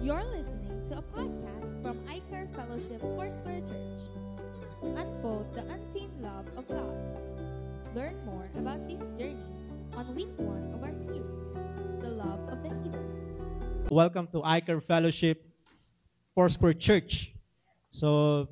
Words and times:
You're 0.00 0.24
listening 0.32 0.80
to 0.88 0.96
a 0.96 1.04
podcast 1.12 1.76
from 1.84 2.00
iCare 2.08 2.48
Fellowship 2.56 3.04
Foursquare 3.04 3.60
Church. 3.68 4.00
Unfold 4.96 5.52
the 5.52 5.60
unseen 5.68 6.08
love 6.24 6.48
of 6.56 6.64
God. 6.72 6.96
Learn 7.92 8.16
more 8.24 8.48
about 8.56 8.80
this 8.88 9.04
journey 9.20 9.44
on 9.92 10.08
week 10.16 10.32
one 10.40 10.72
of 10.72 10.80
our 10.80 10.96
series, 10.96 11.52
The 12.00 12.16
Love 12.16 12.40
of 12.48 12.64
the 12.64 12.72
Healer. 12.80 13.12
Welcome 13.92 14.32
to 14.32 14.40
iCare 14.40 14.80
Fellowship 14.80 15.44
Foursquare 16.32 16.80
Church. 16.80 17.36
So, 17.92 18.48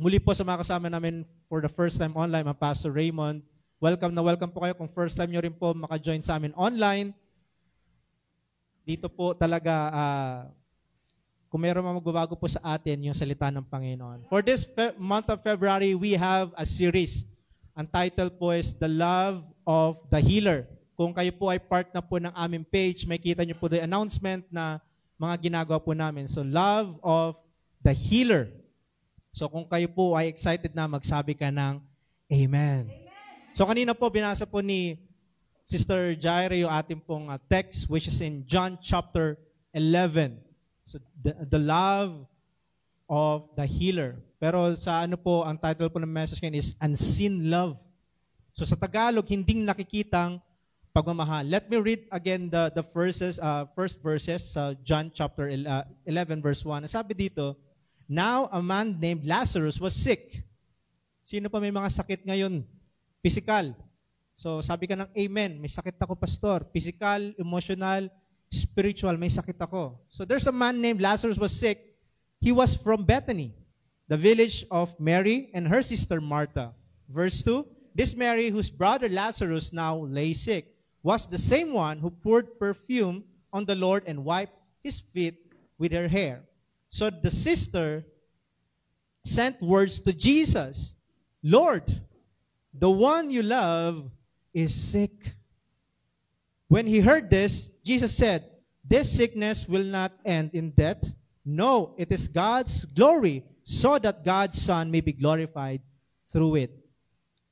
muli 0.00 0.16
po 0.16 0.32
sa 0.32 0.48
mga 0.48 0.64
kasama 0.64 0.88
namin 0.88 1.28
for 1.52 1.60
the 1.60 1.68
first 1.68 2.00
time 2.00 2.16
online, 2.16 2.48
ang 2.48 2.56
Pastor 2.56 2.88
Raymond. 2.88 3.44
Welcome 3.84 4.16
na 4.16 4.24
welcome 4.24 4.48
po 4.48 4.64
kayo 4.64 4.72
kung 4.72 4.88
first 4.88 5.20
time 5.20 5.28
nyo 5.28 5.44
rin 5.44 5.52
po 5.52 5.76
maka-join 5.76 6.24
sa 6.24 6.40
amin 6.40 6.56
online. 6.56 7.12
Dito 8.88 9.12
po 9.12 9.36
talaga, 9.36 9.92
ah, 9.92 10.40
kung 11.50 11.66
meron 11.66 11.82
mga 11.82 11.98
magbabago 11.98 12.38
po 12.38 12.46
sa 12.46 12.62
atin, 12.62 13.10
yung 13.10 13.18
salita 13.18 13.50
ng 13.50 13.66
Panginoon. 13.66 14.30
For 14.30 14.38
this 14.38 14.62
fe- 14.62 14.94
month 14.94 15.26
of 15.34 15.42
February, 15.42 15.98
we 15.98 16.14
have 16.14 16.54
a 16.54 16.62
series. 16.62 17.26
Ang 17.74 17.90
title 17.90 18.30
po 18.30 18.54
is 18.54 18.70
The 18.70 18.86
Love 18.86 19.42
of 19.66 19.98
the 20.14 20.22
Healer. 20.22 20.70
Kung 20.94 21.10
kayo 21.10 21.34
po 21.34 21.50
ay 21.50 21.58
part 21.58 21.90
na 21.90 21.98
po 21.98 22.22
ng 22.22 22.30
aming 22.38 22.62
page, 22.62 23.02
may 23.02 23.18
kita 23.18 23.42
nyo 23.42 23.58
po 23.58 23.66
the 23.66 23.82
announcement 23.82 24.46
na 24.46 24.78
mga 25.18 25.50
ginagawa 25.50 25.82
po 25.82 25.90
namin. 25.90 26.30
So, 26.30 26.46
Love 26.46 27.02
of 27.02 27.34
the 27.82 27.90
Healer. 27.90 28.54
So, 29.34 29.50
kung 29.50 29.66
kayo 29.66 29.90
po 29.90 30.14
ay 30.14 30.30
excited 30.30 30.70
na, 30.70 30.86
magsabi 30.86 31.34
ka 31.34 31.50
ng 31.50 31.82
Amen. 32.30 32.86
So, 33.58 33.66
kanina 33.66 33.90
po, 33.90 34.06
binasa 34.06 34.46
po 34.46 34.62
ni 34.62 35.02
Sister 35.66 36.14
Jaira 36.14 36.54
yung 36.54 36.70
ating 36.70 37.02
pong 37.02 37.26
uh, 37.26 37.42
text, 37.50 37.90
which 37.90 38.06
is 38.06 38.22
in 38.22 38.46
John 38.46 38.78
chapter 38.78 39.34
11. 39.74 40.49
So, 40.90 40.98
the, 41.22 41.46
the 41.46 41.62
love 41.62 42.26
of 43.06 43.46
the 43.54 43.62
healer. 43.62 44.18
Pero 44.42 44.74
sa 44.74 45.06
ano 45.06 45.14
po, 45.14 45.46
ang 45.46 45.54
title 45.54 45.86
po 45.86 46.02
ng 46.02 46.10
message 46.10 46.42
ngayon 46.42 46.58
is 46.58 46.74
Unseen 46.82 47.46
Love. 47.46 47.78
So 48.58 48.66
sa 48.66 48.74
Tagalog, 48.74 49.22
hinding 49.30 49.62
nakikitang 49.62 50.42
pagmamahal. 50.90 51.46
Let 51.46 51.70
me 51.70 51.78
read 51.78 52.10
again 52.10 52.50
the, 52.50 52.74
the 52.74 52.82
verses, 52.82 53.38
uh, 53.38 53.70
first 53.78 54.02
verses 54.02 54.42
sa 54.50 54.74
John 54.82 55.14
chapter 55.14 55.46
el- 55.46 55.70
uh, 55.70 55.86
11 56.10 56.42
verse 56.42 56.66
1. 56.66 56.90
Sabi 56.90 57.14
dito, 57.14 57.54
Now 58.10 58.50
a 58.50 58.58
man 58.58 58.98
named 58.98 59.22
Lazarus 59.22 59.78
was 59.78 59.94
sick. 59.94 60.42
Sino 61.22 61.46
pa 61.46 61.62
may 61.62 61.70
mga 61.70 61.86
sakit 61.86 62.26
ngayon? 62.26 62.66
Physical. 63.22 63.78
So 64.34 64.58
sabi 64.58 64.90
ka 64.90 64.98
ng 64.98 65.14
amen, 65.14 65.62
may 65.62 65.70
sakit 65.70 65.94
ako 66.02 66.18
pastor. 66.18 66.66
Physical, 66.74 67.30
emotional, 67.38 68.10
spiritual, 68.50 69.16
may 69.16 69.28
sakit 69.28 69.56
ako. 69.60 69.98
So 70.10 70.24
there's 70.24 70.46
a 70.46 70.52
man 70.52 70.80
named 70.80 71.00
Lazarus 71.00 71.38
was 71.38 71.54
sick. 71.54 71.94
He 72.40 72.52
was 72.52 72.74
from 72.74 73.04
Bethany, 73.04 73.54
the 74.08 74.16
village 74.16 74.66
of 74.70 74.98
Mary 74.98 75.50
and 75.54 75.68
her 75.68 75.82
sister 75.82 76.20
Martha. 76.20 76.72
Verse 77.08 77.42
2, 77.42 77.66
this 77.94 78.14
Mary 78.14 78.50
whose 78.50 78.70
brother 78.70 79.08
Lazarus 79.08 79.72
now 79.72 79.98
lay 79.98 80.32
sick 80.32 80.74
was 81.02 81.26
the 81.26 81.38
same 81.38 81.72
one 81.72 81.98
who 81.98 82.10
poured 82.10 82.58
perfume 82.58 83.24
on 83.52 83.64
the 83.64 83.74
Lord 83.74 84.04
and 84.06 84.24
wiped 84.24 84.54
his 84.82 85.00
feet 85.00 85.36
with 85.78 85.92
her 85.92 86.08
hair. 86.08 86.42
So 86.90 87.10
the 87.10 87.30
sister 87.30 88.04
sent 89.24 89.60
words 89.62 90.00
to 90.00 90.12
Jesus, 90.12 90.94
Lord, 91.42 91.84
the 92.74 92.90
one 92.90 93.30
you 93.30 93.42
love 93.42 94.10
is 94.52 94.74
sick. 94.74 95.34
When 96.70 96.86
he 96.86 97.02
heard 97.02 97.26
this, 97.26 97.66
Jesus 97.82 98.14
said, 98.14 98.46
This 98.86 99.10
sickness 99.10 99.66
will 99.66 99.82
not 99.82 100.14
end 100.22 100.54
in 100.54 100.70
death. 100.70 101.02
No, 101.42 101.98
it 101.98 102.14
is 102.14 102.30
God's 102.30 102.86
glory, 102.86 103.42
so 103.66 103.98
that 103.98 104.22
God's 104.22 104.54
Son 104.54 104.86
may 104.86 105.02
be 105.02 105.10
glorified 105.10 105.82
through 106.30 106.62
it. 106.62 106.70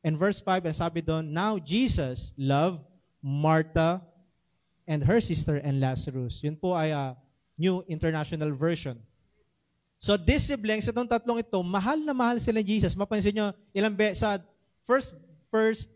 And 0.07 0.15
verse 0.15 0.39
5, 0.39 0.71
ang 0.71 0.79
sabi 0.79 1.03
doon, 1.03 1.35
Now 1.35 1.59
Jesus 1.59 2.31
loved 2.39 2.87
Martha 3.19 4.07
and 4.87 5.03
her 5.03 5.19
sister 5.19 5.59
and 5.59 5.83
Lazarus. 5.83 6.39
Yun 6.47 6.55
po 6.55 6.79
ay 6.79 6.95
ah, 6.95 7.19
New 7.59 7.83
International 7.91 8.55
Version. 8.55 9.03
So 9.99 10.15
these 10.15 10.47
siblings, 10.47 10.87
itong 10.87 11.11
tatlong 11.11 11.43
ito, 11.43 11.59
mahal 11.67 11.99
na 12.07 12.15
mahal 12.15 12.39
sila 12.39 12.63
ni 12.63 12.79
Jesus. 12.79 12.95
Mapansin 12.95 13.35
nyo, 13.35 13.51
ilang 13.75 13.99
be, 13.99 14.15
sa 14.15 14.39
first, 14.87 15.19
first 15.51 15.91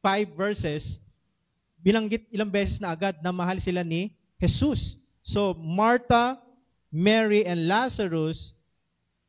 five 0.00 0.32
verses, 0.32 1.01
bilanggit 1.82 2.30
ilang 2.30 2.48
beses 2.48 2.78
na 2.78 2.94
agad 2.94 3.18
na 3.20 3.34
mahal 3.34 3.58
sila 3.58 3.82
ni 3.82 4.14
Jesus. 4.38 4.96
So, 5.22 5.54
Martha, 5.54 6.38
Mary, 6.90 7.46
and 7.46 7.66
Lazarus 7.66 8.54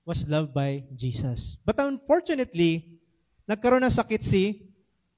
was 0.06 0.26
loved 0.30 0.54
by 0.54 0.86
Jesus. 0.94 1.58
But 1.66 1.82
unfortunately, 1.82 3.02
nagkaroon 3.50 3.86
ng 3.86 3.94
sakit 3.94 4.22
si 4.22 4.70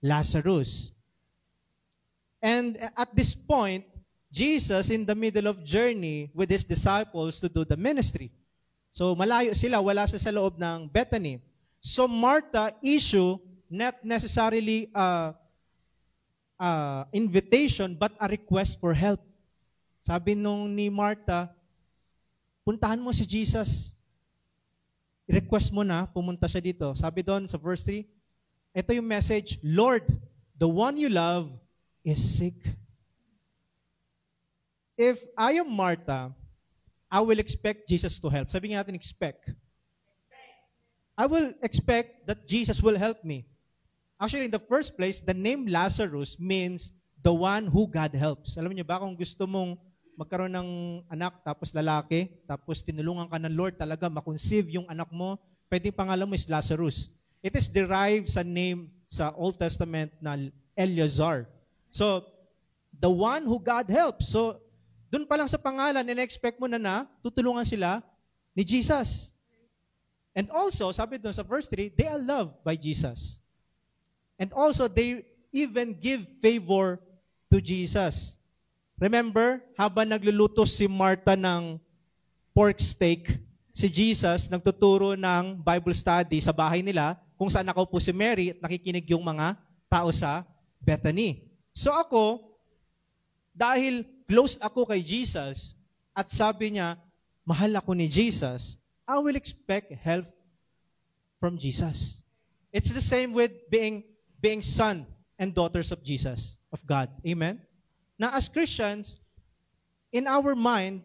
Lazarus. 0.04 0.96
And 2.44 2.78
at 2.78 3.10
this 3.16 3.34
point, 3.34 3.84
Jesus 4.30 4.92
in 4.92 5.08
the 5.08 5.16
middle 5.16 5.48
of 5.48 5.64
journey 5.64 6.30
with 6.36 6.52
his 6.52 6.68
disciples 6.68 7.40
to 7.40 7.48
do 7.48 7.64
the 7.64 7.80
ministry. 7.80 8.30
So 8.92 9.16
malayo 9.16 9.56
sila, 9.56 9.80
wala 9.80 10.04
sa 10.12 10.20
sa 10.20 10.30
loob 10.30 10.60
ng 10.60 10.92
Bethany. 10.92 11.40
So 11.80 12.06
Martha 12.06 12.76
issue 12.84 13.40
not 13.72 14.04
necessarily 14.04 14.92
a, 14.94 15.34
a 16.60 17.04
invitation 17.12 17.96
but 17.96 18.16
a 18.20 18.28
request 18.28 18.80
for 18.80 18.94
help. 18.94 19.20
Sabi 20.06 20.36
nung 20.38 20.72
ni 20.72 20.90
Martha, 20.90 21.50
puntahan 22.64 23.02
mo 23.02 23.12
si 23.12 23.26
Jesus. 23.26 23.92
I-request 25.26 25.74
mo 25.74 25.82
na, 25.82 26.06
pumunta 26.06 26.46
siya 26.46 26.62
dito. 26.62 26.94
Sabi 26.94 27.26
doon 27.26 27.50
sa 27.50 27.58
verse 27.58 27.82
3, 27.82 28.06
ito 28.78 28.92
yung 28.94 29.10
message, 29.10 29.58
Lord, 29.66 30.06
the 30.54 30.70
one 30.70 31.02
you 31.02 31.10
love 31.10 31.50
is 32.06 32.22
sick. 32.22 32.62
If 34.94 35.18
I 35.34 35.58
am 35.58 35.68
Martha, 35.74 36.30
I 37.10 37.20
will 37.26 37.42
expect 37.42 37.90
Jesus 37.90 38.22
to 38.22 38.30
help. 38.30 38.54
Sabi 38.54 38.72
nga 38.72 38.86
natin, 38.86 38.94
expect. 38.94 39.50
I 41.18 41.26
will 41.26 41.56
expect 41.64 42.28
that 42.28 42.46
Jesus 42.46 42.84
will 42.84 43.00
help 43.00 43.24
me. 43.24 43.48
Actually, 44.16 44.48
in 44.48 44.56
the 44.56 44.64
first 44.72 44.96
place, 44.96 45.20
the 45.20 45.36
name 45.36 45.68
Lazarus 45.68 46.40
means 46.40 46.96
the 47.20 47.34
one 47.34 47.68
who 47.68 47.90
God 47.90 48.16
helps. 48.16 48.56
Alam 48.56 48.72
niyo 48.72 48.88
ba, 48.88 49.02
kung 49.02 49.18
gusto 49.18 49.44
mong 49.44 49.76
magkaroon 50.16 50.56
ng 50.56 50.70
anak, 51.12 51.44
tapos 51.44 51.76
lalaki, 51.76 52.32
tapos 52.48 52.80
tinulungan 52.80 53.28
ka 53.28 53.36
ng 53.36 53.52
Lord 53.52 53.76
talaga, 53.76 54.08
makonceive 54.08 54.72
yung 54.72 54.88
anak 54.88 55.12
mo, 55.12 55.36
pwedeng 55.68 55.92
pangalan 55.92 56.24
mo 56.24 56.34
is 56.34 56.48
Lazarus. 56.48 57.12
It 57.44 57.52
is 57.54 57.68
derived 57.68 58.32
sa 58.32 58.42
name 58.42 58.88
sa 59.12 59.36
Old 59.36 59.60
Testament 59.60 60.16
na 60.24 60.40
Eleazar. 60.80 61.52
So, 61.92 62.24
the 62.96 63.12
one 63.12 63.44
who 63.44 63.60
God 63.60 63.92
helps. 63.92 64.32
So, 64.32 64.64
doon 65.12 65.28
pa 65.28 65.36
lang 65.36 65.52
sa 65.52 65.60
pangalan, 65.60 66.08
in-expect 66.08 66.58
mo 66.58 66.68
na 66.72 66.80
na, 66.80 66.96
tutulungan 67.20 67.68
sila 67.68 68.00
ni 68.56 68.64
Jesus. 68.64 69.36
And 70.36 70.48
also, 70.52 70.92
sabi 70.96 71.20
doon 71.20 71.36
sa 71.36 71.44
verse 71.44 71.68
3, 71.68 71.96
they 71.96 72.08
are 72.08 72.20
loved 72.20 72.60
by 72.64 72.76
Jesus. 72.76 73.40
And 74.36 74.52
also, 74.52 74.88
they 74.92 75.24
even 75.56 75.96
give 75.96 76.28
favor 76.44 77.00
to 77.48 77.64
Jesus. 77.64 78.36
Remember, 79.00 79.64
habang 79.76 80.12
nagluluto 80.12 80.68
si 80.68 80.88
Martha 80.88 81.36
ng 81.36 81.80
pork 82.56 82.80
steak, 82.80 83.40
si 83.76 83.92
Jesus 83.92 84.48
nagtuturo 84.48 85.20
ng 85.20 85.60
Bible 85.60 85.92
study 85.92 86.40
sa 86.40 86.56
bahay 86.56 86.80
nila 86.80 87.20
kung 87.36 87.52
saan 87.52 87.68
nakaupo 87.68 88.00
si 88.00 88.16
Mary 88.16 88.56
at 88.56 88.60
nakikinig 88.64 89.12
yung 89.12 89.24
mga 89.24 89.60
tao 89.92 90.08
sa 90.16 90.48
Bethany. 90.80 91.44
So 91.76 91.92
ako, 91.92 92.56
dahil 93.52 94.08
close 94.28 94.56
ako 94.64 94.88
kay 94.88 95.04
Jesus 95.04 95.76
at 96.16 96.32
sabi 96.32 96.80
niya, 96.80 96.96
mahal 97.44 97.76
ako 97.76 97.92
ni 97.92 98.08
Jesus, 98.08 98.80
I 99.04 99.20
will 99.20 99.36
expect 99.36 99.92
help 100.00 100.32
from 101.44 101.60
Jesus. 101.60 102.24
It's 102.72 102.96
the 102.96 103.04
same 103.04 103.36
with 103.36 103.52
being 103.68 104.08
being 104.46 104.62
son 104.62 105.08
and 105.42 105.58
daughters 105.58 105.92
of 105.92 106.06
Jesus, 106.06 106.54
of 106.70 106.86
God. 106.86 107.10
Amen? 107.26 107.66
Now, 108.20 108.30
as 108.30 108.48
Christians, 108.48 109.18
in 110.14 110.28
our 110.28 110.54
mind, 110.54 111.02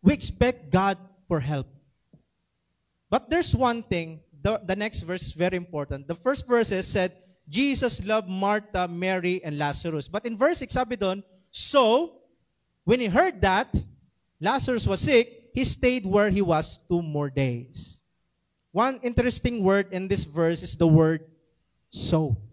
we 0.00 0.14
expect 0.14 0.72
God 0.72 0.96
for 1.28 1.38
help. 1.38 1.68
But 3.10 3.28
there's 3.28 3.54
one 3.54 3.82
thing, 3.82 4.20
the, 4.40 4.62
the 4.64 4.74
next 4.74 5.02
verse 5.02 5.20
is 5.20 5.32
very 5.32 5.58
important. 5.58 6.08
The 6.08 6.14
first 6.14 6.48
verse 6.48 6.72
said, 6.86 7.12
Jesus 7.46 8.02
loved 8.06 8.26
Martha, 8.26 8.88
Mary, 8.88 9.44
and 9.44 9.58
Lazarus. 9.58 10.08
But 10.08 10.24
in 10.24 10.38
verse 10.38 10.64
6, 10.64 10.72
sabi 10.72 10.96
doon, 10.96 11.22
So, 11.50 12.24
when 12.84 13.00
he 13.00 13.06
heard 13.12 13.42
that 13.42 13.68
Lazarus 14.40 14.86
was 14.86 15.00
sick, 15.00 15.52
he 15.52 15.64
stayed 15.64 16.06
where 16.06 16.30
he 16.30 16.40
was 16.40 16.80
two 16.88 17.02
more 17.02 17.28
days. 17.28 18.00
One 18.72 18.98
interesting 19.02 19.62
word 19.62 19.92
in 19.92 20.08
this 20.08 20.24
verse 20.24 20.62
is 20.62 20.74
the 20.74 20.88
word 20.88 21.28
so. 21.90 22.47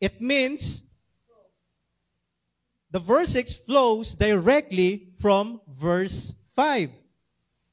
It 0.00 0.20
means 0.20 0.82
the 2.90 2.98
verse 2.98 3.36
6 3.36 3.68
flows 3.68 4.14
directly 4.14 5.12
from 5.20 5.60
verse 5.68 6.32
5. 6.56 6.90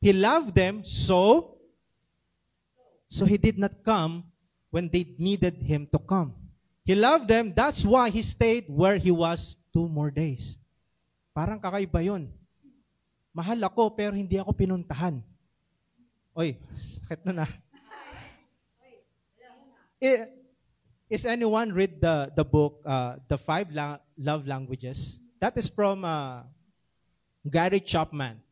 He 0.01 0.13
loved 0.13 0.53
them, 0.53 0.83
so 0.85 1.57
so 3.07 3.23
he 3.23 3.39
did 3.39 3.57
not 3.57 3.71
come 3.87 4.27
when 4.69 4.91
they 4.91 5.07
needed 5.17 5.63
him 5.63 5.87
to 5.89 5.97
come. 5.97 6.35
He 6.83 6.93
loved 6.95 7.27
them, 7.27 7.55
that's 7.55 7.83
why 7.83 8.11
he 8.11 8.21
stayed 8.21 8.67
where 8.67 8.97
he 8.99 9.11
was 9.11 9.55
two 9.73 9.87
more 9.87 10.11
days. 10.11 10.59
Parang 11.33 11.59
kakaiba 11.59 12.03
yun. 12.03 12.27
Mahal 13.31 13.59
ako, 13.63 13.95
pero 13.95 14.15
hindi 14.15 14.39
ako 14.39 14.51
pinuntahan. 14.51 15.23
Oy, 16.35 16.55
sakit 16.75 17.23
na 17.27 17.43
na. 17.43 17.47
Eh, 19.97 20.36
Is 21.07 21.23
anyone 21.23 21.71
read 21.71 22.03
the, 22.03 22.31
the 22.35 22.43
book, 22.43 22.83
uh, 22.83 23.15
The 23.31 23.39
Five 23.39 23.71
La- 23.71 24.03
Love 24.19 24.43
Languages? 24.43 25.23
That 25.39 25.55
is 25.55 25.71
from 25.71 26.03
uh, 26.03 26.43
Gary 27.47 27.79
Chapman. 27.79 28.43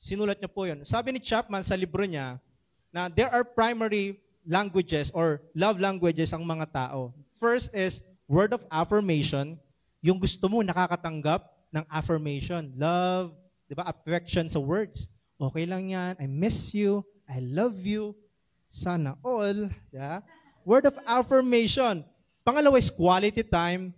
Sinulat 0.00 0.40
niya 0.40 0.48
po 0.48 0.64
yun. 0.64 0.80
Sabi 0.88 1.12
ni 1.12 1.20
Chapman 1.20 1.60
sa 1.60 1.76
libro 1.76 2.00
niya 2.08 2.40
na 2.88 3.12
there 3.12 3.28
are 3.28 3.44
primary 3.44 4.16
languages 4.48 5.12
or 5.12 5.44
love 5.52 5.76
languages 5.76 6.32
ang 6.32 6.40
mga 6.40 6.72
tao. 6.72 7.12
First 7.36 7.68
is 7.76 8.00
word 8.24 8.56
of 8.56 8.64
affirmation. 8.72 9.60
Yung 10.00 10.16
gusto 10.16 10.48
mo 10.48 10.64
nakakatanggap 10.64 11.52
ng 11.68 11.84
affirmation. 11.92 12.72
Love, 12.80 13.36
di 13.68 13.76
ba? 13.76 13.84
Affection 13.84 14.48
sa 14.48 14.56
words. 14.56 15.12
Okay 15.36 15.68
lang 15.68 15.92
yan. 15.92 16.16
I 16.16 16.24
miss 16.24 16.72
you. 16.72 17.04
I 17.28 17.44
love 17.44 17.76
you. 17.84 18.16
Sana 18.72 19.20
all. 19.20 19.68
Yeah? 19.92 20.24
Word 20.66 20.90
of 20.90 20.98
affirmation. 21.06 22.02
Pangalawa 22.42 22.82
is 22.82 22.90
quality 22.90 23.46
time, 23.46 23.94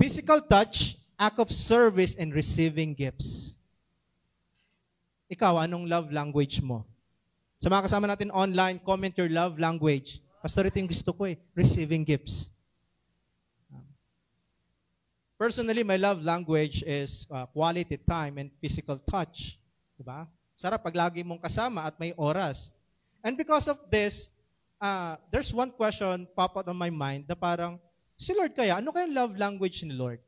physical 0.00 0.40
touch, 0.40 0.96
act 1.20 1.36
of 1.36 1.52
service, 1.52 2.16
and 2.16 2.32
receiving 2.32 2.96
gifts. 2.96 3.60
Ikaw, 5.28 5.68
anong 5.68 5.84
love 5.84 6.08
language 6.08 6.64
mo? 6.64 6.88
Sa 7.60 7.68
mga 7.68 7.92
kasama 7.92 8.08
natin 8.08 8.32
online, 8.32 8.80
comment 8.80 9.12
your 9.20 9.28
love 9.28 9.60
language. 9.60 10.24
Pastor, 10.40 10.72
ito 10.72 10.80
yung 10.80 10.88
gusto 10.88 11.12
ko 11.12 11.28
eh, 11.28 11.36
receiving 11.52 12.08
gifts. 12.08 12.48
Personally, 15.36 15.84
my 15.84 16.00
love 16.00 16.24
language 16.24 16.80
is 16.88 17.28
uh, 17.28 17.44
quality 17.52 18.00
time 18.00 18.40
and 18.40 18.48
physical 18.64 18.96
touch. 18.96 19.60
Diba? 20.00 20.24
Sarap 20.56 20.80
pag 20.80 20.96
lagi 20.96 21.20
mong 21.20 21.42
kasama 21.42 21.84
at 21.84 22.00
may 22.00 22.16
oras. 22.16 22.72
And 23.20 23.36
because 23.36 23.68
of 23.68 23.76
this, 23.92 24.32
uh, 24.82 25.16
there's 25.30 25.54
one 25.54 25.70
question 25.70 26.26
pop 26.34 26.58
out 26.58 26.66
on 26.66 26.76
my 26.76 26.90
mind 26.90 27.24
na 27.28 27.38
parang, 27.38 27.78
si 28.18 28.34
Lord 28.34 28.50
kaya, 28.58 28.82
ano 28.82 28.90
kaya 28.90 29.06
love 29.06 29.38
language 29.38 29.86
ni 29.86 29.94
Lord? 29.94 30.18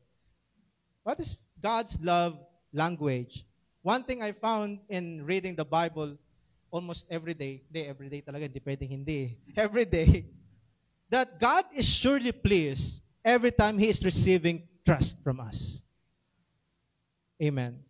What 1.03 1.19
is 1.19 1.43
God's 1.61 1.99
love 2.01 2.39
language? 2.73 3.45
One 3.83 4.06
thing 4.06 4.23
I 4.23 4.33
found 4.33 4.79
in 4.89 5.27
reading 5.27 5.59
the 5.59 5.67
Bible 5.67 6.17
almost 6.71 7.05
every 7.11 7.35
day, 7.35 7.67
hindi, 7.67 7.83
every 7.85 8.09
day 8.09 8.23
talaga, 8.23 8.47
hindi 8.47 8.62
pwedeng 8.62 8.89
hindi, 8.89 9.37
every 9.59 9.85
day, 9.85 10.25
that 11.11 11.39
God 11.39 11.67
is 11.75 11.85
surely 11.85 12.33
pleased 12.33 13.03
every 13.27 13.50
time 13.50 13.77
He 13.77 13.91
is 13.91 14.00
receiving 14.03 14.62
trust 14.87 15.23
from 15.23 15.41
us. 15.41 15.83
Amen. 17.43 17.83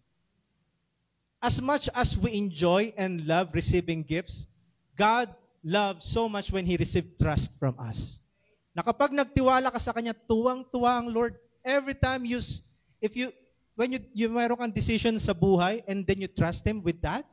As 1.40 1.60
much 1.60 1.92
as 1.94 2.16
we 2.16 2.32
enjoy 2.32 2.92
and 2.96 3.20
love 3.28 3.52
receiving 3.52 4.02
gifts, 4.02 4.48
God 4.96 5.28
loved 5.64 6.04
so 6.04 6.28
much 6.28 6.52
when 6.52 6.68
He 6.68 6.76
received 6.76 7.16
trust 7.16 7.56
from 7.56 7.72
us. 7.80 8.20
Na 8.76 8.84
kapag 8.84 9.16
nagtiwala 9.16 9.72
ka 9.72 9.80
sa 9.80 9.96
Kanya, 9.96 10.12
tuwang-tuwa 10.12 11.00
ang 11.00 11.08
Lord. 11.08 11.40
Every 11.64 11.96
time 11.96 12.28
you, 12.28 12.36
if 13.00 13.16
you, 13.16 13.32
when 13.72 13.96
you, 13.96 14.00
you 14.12 14.28
mayroon 14.28 14.60
kang 14.60 14.74
decision 14.76 15.16
sa 15.16 15.32
buhay 15.32 15.80
and 15.88 16.04
then 16.04 16.20
you 16.20 16.28
trust 16.28 16.60
Him 16.60 16.84
with 16.84 17.00
that, 17.00 17.24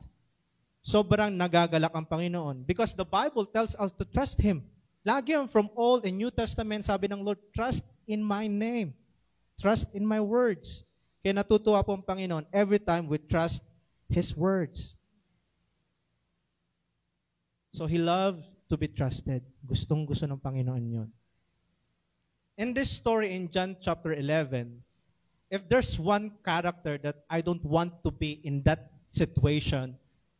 sobrang 0.80 1.36
nagagalak 1.36 1.92
ang 1.92 2.08
Panginoon. 2.08 2.64
Because 2.64 2.96
the 2.96 3.04
Bible 3.04 3.44
tells 3.44 3.76
us 3.76 3.92
to 3.92 4.08
trust 4.08 4.40
Him. 4.40 4.64
Lagi 5.04 5.36
yan 5.36 5.50
from 5.50 5.68
Old 5.76 6.08
and 6.08 6.16
New 6.16 6.32
Testament, 6.32 6.88
sabi 6.88 7.10
ng 7.10 7.20
Lord, 7.20 7.38
trust 7.52 7.84
in 8.08 8.24
my 8.24 8.48
name. 8.48 8.94
Trust 9.60 9.92
in 9.92 10.06
my 10.06 10.22
words. 10.22 10.86
Kaya 11.20 11.36
natutuwa 11.36 11.84
po 11.84 11.94
ang 11.94 12.02
Panginoon 12.02 12.46
every 12.50 12.80
time 12.80 13.10
we 13.10 13.18
trust 13.18 13.62
His 14.08 14.32
words. 14.32 14.94
So 17.72 17.88
he 17.88 17.96
loved 17.96 18.44
to 18.68 18.76
be 18.76 18.88
trusted. 18.88 19.40
Gustong 19.64 20.04
gusto 20.04 20.28
ng 20.28 20.36
Panginoon 20.36 20.84
yun. 20.84 21.08
In 22.60 22.76
this 22.76 22.92
story 22.92 23.32
in 23.32 23.48
John 23.48 23.80
chapter 23.80 24.12
11, 24.12 24.76
if 25.48 25.64
there's 25.68 25.96
one 25.96 26.36
character 26.44 27.00
that 27.00 27.24
I 27.28 27.40
don't 27.40 27.64
want 27.64 28.04
to 28.04 28.12
be 28.12 28.44
in 28.44 28.60
that 28.68 28.92
situation, 29.08 29.96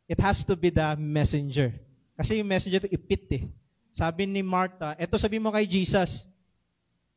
it 0.09 0.21
has 0.21 0.45
to 0.45 0.57
be 0.57 0.69
the 0.69 0.97
messenger. 1.01 1.73
Kasi 2.17 2.41
yung 2.41 2.49
messenger 2.53 2.85
to 2.85 2.89
ipit 2.93 3.25
eh. 3.33 3.45
Sabi 3.93 4.29
ni 4.29 4.45
Martha, 4.45 4.93
eto 5.01 5.17
sabi 5.17 5.41
mo 5.41 5.53
kay 5.53 5.65
Jesus. 5.65 6.29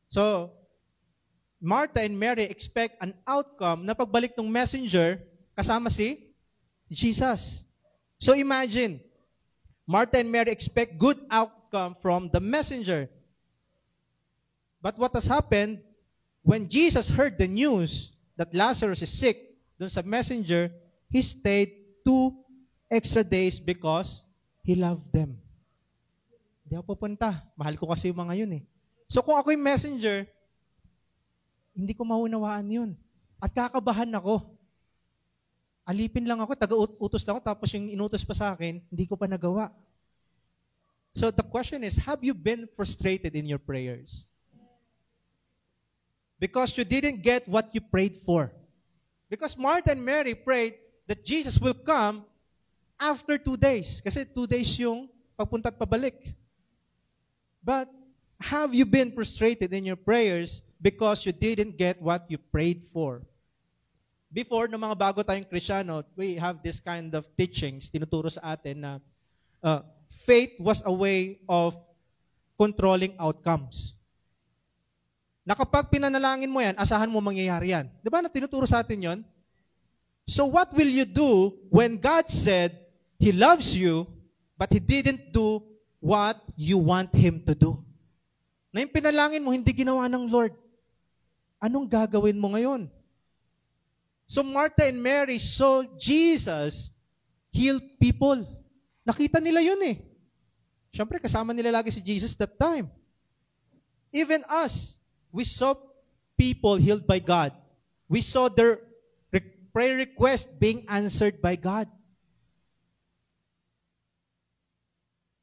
So, 0.08 0.52
Martha 1.60 2.04
and 2.04 2.16
Mary 2.16 2.44
expect 2.48 3.00
an 3.00 3.16
outcome 3.24 3.84
na 3.84 3.96
pagbalik 3.96 4.36
ng 4.36 4.48
messenger, 4.48 5.20
kasama 5.56 5.88
si 5.88 6.32
Jesus. 6.88 7.64
So 8.20 8.36
imagine, 8.36 9.00
Martha 9.86 10.18
and 10.18 10.30
Mary 10.30 10.50
expect 10.50 10.98
good 10.98 11.16
outcome 11.30 11.94
from 11.94 12.28
the 12.34 12.42
messenger. 12.42 13.08
But 14.82 14.98
what 14.98 15.14
has 15.14 15.30
happened, 15.30 15.78
when 16.42 16.68
Jesus 16.68 17.08
heard 17.08 17.38
the 17.38 17.46
news 17.46 18.10
that 18.34 18.54
Lazarus 18.54 19.02
is 19.02 19.14
sick, 19.14 19.54
dun 19.78 19.88
sa 19.88 20.02
messenger, 20.02 20.74
he 21.06 21.22
stayed 21.22 22.02
two 22.02 22.34
extra 22.90 23.22
days 23.22 23.62
because 23.62 24.26
he 24.66 24.74
loved 24.74 25.06
them. 25.14 25.38
Hindi 26.66 26.74
ako 26.82 26.98
pupunta. 26.98 27.46
Mahal 27.54 27.78
ko 27.78 27.86
kasi 27.86 28.10
yung 28.10 28.18
mga 28.26 28.42
yun 28.42 28.58
eh. 28.58 28.62
So 29.06 29.22
kung 29.22 29.38
ako 29.38 29.54
yung 29.54 29.62
messenger, 29.62 30.26
hindi 31.78 31.94
ko 31.94 32.02
maunawaan 32.02 32.66
yun. 32.66 32.90
At 33.38 33.54
kakabahan 33.54 34.10
ako. 34.10 34.55
Alipin 35.86 36.26
lang 36.26 36.42
ako, 36.42 36.52
taga-utos 36.58 37.22
lang 37.22 37.38
ako, 37.38 37.42
tapos 37.46 37.70
yung 37.70 37.86
inutos 37.86 38.26
pa 38.26 38.34
sa 38.34 38.58
akin, 38.58 38.82
hindi 38.90 39.04
ko 39.06 39.14
pa 39.14 39.30
nagawa. 39.30 39.70
So 41.14 41.30
the 41.30 41.46
question 41.46 41.86
is, 41.86 41.94
have 42.02 42.20
you 42.26 42.34
been 42.34 42.68
frustrated 42.74 43.38
in 43.38 43.46
your 43.46 43.62
prayers? 43.62 44.26
Because 46.42 46.76
you 46.76 46.84
didn't 46.84 47.22
get 47.22 47.48
what 47.48 47.72
you 47.72 47.80
prayed 47.80 48.18
for. 48.18 48.52
Because 49.30 49.56
Martha 49.56 49.92
and 49.92 50.04
Mary 50.04 50.34
prayed 50.34 50.74
that 51.06 51.24
Jesus 51.24 51.56
will 51.56 51.74
come 51.74 52.26
after 53.00 53.38
two 53.38 53.56
days. 53.56 54.02
Kasi 54.04 54.26
two 54.26 54.46
days 54.46 54.68
yung 54.76 55.08
pagpunta 55.38 55.72
at 55.72 55.78
pabalik. 55.78 56.34
But 57.64 57.88
have 58.36 58.74
you 58.74 58.84
been 58.84 59.12
frustrated 59.12 59.72
in 59.72 59.84
your 59.84 59.96
prayers 59.96 60.60
because 60.82 61.24
you 61.24 61.32
didn't 61.32 61.78
get 61.78 62.02
what 62.02 62.28
you 62.28 62.36
prayed 62.38 62.84
for? 62.84 63.22
Before, 64.30 64.66
ng 64.68 64.78
mga 64.78 64.96
bago 64.98 65.20
tayong 65.22 65.46
Krisyano, 65.46 66.02
we 66.18 66.36
have 66.36 66.62
this 66.62 66.82
kind 66.82 67.12
of 67.14 67.26
teachings, 67.38 67.88
tinuturo 67.90 68.30
sa 68.30 68.54
atin 68.54 68.76
na 68.82 68.92
uh, 69.62 69.80
faith 70.10 70.58
was 70.58 70.82
a 70.84 70.92
way 70.92 71.38
of 71.46 71.76
controlling 72.58 73.14
outcomes. 73.20 73.94
Na 75.46 75.54
kapag 75.54 75.86
pinanalangin 75.86 76.50
mo 76.50 76.58
yan, 76.58 76.74
asahan 76.74 77.06
mo 77.06 77.22
mangyayari 77.22 77.70
yan. 77.70 77.86
Di 78.02 78.10
ba 78.10 78.18
na 78.18 78.32
tinuturo 78.32 78.66
sa 78.66 78.82
atin 78.82 78.98
yon? 78.98 79.18
So 80.26 80.50
what 80.50 80.74
will 80.74 80.90
you 80.90 81.06
do 81.06 81.54
when 81.70 82.02
God 82.02 82.26
said 82.26 82.74
He 83.22 83.30
loves 83.30 83.78
you, 83.78 84.10
but 84.58 84.74
He 84.74 84.82
didn't 84.82 85.30
do 85.30 85.62
what 86.02 86.42
you 86.58 86.82
want 86.82 87.14
Him 87.14 87.46
to 87.46 87.54
do? 87.54 87.78
Na 88.74 88.82
yung 88.82 88.90
pinalangin 88.90 89.40
mo, 89.40 89.54
hindi 89.54 89.70
ginawa 89.70 90.10
ng 90.10 90.26
Lord. 90.26 90.52
Anong 91.62 91.86
gagawin 91.86 92.36
mo 92.36 92.50
ngayon? 92.52 92.90
So 94.26 94.42
Martha 94.42 94.86
and 94.86 94.98
Mary 94.98 95.38
saw 95.38 95.86
Jesus 95.94 96.90
heal 97.54 97.78
people. 98.02 98.42
Nakita 99.06 99.38
nila 99.38 99.62
yun 99.62 99.78
eh. 99.86 100.02
Siyempre, 100.90 101.22
kasama 101.22 101.54
nila 101.54 101.78
lagi 101.78 101.94
si 101.94 102.02
Jesus 102.02 102.34
that 102.34 102.58
time. 102.58 102.90
Even 104.10 104.42
us, 104.50 104.98
we 105.30 105.46
saw 105.46 105.78
people 106.34 106.74
healed 106.74 107.06
by 107.06 107.22
God. 107.22 107.54
We 108.10 108.22
saw 108.22 108.50
their 108.50 108.82
prayer 109.76 110.00
request 110.00 110.48
being 110.56 110.88
answered 110.88 111.36
by 111.44 111.52
God. 111.52 111.84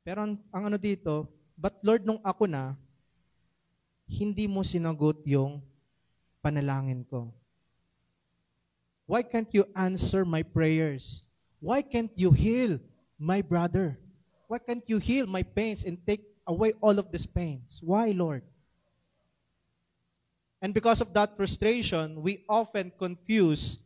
Pero 0.02 0.26
ang, 0.26 0.42
ang 0.50 0.74
ano 0.74 0.78
dito, 0.82 1.30
but 1.54 1.78
Lord, 1.86 2.02
nung 2.02 2.18
ako 2.26 2.50
na, 2.50 2.74
hindi 4.10 4.50
mo 4.50 4.66
sinagot 4.66 5.22
yung 5.24 5.62
panalangin 6.42 7.06
ko. 7.06 7.30
Why 9.06 9.22
can't 9.24 9.50
you 9.52 9.68
answer 9.76 10.24
my 10.24 10.44
prayers? 10.44 11.24
Why 11.60 11.82
can't 11.82 12.12
you 12.16 12.32
heal 12.32 12.80
my 13.20 13.42
brother? 13.42 13.98
Why 14.48 14.60
can't 14.60 14.84
you 14.88 14.98
heal 14.98 15.26
my 15.26 15.44
pains 15.44 15.84
and 15.84 15.98
take 16.06 16.24
away 16.48 16.74
all 16.80 17.00
of 17.00 17.12
these 17.12 17.26
pains? 17.26 17.80
Why, 17.84 18.12
Lord? 18.12 18.44
And 20.62 20.74
because 20.74 21.02
of 21.02 21.14
that 21.14 21.36
frustration, 21.36 22.22
we 22.22 22.46
often 22.48 22.92
confuse 22.98 23.80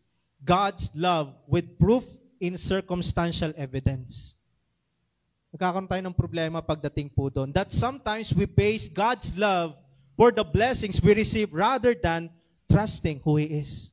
God's 0.46 0.92
love 0.94 1.34
with 1.48 1.80
proof 1.80 2.06
in 2.40 2.58
circumstantial 2.58 3.54
evidence. 3.58 4.38
Nagkakaroon 5.50 5.90
tayo 5.90 6.06
ng 6.06 6.14
problema 6.14 6.62
pagdating 6.62 7.10
po 7.10 7.34
doon. 7.34 7.50
That 7.50 7.74
sometimes 7.74 8.30
we 8.30 8.46
base 8.46 8.86
God's 8.86 9.34
love 9.34 9.74
for 10.14 10.30
the 10.30 10.46
blessings 10.46 11.02
we 11.02 11.18
receive 11.18 11.50
rather 11.50 11.98
than 11.98 12.30
trusting 12.70 13.26
who 13.26 13.42
He 13.42 13.66
is. 13.66 13.90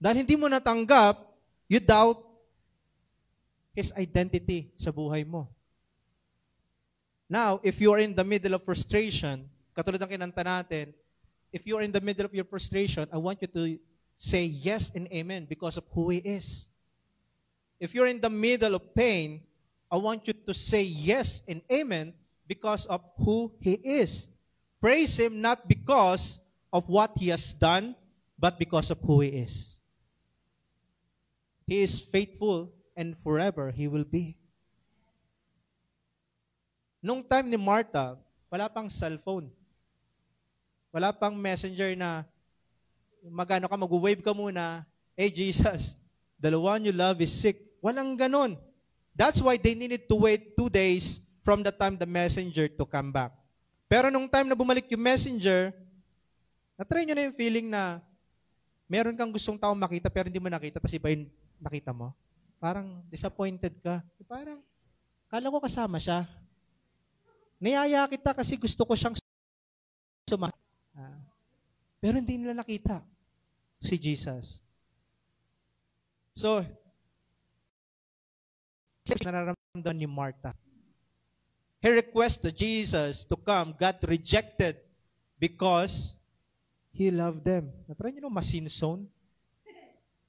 Dahil 0.00 0.24
hindi 0.24 0.34
mo 0.34 0.48
natanggap, 0.48 1.20
you 1.68 1.76
doubt 1.76 2.24
His 3.76 3.92
identity 3.94 4.72
sa 4.80 4.88
buhay 4.90 5.28
mo. 5.28 5.46
Now, 7.30 7.60
if 7.62 7.78
you 7.78 7.92
are 7.94 8.02
in 8.02 8.16
the 8.16 8.26
middle 8.26 8.58
of 8.58 8.66
frustration, 8.66 9.46
katulad 9.76 10.02
ng 10.02 10.10
kinanta 10.10 10.42
natin, 10.42 10.90
if 11.52 11.62
you 11.62 11.78
are 11.78 11.84
in 11.84 11.92
the 11.92 12.02
middle 12.02 12.26
of 12.26 12.34
your 12.34 12.48
frustration, 12.48 13.06
I 13.12 13.20
want 13.20 13.38
you 13.44 13.46
to 13.54 13.78
say 14.16 14.48
yes 14.50 14.90
and 14.96 15.06
amen 15.12 15.46
because 15.46 15.76
of 15.76 15.84
who 15.94 16.10
He 16.10 16.18
is. 16.24 16.66
If 17.78 17.94
you're 17.94 18.10
in 18.10 18.20
the 18.20 18.32
middle 18.32 18.74
of 18.74 18.82
pain, 18.96 19.44
I 19.86 19.96
want 19.96 20.26
you 20.26 20.34
to 20.34 20.52
say 20.54 20.82
yes 20.82 21.42
and 21.46 21.62
amen 21.70 22.16
because 22.48 22.84
of 22.86 23.04
who 23.20 23.52
He 23.60 23.78
is. 23.78 24.26
Praise 24.80 25.14
Him 25.20 25.40
not 25.40 25.68
because 25.68 26.40
of 26.72 26.88
what 26.88 27.12
He 27.14 27.28
has 27.28 27.52
done, 27.52 27.94
but 28.38 28.58
because 28.58 28.90
of 28.90 28.98
who 29.06 29.20
He 29.22 29.46
is. 29.46 29.79
He 31.70 31.86
is 31.86 32.02
faithful 32.02 32.74
and 32.98 33.14
forever 33.22 33.70
He 33.70 33.86
will 33.86 34.02
be. 34.02 34.34
Nung 36.98 37.22
time 37.22 37.46
ni 37.46 37.54
Martha, 37.54 38.18
wala 38.50 38.66
pang 38.66 38.90
cellphone. 38.90 39.54
Wala 40.90 41.14
pang 41.14 41.38
messenger 41.38 41.94
na 41.94 42.26
magano 43.22 43.70
ka, 43.70 43.78
mag-wave 43.78 44.18
ka 44.18 44.34
muna, 44.34 44.82
hey 45.14 45.30
Jesus, 45.30 45.94
the 46.42 46.50
one 46.58 46.82
you 46.82 46.90
love 46.90 47.22
is 47.22 47.30
sick. 47.30 47.62
Walang 47.78 48.18
ganon. 48.18 48.58
That's 49.14 49.38
why 49.38 49.54
they 49.54 49.78
needed 49.78 50.10
to 50.10 50.18
wait 50.18 50.58
two 50.58 50.66
days 50.66 51.22
from 51.46 51.62
the 51.62 51.70
time 51.70 51.94
the 51.94 52.04
messenger 52.04 52.66
to 52.66 52.82
come 52.82 53.14
back. 53.14 53.30
Pero 53.86 54.10
nung 54.10 54.26
time 54.26 54.50
na 54.50 54.58
bumalik 54.58 54.90
yung 54.90 55.06
messenger, 55.06 55.70
natry 56.74 57.06
nyo 57.06 57.14
na 57.14 57.30
yung 57.30 57.38
feeling 57.38 57.70
na 57.70 58.02
meron 58.90 59.14
kang 59.14 59.30
gustong 59.30 59.54
tao 59.54 59.70
makita 59.78 60.10
pero 60.10 60.26
hindi 60.26 60.42
mo 60.42 60.50
nakita, 60.50 60.82
tapos 60.82 60.90
iba 60.98 61.14
yung 61.14 61.30
nakita 61.60 61.92
mo. 61.92 62.16
Parang 62.56 63.04
disappointed 63.08 63.76
ka. 63.80 64.00
Parang, 64.24 64.60
kala 65.28 65.52
ko 65.52 65.58
kasama 65.60 66.00
siya. 66.00 66.28
Niyaya 67.60 68.08
kita 68.08 68.32
kasi 68.32 68.56
gusto 68.56 68.84
ko 68.88 68.96
siyang 68.96 69.16
suma. 70.24 70.48
Ah. 70.96 71.20
Pero 72.00 72.16
hindi 72.16 72.40
nila 72.40 72.56
nakita 72.56 73.04
si 73.80 74.00
Jesus. 74.00 74.60
So, 76.36 76.64
nararamdaman 79.20 79.96
ni 79.96 80.08
Martha. 80.08 80.56
Her 81.80 81.96
request 81.96 82.44
to 82.44 82.52
Jesus 82.52 83.24
to 83.24 83.36
come 83.40 83.72
got 83.76 84.00
rejected 84.04 84.76
because 85.40 86.12
He 86.92 87.08
loved 87.08 87.44
them. 87.44 87.72
Natry 87.88 88.12
nyo 88.12 88.28
no, 88.28 88.32
masinsone? 88.32 89.08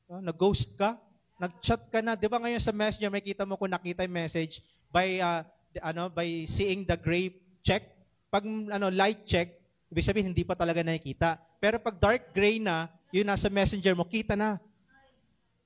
Uh, 0.07 0.23
nag-ghost 0.23 0.75
ka? 0.79 0.95
Nag-chat 1.41 1.89
ka 1.89 2.05
na. 2.05 2.13
Di 2.13 2.29
ba 2.29 2.37
ngayon 2.37 2.61
sa 2.61 2.69
messenger, 2.69 3.09
may 3.09 3.25
mo 3.49 3.57
kung 3.57 3.73
nakita 3.73 4.05
yung 4.05 4.13
message 4.13 4.61
by 4.93 5.17
uh, 5.17 5.41
ano, 5.81 6.05
by 6.13 6.45
seeing 6.45 6.85
the 6.85 6.93
gray 6.93 7.33
check, 7.65 7.81
pag 8.29 8.45
ano, 8.45 8.93
light 8.93 9.25
check, 9.25 9.57
ibig 9.89 10.05
sabihin 10.05 10.29
hindi 10.29 10.45
pa 10.45 10.53
talaga 10.53 10.85
nakikita. 10.85 11.41
Pero 11.57 11.81
pag 11.81 11.97
dark 11.97 12.29
gray 12.29 12.61
na, 12.61 12.85
yun 13.09 13.25
nasa 13.25 13.49
messenger 13.49 13.97
mo, 13.97 14.05
kita 14.05 14.37
na. 14.37 14.61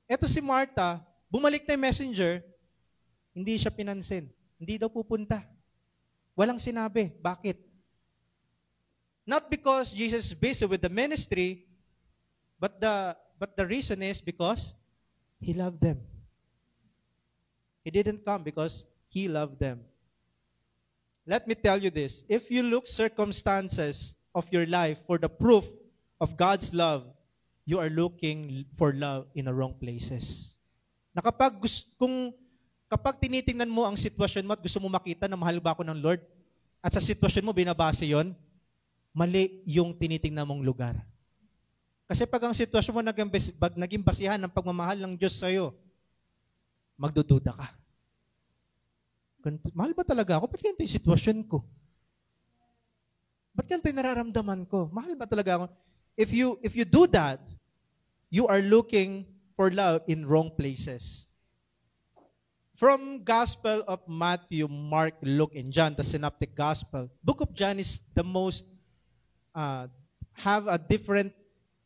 Eto 0.08 0.32
si 0.32 0.39
Martha, 0.39 1.03
bumalik 1.27 1.67
na 1.67 1.75
yung 1.75 1.86
messenger, 1.91 2.39
hindi 3.36 3.60
siya 3.60 3.67
pinansin. 3.67 4.32
Hindi 4.55 4.79
daw 4.79 4.88
pupunta. 4.88 5.44
Walang 6.39 6.55
sinabi. 6.55 7.12
Bakit? 7.20 7.60
Not 9.27 9.51
because 9.51 9.91
Jesus 9.91 10.32
is 10.32 10.38
busy 10.38 10.63
with 10.63 10.79
the 10.79 10.91
ministry, 10.91 11.67
but 12.55 12.79
the 12.79 13.17
but 13.36 13.58
the 13.60 13.67
reason 13.67 14.00
is 14.00 14.24
because 14.24 14.77
he 15.39 15.54
loved 15.54 15.82
them. 15.82 16.00
He 17.84 17.92
didn't 17.92 18.25
come 18.25 18.44
because 18.44 18.86
he 19.10 19.27
loved 19.27 19.60
them. 19.60 19.86
Let 21.25 21.48
me 21.48 21.54
tell 21.54 21.82
you 21.82 21.89
this. 21.89 22.25
If 22.30 22.50
you 22.50 22.62
look 22.62 22.86
circumstances 22.86 24.15
of 24.34 24.46
your 24.54 24.65
life 24.65 25.01
for 25.06 25.18
the 25.18 25.30
proof 25.30 25.65
of 26.22 26.38
God's 26.38 26.74
love, 26.74 27.06
you 27.65 27.82
are 27.82 27.89
looking 27.89 28.65
for 28.77 28.94
love 28.94 29.25
in 29.34 29.50
the 29.50 29.54
wrong 29.54 29.74
places. 29.74 30.54
Na 31.13 31.22
kapag 31.25 31.58
kung 31.98 32.30
kapag 32.86 33.18
tinitingnan 33.18 33.70
mo 33.70 33.89
ang 33.89 33.98
sitwasyon 33.98 34.46
mo 34.46 34.54
at 34.54 34.62
gusto 34.62 34.77
mo 34.77 34.86
makita 34.86 35.25
na 35.25 35.39
mahal 35.39 35.58
ba 35.58 35.74
ako 35.74 35.82
ng 35.82 35.98
Lord, 35.98 36.22
at 36.86 36.94
sa 36.94 37.01
sitwasyon 37.01 37.50
mo 37.50 37.51
binabase 37.58 38.06
yon, 38.06 38.38
mali 39.10 39.65
yung 39.65 39.98
tinitingnan 39.98 40.46
mong 40.46 40.62
lugar. 40.62 40.94
Kasi 42.05 42.29
pag 42.29 42.45
ang 42.45 42.53
sitwasyon 42.53 42.93
mo 42.93 43.01
naging, 43.01 43.29
naging 43.81 44.03
basihan 44.05 44.38
ng 44.38 44.53
pagmamahal 44.53 45.01
ng 45.01 45.13
Diyos 45.17 45.41
sa'yo, 45.41 45.74
magdududa 46.97 47.53
ka. 47.53 47.67
Mahal 49.74 49.93
ba 49.93 50.05
talaga 50.05 50.38
ako? 50.38 50.45
Ba't 50.50 50.62
ganito 50.62 50.81
yung 50.85 50.97
sitwasyon 51.01 51.38
ko? 51.50 51.65
Ba't 53.57 53.65
ganito 53.65 53.89
yung 53.89 54.00
nararamdaman 54.01 54.69
ko? 54.69 54.89
Mahal 54.93 55.17
ba 55.17 55.25
talaga 55.25 55.51
ako? 55.62 55.65
If 56.13 56.29
you, 56.29 56.62
if 56.62 56.77
you 56.77 56.85
do 56.85 57.09
that, 57.09 57.41
you 58.29 58.45
are 58.45 58.62
looking 58.62 59.25
for 59.57 59.74
love 59.74 60.05
in 60.05 60.25
wrong 60.25 60.53
places. 60.53 61.25
From 62.75 63.24
Gospel 63.24 63.88
of 63.88 64.03
Matthew, 64.03 64.67
Mark, 64.67 65.15
Luke, 65.24 65.55
and 65.55 65.71
John, 65.71 65.95
the 65.95 66.03
Synoptic 66.03 66.53
Gospel, 66.53 67.07
Book 67.24 67.39
of 67.39 67.55
John 67.55 67.79
is 67.79 68.03
the 68.13 68.24
most, 68.24 68.67
uh, 69.55 69.88
have 70.35 70.67
a 70.67 70.75
different 70.77 71.31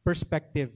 perspective. 0.04 0.72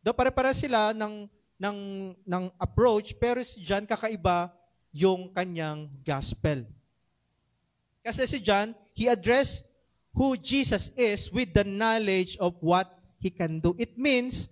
Do 0.00 0.14
pare-para 0.14 0.54
sila 0.54 0.94
ng, 0.94 1.26
ng, 1.58 1.78
ng 2.22 2.44
approach, 2.60 3.16
pero 3.18 3.42
si 3.42 3.60
John 3.62 3.84
kakaiba 3.84 4.54
yung 4.94 5.28
kanyang 5.34 5.90
gospel. 6.06 6.64
Kasi 8.06 8.22
si 8.24 8.38
John, 8.38 8.70
he 8.94 9.10
addressed 9.10 9.66
who 10.14 10.38
Jesus 10.38 10.94
is 10.96 11.28
with 11.28 11.52
the 11.52 11.66
knowledge 11.66 12.38
of 12.40 12.56
what 12.62 12.88
he 13.18 13.28
can 13.28 13.60
do. 13.60 13.74
It 13.76 13.98
means, 13.98 14.48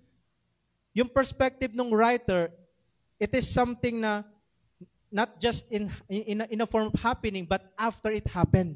yung 0.93 1.09
perspective 1.09 1.73
ng 1.73 1.95
writer, 1.95 2.51
it 3.17 3.33
is 3.33 3.49
something 3.49 4.03
na 4.03 4.27
not 5.15 5.39
just 5.39 5.71
in, 5.71 5.87
in, 6.11 6.43
a, 6.43 6.47
in 6.51 6.61
a 6.61 6.67
form 6.67 6.91
of 6.91 6.97
happening, 6.99 7.47
but 7.47 7.71
after 7.79 8.11
it 8.11 8.27
happened. 8.27 8.75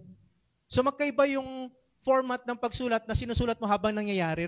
So 0.71 0.87
magkaiba 0.87 1.27
yung 1.35 1.75
format 2.07 2.47
ng 2.47 2.55
pagsulat 2.55 3.03
na 3.05 3.19
sinusulat 3.19 3.59
mo 3.59 3.67
habang 3.67 3.91
nangyayari. 3.91 4.47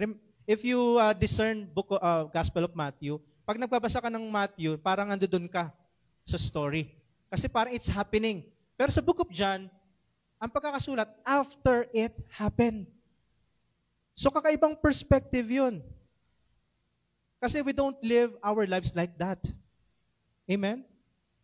If 0.48 0.64
you 0.64 0.98
uh, 0.98 1.12
discern 1.12 1.68
book 1.70 1.92
uh, 1.96 2.28
Gospel 2.32 2.64
of 2.66 2.74
Matthew, 2.74 3.20
pag 3.44 3.58
nagbabasa 3.58 3.98
ka 3.98 4.08
ng 4.08 4.30
Matthew, 4.30 4.78
parang 4.78 5.10
ando 5.10 5.26
doon 5.26 5.50
ka 5.50 5.74
sa 6.22 6.38
story. 6.38 6.94
Kasi 7.26 7.50
parang 7.50 7.74
it's 7.74 7.90
happening. 7.90 8.46
Pero 8.78 8.90
sa 8.94 9.02
Book 9.02 9.22
of 9.22 9.30
John, 9.34 9.66
ang 10.40 10.50
pagkakasulat, 10.50 11.10
after 11.26 11.84
it 11.92 12.14
happened. 12.32 12.86
So 14.14 14.30
kakaibang 14.30 14.78
perspective 14.78 15.50
yun. 15.50 15.84
Kasi 17.40 17.60
we 17.60 17.72
don't 17.72 17.96
live 18.04 18.36
our 18.44 18.64
lives 18.68 18.92
like 18.94 19.16
that. 19.16 19.40
Amen? 20.48 20.84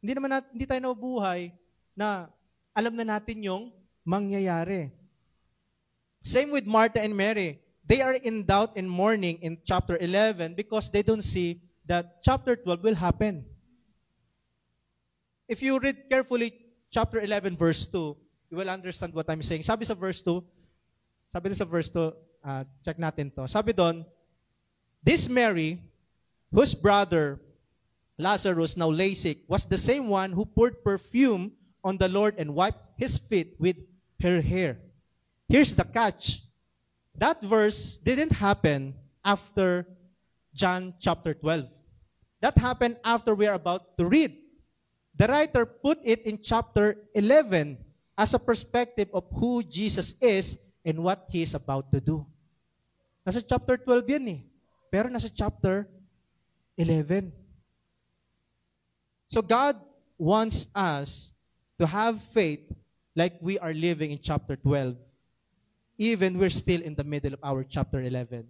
Hindi 0.00 0.12
naman 0.12 0.30
natin, 0.32 0.48
hindi 0.52 0.66
tayo 0.68 0.80
nabubuhay 0.82 1.50
na 1.96 2.28
alam 2.76 2.92
na 2.94 3.16
natin 3.16 3.40
yung 3.40 3.72
mangyayari. 4.04 4.92
Same 6.22 6.54
with 6.54 6.68
Martha 6.68 7.00
and 7.00 7.16
Mary. 7.16 7.58
They 7.86 8.02
are 8.02 8.14
in 8.14 8.44
doubt 8.44 8.74
and 8.74 8.90
mourning 8.90 9.38
in 9.42 9.58
chapter 9.64 9.96
11 9.96 10.54
because 10.54 10.90
they 10.90 11.02
don't 11.02 11.22
see 11.22 11.60
that 11.86 12.22
chapter 12.22 12.56
12 12.56 12.82
will 12.82 12.94
happen. 12.94 13.44
If 15.48 15.62
you 15.62 15.78
read 15.78 16.10
carefully 16.10 16.54
chapter 16.90 17.20
11 17.20 17.56
verse 17.56 17.86
2, 17.86 18.16
you 18.50 18.56
will 18.56 18.70
understand 18.70 19.14
what 19.14 19.30
I'm 19.30 19.42
saying. 19.42 19.62
Sabi 19.62 19.84
sa 19.84 19.94
verse 19.94 20.22
2, 20.22 20.42
sabi 21.30 21.54
sa 21.54 21.64
verse 21.64 21.90
2, 21.90 22.12
uh, 22.42 22.64
check 22.84 22.98
natin 22.98 23.34
to. 23.34 23.46
Sabi 23.46 23.72
doon, 23.72 24.04
This 25.02 25.28
Mary, 25.28 25.78
whose 26.50 26.74
brother 26.74 27.38
Lazarus 28.18 28.76
now 28.76 28.90
lay 28.90 29.14
sick, 29.14 29.46
was 29.46 29.66
the 29.66 29.78
same 29.78 30.08
one 30.08 30.32
who 30.32 30.44
poured 30.44 30.82
perfume 30.82 31.52
on 31.84 31.98
the 31.98 32.08
Lord 32.08 32.34
and 32.38 32.54
wiped 32.54 32.82
his 32.98 33.18
feet 33.18 33.54
with 33.58 33.76
her 34.22 34.40
hair. 34.40 34.78
Here's 35.48 35.74
the 35.74 35.84
catch. 35.84 36.42
That 37.18 37.42
verse 37.42 37.96
didn't 38.02 38.32
happen 38.32 38.94
after 39.24 39.86
John 40.54 40.94
chapter 41.00 41.34
12. 41.34 41.68
That 42.40 42.56
happened 42.58 42.96
after 43.04 43.34
we 43.34 43.46
are 43.46 43.56
about 43.56 43.96
to 43.96 44.04
read. 44.04 44.36
The 45.16 45.26
writer 45.26 45.64
put 45.64 45.98
it 46.04 46.22
in 46.28 46.40
chapter 46.42 47.08
11 47.14 47.78
as 48.18 48.34
a 48.34 48.38
perspective 48.38 49.08
of 49.12 49.24
who 49.32 49.62
Jesus 49.62 50.14
is 50.20 50.58
and 50.84 51.02
what 51.02 51.24
He 51.30 51.42
is 51.42 51.54
about 51.54 51.90
to 51.92 52.00
do. 52.00 52.26
Nasa 53.26 53.42
chapter 53.42 53.76
12 53.76 54.08
yan 54.12 54.28
eh. 54.28 54.40
Pero 54.92 55.08
nasa 55.08 55.32
chapter 55.32 55.88
11. 56.76 57.32
So 59.26 59.40
God 59.40 59.80
wants 60.20 60.68
us 60.76 61.32
to 61.80 61.86
have 61.86 62.22
faith 62.22 62.62
like 63.16 63.40
we 63.40 63.58
are 63.58 63.72
living 63.72 64.12
in 64.12 64.20
chapter 64.22 64.54
12, 64.54 64.94
even 65.98 66.38
we're 66.38 66.52
still 66.52 66.80
in 66.80 66.94
the 66.94 67.04
middle 67.04 67.34
of 67.34 67.40
our 67.42 67.64
chapter 67.64 68.00
11. 68.00 68.46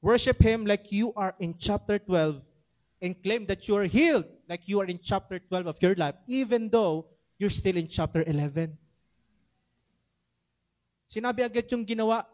Worship 0.00 0.40
Him 0.40 0.66
like 0.66 0.92
you 0.92 1.12
are 1.16 1.34
in 1.40 1.56
chapter 1.56 1.98
12 1.98 2.40
and 3.00 3.16
claim 3.22 3.46
that 3.46 3.68
you 3.68 3.76
are 3.76 3.88
healed 3.88 4.24
like 4.48 4.68
you 4.68 4.80
are 4.80 4.88
in 4.88 5.00
chapter 5.00 5.38
12 5.38 5.66
of 5.66 5.76
your 5.80 5.94
life, 5.96 6.16
even 6.26 6.68
though 6.68 7.06
you're 7.38 7.52
still 7.52 7.76
in 7.76 7.88
chapter 7.88 8.24
11. 8.26 8.76
Sinabi 11.08 11.44
agad 11.44 11.68
yung 11.72 11.84
ginawa 11.84 12.24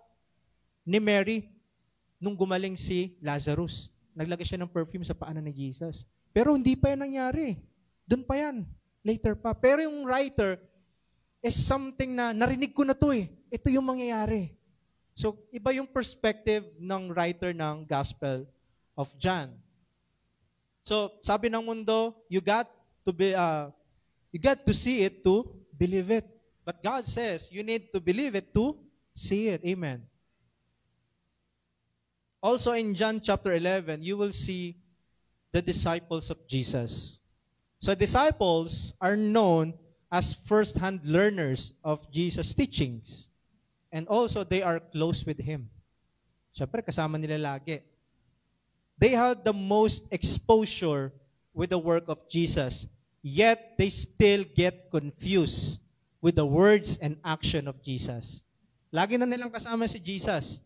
ni 0.87 0.99
Mary 0.99 1.51
nung 2.19 2.35
gumaling 2.35 2.75
si 2.79 3.19
Lazarus. 3.23 3.91
Naglagay 4.15 4.47
siya 4.47 4.63
ng 4.63 4.71
perfume 4.71 5.07
sa 5.07 5.15
paanan 5.15 5.47
ni 5.47 5.55
Jesus. 5.55 6.07
Pero 6.31 6.55
hindi 6.55 6.75
pa 6.75 6.95
yan 6.95 7.07
nangyari. 7.07 7.59
Doon 8.07 8.23
pa 8.27 8.35
yan. 8.39 8.67
Later 9.03 9.35
pa. 9.39 9.55
Pero 9.55 9.83
yung 9.83 10.07
writer 10.07 10.59
is 11.41 11.57
something 11.57 12.13
na 12.17 12.33
narinig 12.37 12.77
ko 12.77 12.85
na 12.85 12.93
to 12.93 13.13
eh. 13.17 13.29
Ito 13.49 13.73
yung 13.73 13.85
mangyayari. 13.85 14.53
So, 15.17 15.37
iba 15.53 15.73
yung 15.73 15.89
perspective 15.89 16.69
ng 16.81 17.13
writer 17.13 17.53
ng 17.53 17.85
Gospel 17.85 18.49
of 18.97 19.13
John. 19.17 19.53
So, 20.85 21.13
sabi 21.21 21.53
ng 21.53 21.65
mundo, 21.65 22.17
you 22.29 22.41
got 22.41 22.69
to 23.05 23.13
be 23.13 23.37
uh, 23.37 23.69
you 24.33 24.39
got 24.41 24.65
to 24.65 24.73
see 24.73 25.05
it 25.05 25.25
to 25.25 25.45
believe 25.77 26.09
it. 26.13 26.29
But 26.65 26.83
God 26.85 27.05
says 27.05 27.49
you 27.51 27.65
need 27.65 27.93
to 27.93 28.01
believe 28.01 28.37
it 28.37 28.53
to 28.55 28.77
see 29.17 29.49
it. 29.49 29.65
Amen. 29.65 30.05
Also 32.41 32.73
in 32.73 32.95
John 32.95 33.21
chapter 33.21 33.53
11, 33.53 34.03
you 34.03 34.17
will 34.17 34.33
see 34.33 34.77
the 35.53 35.61
disciples 35.61 36.31
of 36.31 36.41
Jesus. 36.49 37.19
So 37.81 37.95
disciples 37.95 38.93
are 39.01 39.17
known 39.17 39.75
as 40.11 40.35
first-hand 40.35 41.01
learners 41.07 41.73
of 41.87 42.03
Jesus' 42.11 42.53
teachings. 42.53 43.31
And 43.95 44.11
also, 44.11 44.43
they 44.43 44.63
are 44.63 44.83
close 44.83 45.23
with 45.25 45.39
Him. 45.39 45.71
Siyempre, 46.51 46.83
kasama 46.83 47.15
nila 47.15 47.39
lagi. 47.39 47.81
They 48.99 49.15
had 49.15 49.47
the 49.47 49.55
most 49.55 50.05
exposure 50.11 51.15
with 51.55 51.71
the 51.71 51.79
work 51.79 52.11
of 52.11 52.27
Jesus. 52.29 52.91
Yet, 53.23 53.79
they 53.79 53.89
still 53.89 54.45
get 54.45 54.91
confused 54.91 55.81
with 56.21 56.37
the 56.37 56.45
words 56.45 56.99
and 56.99 57.17
action 57.25 57.71
of 57.71 57.79
Jesus. 57.81 58.43
Lagi 58.91 59.15
na 59.15 59.25
nilang 59.25 59.55
kasama 59.55 59.87
si 59.87 60.03
Jesus. 60.03 60.59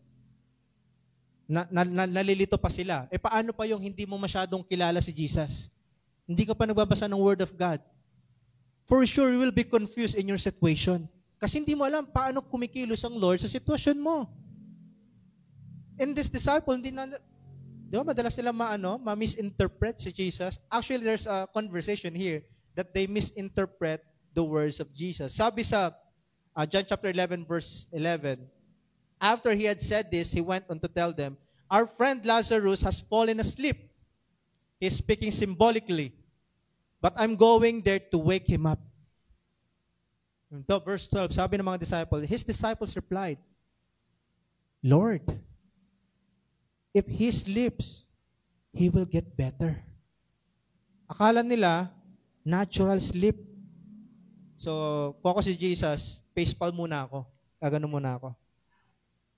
Na, 1.45 1.69
na, 1.69 1.85
na, 1.85 2.03
nalilito 2.09 2.57
pa 2.57 2.73
sila. 2.73 3.05
E 3.13 3.21
paano 3.21 3.53
pa 3.53 3.69
yung 3.69 3.79
hindi 3.79 4.09
mo 4.09 4.17
masyadong 4.17 4.65
kilala 4.65 4.97
si 4.97 5.13
Jesus? 5.13 5.69
Hindi 6.25 6.49
ka 6.49 6.57
pa 6.57 6.65
nagbabasa 6.65 7.05
ng 7.05 7.21
Word 7.21 7.45
of 7.45 7.53
God. 7.53 7.77
For 8.85 9.01
sure, 9.05 9.33
you 9.33 9.41
will 9.41 9.53
be 9.53 9.65
confused 9.65 10.13
in 10.13 10.29
your 10.29 10.37
situation. 10.37 11.09
Kasi 11.41 11.59
hindi 11.59 11.73
mo 11.73 11.83
alam 11.83 12.05
paano 12.05 12.41
kumikilos 12.41 13.01
ang 13.01 13.17
Lord 13.17 13.41
sa 13.41 13.49
sitwasyon 13.49 13.97
mo. 13.97 14.29
And 15.97 16.13
this 16.13 16.29
disciple, 16.29 16.77
hindi 16.77 16.93
na, 16.93 17.17
di 17.89 17.95
ba, 17.97 18.05
madalas 18.05 18.37
sila 18.37 18.53
maano, 18.53 19.01
ma-misinterpret 19.01 19.97
si 19.97 20.13
Jesus. 20.13 20.61
Actually, 20.69 21.01
there's 21.01 21.25
a 21.25 21.49
conversation 21.49 22.13
here 22.13 22.45
that 22.75 22.93
they 22.93 23.07
misinterpret 23.07 24.03
the 24.35 24.43
words 24.43 24.83
of 24.83 24.91
Jesus. 24.93 25.33
Sabi 25.33 25.63
sa 25.63 25.95
uh, 26.53 26.65
John 26.67 26.83
chapter 26.85 27.09
11, 27.09 27.47
verse 27.47 27.87
11, 27.91 28.43
After 29.19 29.55
he 29.55 29.63
had 29.63 29.79
said 29.79 30.11
this, 30.11 30.31
he 30.31 30.43
went 30.43 30.67
on 30.69 30.77
to 30.83 30.91
tell 30.91 31.15
them, 31.15 31.39
Our 31.71 31.87
friend 31.87 32.21
Lazarus 32.21 32.83
has 32.83 32.99
fallen 32.99 33.39
asleep. 33.39 33.89
He's 34.77 34.99
speaking 34.99 35.31
symbolically. 35.31 36.13
But 37.05 37.13
I'm 37.21 37.37
going 37.37 37.85
there 37.85 38.01
to 38.01 38.17
wake 38.17 38.49
him 38.49 38.65
up. 38.65 38.81
Ito, 40.49 40.81
verse 40.81 41.05
12, 41.05 41.37
sabi 41.37 41.61
ng 41.61 41.69
mga 41.69 41.85
disciples, 41.85 42.25
his 42.25 42.41
disciples 42.41 42.97
replied, 42.97 43.37
Lord, 44.81 45.21
if 46.97 47.05
he 47.05 47.29
sleeps, 47.29 48.01
he 48.73 48.89
will 48.89 49.05
get 49.05 49.37
better. 49.37 49.77
Akala 51.05 51.45
nila, 51.45 51.93
natural 52.41 52.97
sleep. 52.97 53.37
So, 54.57 55.13
ako 55.21 55.45
si 55.45 55.53
Jesus, 55.53 56.25
facepalm 56.33 56.73
muna 56.73 57.05
ako. 57.05 57.21
Gagano 57.61 57.85
muna 57.85 58.17
ako. 58.17 58.33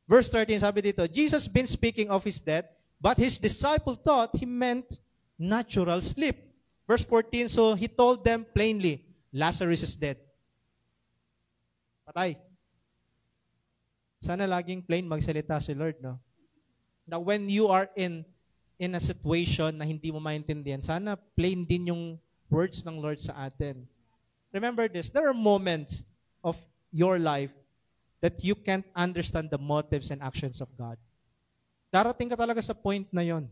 Verse 0.07 0.31
13, 0.31 0.63
sabi 0.63 0.87
dito, 0.87 1.03
Jesus 1.03 1.51
been 1.51 1.67
speaking 1.67 2.07
of 2.07 2.23
his 2.23 2.39
death, 2.39 2.71
but 2.95 3.19
his 3.19 3.35
disciple 3.35 3.99
thought 3.99 4.31
he 4.39 4.47
meant 4.47 5.03
natural 5.35 5.99
sleep. 5.99 6.46
Verse 6.87 7.03
14, 7.03 7.51
so 7.51 7.75
he 7.75 7.91
told 7.91 8.23
them 8.23 8.47
plainly, 8.55 9.03
Lazarus 9.35 9.83
is 9.83 9.93
dead. 9.99 10.15
Patay. 12.07 12.39
Sana 14.23 14.47
laging 14.47 14.87
plain 14.87 15.03
magsalita 15.03 15.59
si 15.59 15.75
Lord, 15.75 15.99
no? 15.99 16.15
Now, 17.03 17.19
when 17.19 17.51
you 17.51 17.67
are 17.67 17.91
in 17.99 18.23
in 18.79 18.95
a 18.95 19.01
situation 19.03 19.75
na 19.75 19.85
hindi 19.85 20.15
mo 20.15 20.23
maintindihan, 20.23 20.79
sana 20.79 21.19
plain 21.35 21.67
din 21.67 21.91
yung 21.91 22.03
words 22.47 22.87
ng 22.87 23.03
Lord 23.03 23.19
sa 23.19 23.35
atin. 23.51 23.83
Remember 24.55 24.87
this, 24.87 25.11
there 25.11 25.27
are 25.27 25.35
moments 25.35 26.07
of 26.39 26.55
your 26.93 27.19
life 27.19 27.51
that 28.21 28.39
you 28.41 28.55
can't 28.55 28.85
understand 28.95 29.51
the 29.51 29.59
motives 29.59 30.09
and 30.09 30.23
actions 30.23 30.63
of 30.63 30.69
God. 30.77 30.97
Darating 31.91 32.29
ka 32.31 32.37
talaga 32.37 32.63
sa 32.63 32.73
point 32.73 33.05
na 33.11 33.21
yon. 33.21 33.49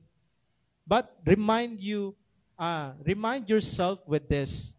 But 0.86 1.10
remind 1.26 1.82
you, 1.82 2.13
uh, 2.58 2.91
remind 3.04 3.50
yourself 3.50 4.00
with 4.08 4.28
this. 4.28 4.74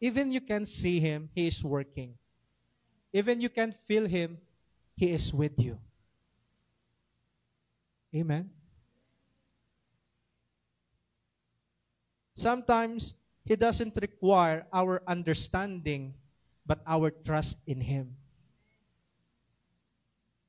Even 0.00 0.30
you 0.30 0.40
can 0.40 0.64
see 0.66 1.00
Him, 1.00 1.28
He 1.34 1.46
is 1.46 1.62
working. 1.62 2.14
Even 3.12 3.40
you 3.40 3.48
can 3.48 3.74
feel 3.86 4.06
Him, 4.06 4.38
He 4.94 5.12
is 5.12 5.32
with 5.32 5.58
you. 5.58 5.78
Amen? 8.14 8.50
Sometimes, 12.34 13.14
He 13.44 13.56
doesn't 13.56 13.96
require 13.96 14.66
our 14.72 15.02
understanding, 15.08 16.14
but 16.66 16.78
our 16.86 17.10
trust 17.10 17.58
in 17.66 17.80
Him. 17.80 18.14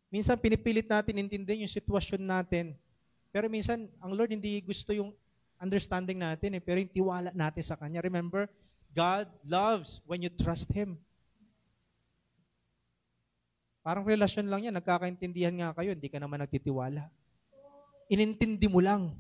Minsan 0.10 0.38
pinipilit 0.42 0.90
natin 0.90 1.22
intindihin 1.22 1.66
yung 1.66 1.72
sitwasyon 1.72 2.22
natin. 2.22 2.74
Pero 3.30 3.46
minsan, 3.46 3.86
ang 4.02 4.12
Lord 4.14 4.34
hindi 4.34 4.58
gusto 4.62 4.90
yung 4.90 5.14
understanding 5.60 6.24
natin 6.24 6.58
eh, 6.58 6.62
pero 6.63 6.80
yung 6.80 6.89
tiwala 6.89 7.30
natin 7.36 7.63
sa 7.63 7.76
Kanya. 7.76 8.00
Remember, 8.00 8.48
God 8.95 9.28
loves 9.45 10.00
when 10.08 10.24
you 10.24 10.32
trust 10.32 10.72
Him. 10.72 10.98
Parang 13.84 14.08
relasyon 14.08 14.48
lang 14.48 14.65
yan, 14.65 14.76
nagkakaintindihan 14.76 15.56
nga 15.56 15.76
kayo, 15.76 15.91
hindi 15.91 16.10
ka 16.10 16.19
naman 16.19 16.41
nagtitiwala. 16.41 17.08
Inintindi 18.10 18.65
mo 18.65 18.82
lang. 18.82 19.13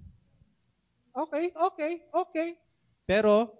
Okay, 1.13 1.51
okay, 1.53 1.93
okay. 2.09 2.49
Pero, 3.03 3.51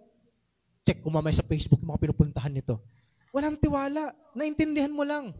check 0.88 1.04
ko 1.04 1.12
mamaya 1.12 1.38
sa 1.38 1.46
Facebook 1.46 1.84
yung 1.84 1.94
mga 1.94 2.02
pinupuntahan 2.10 2.54
nito. 2.54 2.82
Walang 3.30 3.62
tiwala. 3.62 4.14
Naintindihan 4.34 4.90
mo 4.90 5.06
lang. 5.06 5.34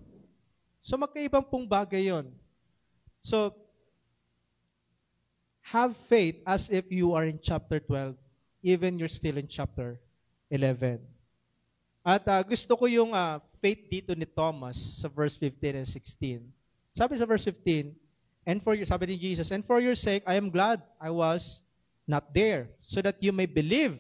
So 0.86 0.96
magkaibang 0.96 1.46
pong 1.50 1.66
bagay 1.66 2.10
yon. 2.10 2.30
So, 3.26 3.52
have 5.70 5.94
faith 6.10 6.42
as 6.46 6.70
if 6.70 6.90
you 6.90 7.14
are 7.14 7.26
in 7.26 7.38
chapter 7.38 7.80
12, 7.80 8.18
even 8.64 8.98
you're 8.98 9.12
still 9.12 9.38
in 9.38 9.48
chapter 9.48 10.02
11. 10.50 10.98
At 12.02 12.26
uh, 12.26 12.42
gusto 12.42 12.74
ko 12.74 12.90
yung 12.90 13.14
uh, 13.14 13.38
faith 13.62 13.86
dito 13.86 14.18
ni 14.18 14.26
Thomas 14.26 14.82
sa 14.98 15.06
verse 15.06 15.38
15 15.38 15.86
and 15.86 15.88
16. 15.88 16.42
Sabi 16.98 17.14
sa 17.22 17.30
verse 17.30 17.46
15, 17.46 17.94
and 18.50 18.58
for 18.66 18.74
your, 18.74 18.90
sabi 18.90 19.14
ni 19.14 19.18
Jesus, 19.18 19.54
and 19.54 19.62
for 19.62 19.78
your 19.78 19.94
sake, 19.94 20.26
I 20.26 20.42
am 20.42 20.50
glad 20.50 20.82
I 20.98 21.14
was 21.14 21.62
not 22.10 22.34
there, 22.34 22.74
so 22.82 23.06
that 23.06 23.22
you 23.22 23.30
may 23.30 23.46
believe. 23.46 23.94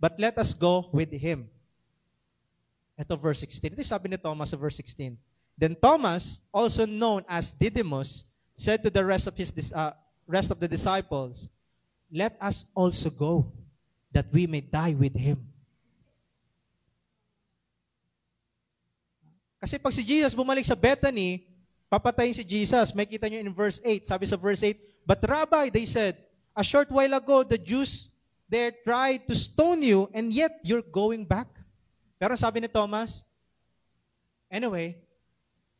But 0.00 0.16
let 0.16 0.40
us 0.40 0.56
go 0.56 0.88
with 0.96 1.12
him. 1.12 1.48
Ito 2.96 3.20
verse 3.20 3.44
16. 3.44 3.76
Ito 3.76 3.84
sabi 3.84 4.08
ni 4.08 4.16
Thomas 4.16 4.48
sa 4.48 4.56
verse 4.56 4.80
16. 4.80 5.12
Then 5.60 5.76
Thomas, 5.76 6.40
also 6.48 6.88
known 6.88 7.20
as 7.28 7.52
Didymus, 7.52 8.24
said 8.56 8.80
to 8.80 8.88
the 8.88 9.04
rest 9.04 9.28
of 9.28 9.36
his 9.36 9.52
uh, 9.76 9.92
rest 10.26 10.50
of 10.50 10.58
the 10.58 10.68
disciples, 10.68 11.48
"Let 12.10 12.36
us 12.42 12.66
also 12.74 13.10
go, 13.10 13.50
that 14.12 14.26
we 14.30 14.46
may 14.46 14.60
die 14.60 14.94
with 14.94 15.14
him." 15.14 15.42
Kasi 19.62 19.78
pag 19.78 19.94
si 19.94 20.04
Jesus 20.04 20.36
bumalik 20.36 20.66
sa 20.66 20.76
Bethany, 20.76 21.42
papatayin 21.88 22.36
si 22.36 22.44
Jesus. 22.44 22.94
May 22.94 23.06
kita 23.06 23.26
nyo 23.26 23.40
in 23.40 23.50
verse 23.50 23.80
8. 23.82 24.06
Sabi 24.06 24.26
sa 24.28 24.36
verse 24.36 24.62
8, 24.62 24.78
But 25.06 25.22
Rabbi, 25.22 25.70
they 25.70 25.86
said, 25.86 26.18
a 26.54 26.62
short 26.62 26.90
while 26.90 27.14
ago, 27.14 27.42
the 27.42 27.58
Jews 27.58 28.10
there 28.50 28.74
tried 28.84 29.26
to 29.26 29.34
stone 29.34 29.82
you, 29.82 30.10
and 30.14 30.30
yet 30.30 30.60
you're 30.62 30.84
going 30.84 31.24
back. 31.26 31.50
Pero 32.18 32.34
sabi 32.34 32.62
ni 32.62 32.68
Thomas, 32.70 33.22
anyway, 34.50 34.98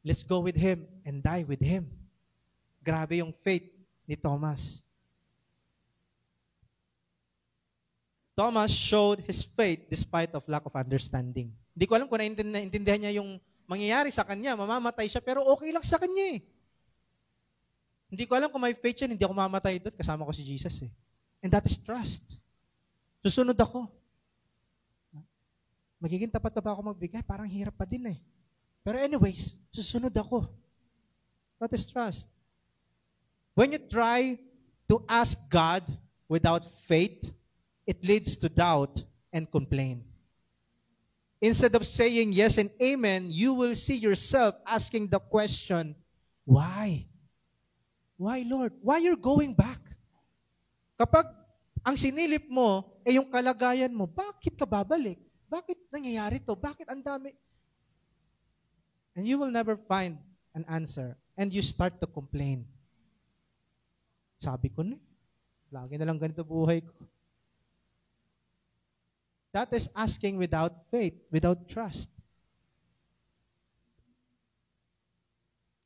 Let's 0.07 0.23
go 0.23 0.39
with 0.39 0.55
Him 0.55 0.87
and 1.05 1.19
die 1.19 1.43
with 1.43 1.59
Him. 1.59 1.91
Grabe 2.87 3.19
yung 3.19 3.35
faith 3.35 3.67
ni 4.07 4.14
Thomas. 4.14 4.81
Thomas 8.37 8.71
showed 8.71 9.25
his 9.25 9.42
faith 9.42 9.88
despite 9.90 10.31
of 10.37 10.45
lack 10.47 10.62
of 10.62 10.75
understanding. 10.77 11.51
Hindi 11.73 11.85
ko 11.88 11.92
alam 11.97 12.07
kung 12.09 12.21
naintindihan 12.21 13.01
niya 13.01 13.19
yung 13.19 13.40
mangyayari 13.66 14.12
sa 14.14 14.23
kanya, 14.23 14.55
mamamatay 14.55 15.11
siya, 15.11 15.21
pero 15.21 15.42
okay 15.42 15.75
lang 15.75 15.83
sa 15.83 15.99
kanya 15.99 16.38
eh. 16.38 16.40
Hindi 18.07 18.25
ko 18.29 18.38
alam 18.38 18.53
kung 18.53 18.62
may 18.62 18.77
faith 18.77 19.03
yan, 19.03 19.16
hindi 19.16 19.25
ako 19.27 19.35
mamatay 19.35 19.83
doon, 19.83 19.97
kasama 19.97 20.23
ko 20.23 20.33
si 20.37 20.47
Jesus 20.47 20.87
eh. 20.87 20.92
And 21.42 21.51
that 21.51 21.66
is 21.66 21.81
trust. 21.81 22.38
Susunod 23.25 23.59
ako. 23.59 23.90
Magiging 25.99 26.31
tapat 26.31 26.53
pa 26.55 26.62
ba 26.62 26.71
ako 26.77 26.92
magbigay? 26.92 27.25
Parang 27.25 27.49
hirap 27.49 27.75
pa 27.75 27.88
din 27.88 28.14
eh. 28.14 28.19
Pero 28.85 29.01
anyways, 29.01 29.59
susunod 29.73 30.12
ako. 30.12 30.47
That 31.59 31.73
is 31.73 31.88
trust. 31.88 32.29
When 33.57 33.73
you 33.73 33.81
try 33.81 34.37
to 34.92 35.01
ask 35.09 35.33
God 35.49 35.81
without 36.29 36.69
faith, 36.85 37.33
it 37.88 38.05
leads 38.05 38.37
to 38.37 38.53
doubt 38.53 39.01
and 39.33 39.49
complaint. 39.49 40.05
Instead 41.40 41.73
of 41.73 41.88
saying 41.88 42.37
yes 42.37 42.61
and 42.61 42.69
amen, 42.77 43.33
you 43.33 43.57
will 43.57 43.73
see 43.73 43.97
yourself 43.97 44.61
asking 44.69 45.09
the 45.09 45.19
question, 45.19 45.97
why? 46.45 47.09
Why, 48.21 48.45
Lord? 48.45 48.77
Why 48.85 49.01
you're 49.01 49.16
going 49.16 49.57
back? 49.57 49.81
Kapag 51.01 51.25
ang 51.81 51.97
sinilip 51.97 52.45
mo 52.53 52.85
ay 53.09 53.16
yung 53.16 53.33
kalagayan 53.33 53.92
mo, 53.92 54.05
bakit 54.05 54.53
ka 54.53 54.69
babalik? 54.69 55.16
Bakit 55.49 55.81
nangyayari 55.88 56.45
to? 56.45 56.53
Bakit 56.53 56.92
ang 56.92 57.01
dami? 57.01 57.33
And 59.16 59.25
you 59.25 59.40
will 59.40 59.53
never 59.53 59.81
find 59.81 60.21
an 60.53 60.69
answer. 60.69 61.16
And 61.40 61.53
you 61.53 61.64
start 61.64 61.97
to 62.05 62.09
complain. 62.09 62.69
Sabi 64.37 64.68
ko 64.68 64.85
na, 64.85 64.96
lagi 65.72 65.96
na 65.96 66.07
lang 66.07 66.20
ganito 66.20 66.44
buhay 66.44 66.85
ko. 66.85 66.92
That 69.57 69.72
is 69.72 69.88
asking 69.96 70.37
without 70.37 70.85
faith, 70.92 71.16
without 71.33 71.64
trust. 71.64 72.12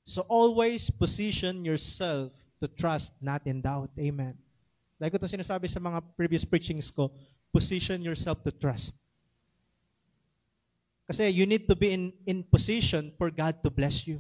So 0.03 0.27
always 0.27 0.91
position 0.91 1.63
yourself 1.63 2.35
to 2.59 2.67
trust, 2.67 3.15
not 3.23 3.47
in 3.47 3.63
doubt. 3.63 3.95
Amen. 3.95 4.35
Like 4.99 5.15
ko 5.15 5.23
ito 5.23 5.31
sinasabi 5.31 5.71
sa 5.71 5.79
mga 5.79 6.03
previous 6.19 6.43
preachings 6.43 6.91
ko, 6.91 7.15
position 7.55 8.03
yourself 8.03 8.43
to 8.43 8.51
trust. 8.51 8.99
Kasi 11.07 11.31
you 11.31 11.47
need 11.47 11.71
to 11.71 11.79
be 11.79 11.95
in, 11.95 12.11
in 12.27 12.43
position 12.43 13.15
for 13.15 13.31
God 13.31 13.63
to 13.63 13.71
bless 13.71 14.07
you. 14.07 14.19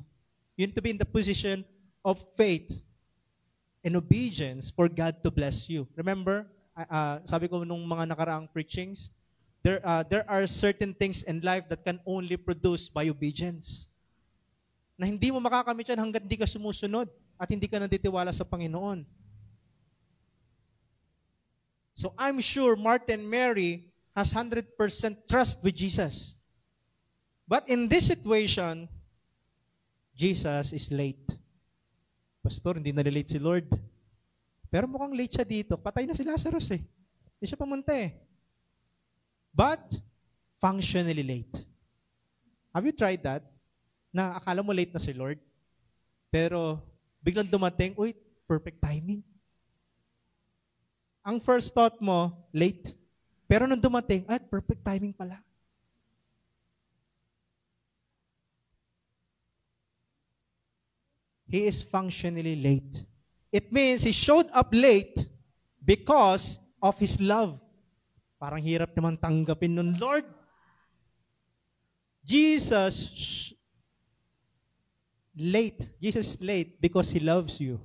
You 0.55 0.67
need 0.71 0.79
to 0.79 0.83
be 0.83 0.95
in 0.95 0.99
the 0.99 1.07
position 1.07 1.67
of 2.07 2.23
faith 2.39 2.71
and 3.85 3.97
obedience 3.97 4.69
for 4.71 4.89
God 4.89 5.23
to 5.25 5.31
bless 5.31 5.69
you. 5.69 5.89
Remember, 5.97 6.47
uh, 6.77 7.21
sabi 7.25 7.49
ko 7.49 7.65
nung 7.65 7.85
mga 7.85 8.13
nakaraang 8.13 8.49
preachings, 8.53 9.11
there, 9.63 9.81
uh, 9.85 10.05
there 10.05 10.25
are 10.29 10.47
certain 10.47 10.93
things 10.93 11.23
in 11.25 11.41
life 11.41 11.69
that 11.69 11.85
can 11.85 12.01
only 12.05 12.37
produce 12.37 12.89
by 12.89 13.09
obedience. 13.09 13.89
Na 15.01 15.09
hindi 15.09 15.33
mo 15.33 15.41
makakamit 15.41 15.89
yan 15.89 16.01
hanggang 16.01 16.25
hindi 16.25 16.37
ka 16.37 16.45
sumusunod 16.45 17.09
at 17.41 17.49
hindi 17.49 17.65
ka 17.65 17.81
nanditiwala 17.81 18.33
sa 18.37 18.45
Panginoon. 18.45 19.05
So 21.97 22.13
I'm 22.17 22.41
sure 22.41 22.77
Martin 22.77 23.25
Mary 23.25 23.89
has 24.17 24.33
100% 24.33 24.77
trust 25.29 25.65
with 25.65 25.77
Jesus. 25.77 26.37
But 27.49 27.69
in 27.69 27.89
this 27.89 28.07
situation, 28.07 28.89
Jesus 30.17 30.73
is 30.73 30.93
late. 30.93 31.40
Pastor, 32.41 32.81
hindi 32.81 32.91
na-relate 32.91 33.37
si 33.37 33.39
Lord. 33.39 33.69
Pero 34.73 34.89
mukhang 34.89 35.13
late 35.13 35.37
siya 35.37 35.47
dito. 35.47 35.77
Patay 35.77 36.09
na 36.09 36.17
si 36.17 36.25
Lazarus 36.25 36.73
eh. 36.73 36.83
Hindi 37.37 37.45
siya 37.45 37.61
pamunta 37.61 37.93
eh 37.93 38.31
but 39.55 39.83
functionally 40.63 41.23
late. 41.23 41.67
Have 42.75 42.87
you 42.87 42.95
tried 42.95 43.23
that? 43.27 43.43
Na 44.15 44.39
akala 44.39 44.63
mo 44.63 44.71
late 44.75 44.95
na 44.95 45.03
si 45.03 45.15
Lord, 45.15 45.39
pero 46.31 46.83
biglang 47.23 47.47
dumating, 47.47 47.95
uy, 47.99 48.15
perfect 48.47 48.79
timing. 48.83 49.23
Ang 51.23 51.39
first 51.39 51.71
thought 51.75 51.99
mo, 52.03 52.35
late. 52.51 52.95
Pero 53.47 53.67
nung 53.67 53.83
dumating, 53.83 54.27
at 54.31 54.47
perfect 54.47 54.83
timing 54.83 55.15
pala. 55.15 55.43
He 61.51 61.67
is 61.67 61.83
functionally 61.83 62.55
late. 62.55 63.03
It 63.51 63.73
means 63.75 64.07
he 64.07 64.13
showed 64.15 64.47
up 64.55 64.71
late 64.71 65.27
because 65.83 66.63
of 66.81 66.97
his 66.97 67.21
love 67.21 67.59
Parang 68.41 68.65
hirap 68.65 68.97
naman 68.97 69.21
tanggapin 69.21 69.77
nun, 69.77 70.01
Lord. 70.01 70.25
Jesus 72.25 73.53
late. 75.37 75.93
Jesus 76.01 76.41
late 76.41 76.81
because 76.81 77.13
He 77.13 77.21
loves 77.21 77.61
you. 77.61 77.77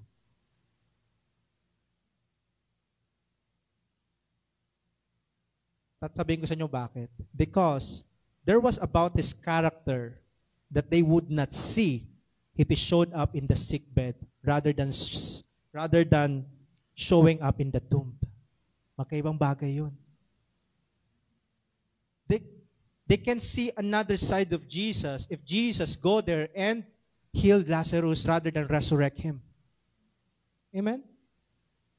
At 6.00 6.16
sabihin 6.16 6.40
ko 6.40 6.48
sa 6.48 6.56
inyo 6.56 6.72
bakit. 6.72 7.12
Because 7.36 8.08
there 8.48 8.64
was 8.64 8.80
about 8.80 9.12
His 9.20 9.36
character 9.36 10.16
that 10.72 10.88
they 10.88 11.04
would 11.04 11.28
not 11.28 11.52
see 11.52 12.08
if 12.58 12.68
He 12.70 12.76
showed 12.76 13.12
up 13.14 13.36
in 13.36 13.48
the 13.48 13.56
sick 13.56 13.84
bed 13.94 14.16
rather 14.44 14.72
than 14.72 14.92
rather 15.76 16.04
than 16.04 16.48
showing 16.96 17.42
up 17.44 17.60
in 17.60 17.70
the 17.70 17.84
tomb. 17.84 18.16
Magkaibang 18.96 19.36
bagay 19.36 19.84
yun. 19.84 19.92
They, 22.28 22.40
they 23.06 23.20
can 23.20 23.44
see 23.44 23.70
another 23.76 24.16
side 24.16 24.52
of 24.56 24.68
Jesus 24.72 25.28
if 25.30 25.44
Jesus 25.44 26.00
go 26.00 26.24
there 26.24 26.48
and 26.56 26.88
heal 27.36 27.60
Lazarus 27.60 28.24
rather 28.24 28.50
than 28.50 28.66
resurrect 28.72 29.20
him. 29.20 29.44
Amen? 30.72 31.04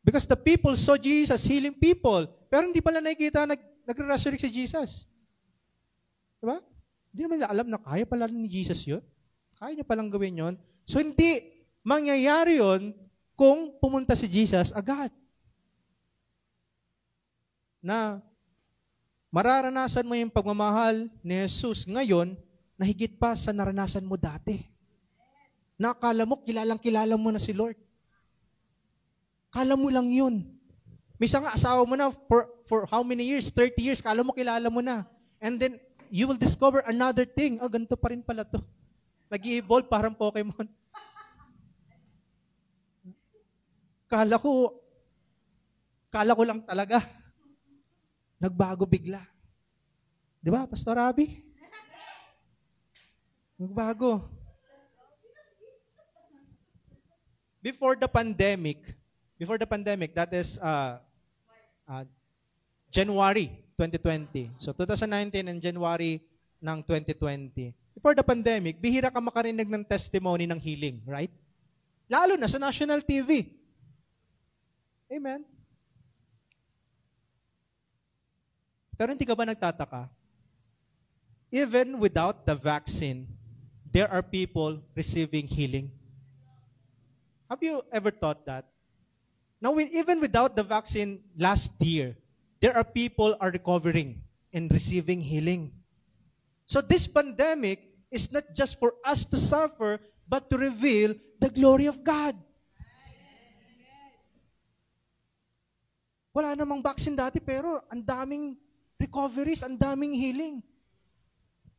Because 0.02 0.24
the 0.24 0.36
people 0.36 0.74
saw 0.74 0.96
Jesus 0.96 1.44
healing 1.44 1.76
people, 1.76 2.26
pero 2.48 2.64
hindi 2.64 2.80
pala 2.80 3.04
nakikita 3.04 3.44
nag, 3.44 3.60
nagre-resurrect 3.84 4.40
si 4.40 4.50
Jesus. 4.50 5.04
Diba? 6.40 6.64
Hindi 7.12 7.20
naman 7.20 7.36
nila 7.40 7.50
alam 7.52 7.66
na 7.68 7.80
kaya 7.80 8.08
pala 8.08 8.24
ni 8.30 8.48
Jesus 8.48 8.80
yun. 8.88 9.04
Kaya 9.56 9.72
niya 9.72 9.88
palang 9.88 10.12
gawin 10.12 10.40
yon. 10.40 10.54
So 10.84 11.00
hindi 11.00 11.44
mangyayari 11.80 12.60
yon 12.60 12.92
kung 13.36 13.72
pumunta 13.80 14.12
si 14.12 14.28
Jesus 14.28 14.72
agad. 14.72 15.08
Na 17.80 18.20
mararanasan 19.32 20.04
mo 20.04 20.16
yung 20.16 20.32
pagmamahal 20.32 21.08
ni 21.24 21.34
Jesus 21.44 21.88
ngayon 21.88 22.36
na 22.76 22.84
higit 22.84 23.16
pa 23.16 23.32
sa 23.32 23.52
naranasan 23.52 24.04
mo 24.04 24.20
dati. 24.20 24.60
Nakala 25.76 26.24
mo, 26.24 26.40
kilalang 26.40 26.80
kilala 26.80 27.16
mo 27.16 27.28
na 27.32 27.40
si 27.40 27.52
Lord. 27.52 27.76
Kala 29.52 29.76
mo 29.76 29.88
lang 29.92 30.08
yun. 30.08 30.44
Misa 31.16 31.40
nga, 31.40 31.56
asawa 31.56 31.84
mo 31.84 31.96
na 31.96 32.12
for, 32.28 32.48
for 32.68 32.84
how 32.88 33.00
many 33.00 33.24
years? 33.24 33.48
30 33.52 33.80
years. 33.80 34.00
Kala 34.04 34.20
mo, 34.20 34.36
kilala 34.36 34.68
mo 34.68 34.84
na. 34.84 35.04
And 35.40 35.56
then, 35.60 35.80
you 36.12 36.28
will 36.28 36.40
discover 36.40 36.84
another 36.84 37.24
thing. 37.24 37.60
Oh, 37.60 37.68
ganito 37.68 37.96
pa 37.96 38.12
rin 38.12 38.24
pala 38.24 38.44
to. 38.44 38.60
Nag-evolve 39.26 39.90
parang 39.90 40.14
Pokemon. 40.14 40.70
Kala 44.06 44.38
ko, 44.38 44.70
kala 46.14 46.38
ko 46.38 46.42
lang 46.46 46.62
talaga. 46.62 47.02
Nagbago 48.38 48.86
bigla. 48.86 49.18
Di 50.38 50.46
ba, 50.46 50.62
Pastor 50.70 50.94
Abby? 50.94 51.42
Nagbago. 53.58 54.22
Before 57.58 57.98
the 57.98 58.06
pandemic, 58.06 58.94
before 59.34 59.58
the 59.58 59.66
pandemic, 59.66 60.14
that 60.14 60.30
is 60.30 60.54
uh, 60.62 61.02
uh, 61.90 62.06
January 62.94 63.50
2020. 63.74 64.54
So 64.62 64.70
2019 64.70 65.50
and 65.50 65.58
January 65.58 66.22
ng 66.62 66.78
2020. 66.86 67.85
Before 67.96 68.12
the 68.12 68.20
pandemic, 68.20 68.76
bihira 68.76 69.08
ka 69.08 69.16
makarinig 69.24 69.72
ng 69.72 69.80
testimony 69.88 70.44
ng 70.44 70.60
healing, 70.60 71.00
right? 71.08 71.32
Lalo 72.12 72.36
na 72.36 72.44
sa 72.44 72.60
national 72.60 73.00
TV. 73.00 73.48
Amen. 75.08 75.40
Pero 79.00 79.16
hindi 79.16 79.24
ka 79.24 79.32
ba 79.32 79.48
nagtataka? 79.48 80.12
Even 81.48 81.96
without 81.96 82.44
the 82.44 82.52
vaccine, 82.52 83.24
there 83.88 84.12
are 84.12 84.20
people 84.20 84.76
receiving 84.92 85.48
healing. 85.48 85.88
Have 87.48 87.64
you 87.64 87.80
ever 87.88 88.12
thought 88.12 88.44
that? 88.44 88.68
Now, 89.56 89.72
even 89.80 90.20
without 90.20 90.52
the 90.52 90.62
vaccine 90.62 91.24
last 91.38 91.72
year, 91.80 92.12
there 92.60 92.76
are 92.76 92.84
people 92.84 93.36
are 93.40 93.48
recovering 93.48 94.20
and 94.52 94.68
receiving 94.68 95.20
healing. 95.20 95.72
So 96.66 96.82
this 96.82 97.06
pandemic 97.06 97.86
is 98.10 98.30
not 98.34 98.42
just 98.50 98.78
for 98.82 98.98
us 99.06 99.22
to 99.30 99.38
suffer, 99.38 100.02
but 100.26 100.50
to 100.50 100.58
reveal 100.58 101.14
the 101.38 101.46
glory 101.46 101.86
of 101.86 102.02
God. 102.02 102.34
Wala 106.34 106.52
namang 106.52 106.84
vaccine 106.84 107.16
dati 107.16 107.40
pero 107.40 107.80
ang 107.88 108.02
daming 108.02 108.58
recoveries, 109.00 109.64
ang 109.64 109.78
daming 109.78 110.12
healing. 110.12 110.60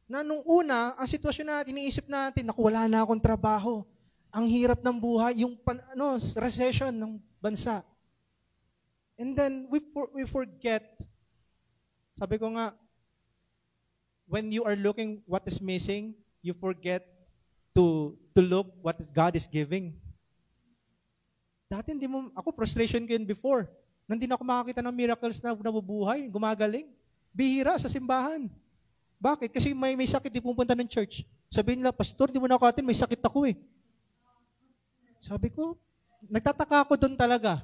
Na 0.07 0.23
nung 0.23 0.41
una, 0.47 0.95
ang 0.95 1.05
sitwasyon 1.05 1.47
natin, 1.51 1.75
iniisip 1.75 2.07
natin, 2.07 2.47
naku, 2.47 2.63
wala 2.63 2.87
na 2.87 3.03
akong 3.03 3.19
trabaho. 3.19 3.83
Ang 4.31 4.47
hirap 4.47 4.79
ng 4.79 4.97
buhay, 4.97 5.43
yung 5.43 5.59
pan, 5.59 5.83
ano, 5.91 6.15
recession 6.39 6.95
ng 6.95 7.19
bansa. 7.43 7.83
And 9.19 9.35
then, 9.35 9.67
we, 9.67 9.83
for, 9.91 10.07
we 10.15 10.23
forget, 10.23 10.87
sabi 12.15 12.39
ko 12.39 12.49
nga, 12.55 12.71
when 14.27 14.51
you 14.51 14.67
are 14.67 14.75
looking 14.75 15.23
what 15.25 15.41
is 15.47 15.57
missing, 15.63 16.13
you 16.43 16.53
forget 16.53 17.03
to 17.73 18.13
to 18.35 18.43
look 18.43 18.67
what 18.83 18.99
God 19.15 19.33
is 19.39 19.47
giving. 19.47 19.95
Dati 21.67 21.91
hindi 21.91 22.07
mo, 22.07 22.31
ako 22.31 22.55
frustration 22.55 23.03
ko 23.03 23.11
yun 23.15 23.27
before. 23.27 23.67
Nang 24.07 24.15
hindi 24.15 24.27
na 24.27 24.39
ako 24.39 24.43
makakita 24.47 24.79
ng 24.79 24.95
miracles 24.95 25.43
na 25.43 25.51
nabubuhay, 25.51 26.31
gumagaling. 26.31 26.87
Bihira 27.35 27.75
sa 27.75 27.91
simbahan. 27.91 28.47
Bakit? 29.19 29.51
Kasi 29.51 29.75
may, 29.75 29.97
may 29.99 30.07
sakit, 30.07 30.31
di 30.31 30.39
pupunta 30.39 30.71
ng 30.71 30.87
church. 30.87 31.27
Sabihin 31.51 31.83
nila, 31.83 31.91
Pastor, 31.91 32.31
di 32.31 32.39
mo 32.39 32.47
na 32.47 32.55
ako 32.55 32.71
atin, 32.71 32.87
may 32.87 32.95
sakit 32.95 33.19
ako 33.19 33.51
eh. 33.51 33.55
Sabi 35.19 35.51
ko, 35.51 35.75
nagtataka 36.31 36.87
ako 36.87 36.93
doon 36.95 37.19
talaga. 37.19 37.59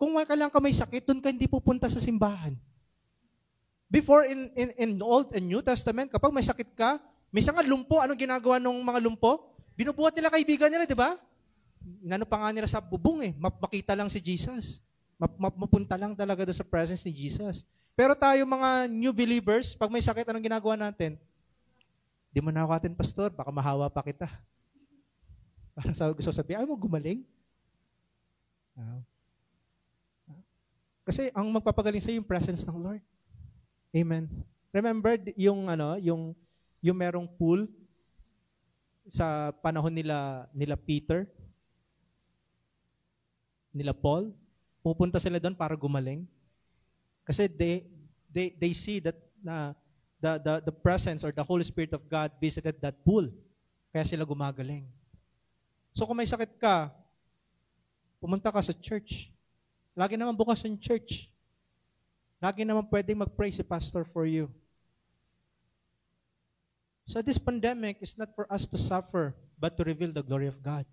Kung 0.00 0.16
may 0.16 0.24
kailangan 0.24 0.54
ka 0.56 0.60
may 0.62 0.72
sakit, 0.72 1.04
doon 1.04 1.20
ka 1.20 1.28
hindi 1.28 1.44
pupunta 1.44 1.84
sa 1.84 2.00
simbahan. 2.00 2.56
Before 3.88 4.28
in, 4.28 4.52
in, 4.52 4.68
in 4.76 4.90
Old 5.00 5.32
and 5.32 5.48
New 5.48 5.64
Testament, 5.64 6.12
kapag 6.12 6.28
may 6.28 6.44
sakit 6.44 6.76
ka, 6.76 7.00
may 7.32 7.40
nga 7.40 7.64
lumpo, 7.64 7.96
anong 8.00 8.20
ginagawa 8.20 8.60
ng 8.60 8.84
mga 8.84 9.00
lumpo? 9.00 9.48
Binubuhat 9.72 10.12
nila 10.12 10.28
kaibigan 10.28 10.68
nila, 10.68 10.84
di 10.84 10.96
ba? 10.96 11.16
Inano 12.04 12.28
pa 12.28 12.36
nga 12.36 12.52
nila 12.52 12.68
sa 12.68 12.84
bubong 12.84 13.24
eh, 13.24 13.32
makita 13.36 13.96
lang 13.96 14.12
si 14.12 14.20
Jesus. 14.20 14.84
Mapunta 15.40 15.96
lang 15.96 16.12
talaga 16.12 16.44
doon 16.44 16.56
sa 16.56 16.68
presence 16.68 17.00
ni 17.08 17.12
Jesus. 17.16 17.64
Pero 17.96 18.12
tayo 18.12 18.44
mga 18.44 18.92
new 18.92 19.10
believers, 19.10 19.72
pag 19.72 19.88
may 19.88 20.04
sakit, 20.04 20.28
anong 20.28 20.44
ginagawa 20.44 20.76
natin? 20.76 21.16
Di 22.28 22.44
mo 22.44 22.52
na 22.52 22.68
ako 22.68 22.72
atin, 22.76 22.92
pastor, 22.92 23.32
baka 23.32 23.48
mahawa 23.48 23.88
pa 23.88 24.04
kita. 24.04 24.28
Parang 25.76 25.96
sa 25.96 26.12
gusto 26.12 26.28
sabihin, 26.28 26.60
ay 26.60 26.68
mo 26.68 26.76
gumaling? 26.76 27.24
Uh, 28.76 29.00
kasi 31.08 31.32
ang 31.32 31.48
magpapagaling 31.48 32.04
sa 32.04 32.12
yung 32.12 32.26
presence 32.26 32.68
ng 32.68 32.78
Lord. 32.78 33.04
Amen. 33.94 34.28
Remember 34.68 35.16
yung 35.32 35.68
ano, 35.72 35.96
yung 35.96 36.36
yung 36.84 36.98
merong 36.98 37.26
pool 37.26 37.64
sa 39.08 39.50
panahon 39.64 39.90
nila 39.90 40.44
nila 40.52 40.76
Peter, 40.76 41.24
nila 43.72 43.96
Paul, 43.96 44.36
pupunta 44.84 45.16
sila 45.16 45.40
doon 45.40 45.56
para 45.56 45.72
gumaling. 45.72 46.28
Kasi 47.24 47.48
they 47.48 47.88
they 48.28 48.52
they 48.56 48.72
see 48.76 49.00
that 49.00 49.16
na 49.40 49.72
the, 50.20 50.36
the 50.36 50.54
the 50.68 50.74
presence 50.74 51.24
or 51.24 51.32
the 51.32 51.44
Holy 51.44 51.64
Spirit 51.64 51.96
of 51.96 52.04
God 52.04 52.28
visited 52.36 52.76
that 52.84 53.00
pool. 53.00 53.32
Kaya 53.88 54.04
sila 54.04 54.28
gumagaling. 54.28 54.84
So 55.96 56.04
kung 56.04 56.20
may 56.20 56.28
sakit 56.28 56.60
ka, 56.60 56.92
pumunta 58.20 58.52
ka 58.52 58.60
sa 58.60 58.76
church. 58.76 59.32
Lagi 59.96 60.14
naman 60.20 60.36
bukas 60.36 60.60
ang 60.62 60.76
church. 60.76 61.32
Lagi 62.38 62.62
naman 62.62 62.86
pwedeng 62.86 63.18
mag-pray 63.18 63.50
si 63.50 63.66
pastor 63.66 64.06
for 64.06 64.22
you. 64.22 64.46
So 67.08 67.18
this 67.24 67.40
pandemic 67.40 67.98
is 68.04 68.14
not 68.14 68.30
for 68.36 68.44
us 68.46 68.68
to 68.68 68.76
suffer, 68.76 69.34
but 69.56 69.74
to 69.74 69.82
reveal 69.82 70.12
the 70.12 70.22
glory 70.22 70.46
of 70.46 70.60
God. 70.62 70.84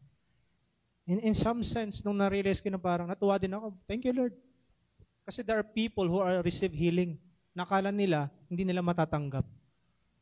In, 1.06 1.22
in 1.22 1.36
some 1.38 1.62
sense, 1.62 2.02
nung 2.02 2.18
na-realize 2.18 2.64
ko 2.64 2.72
na 2.74 2.82
parang 2.82 3.06
natuwa 3.06 3.38
din 3.38 3.54
ako, 3.54 3.78
thank 3.86 4.08
you 4.08 4.16
Lord. 4.16 4.34
Kasi 5.22 5.46
there 5.46 5.62
are 5.62 5.68
people 5.68 6.10
who 6.10 6.18
are 6.18 6.42
receive 6.42 6.74
healing. 6.74 7.20
Nakala 7.54 7.94
nila, 7.94 8.32
hindi 8.50 8.66
nila 8.66 8.82
matatanggap. 8.82 9.46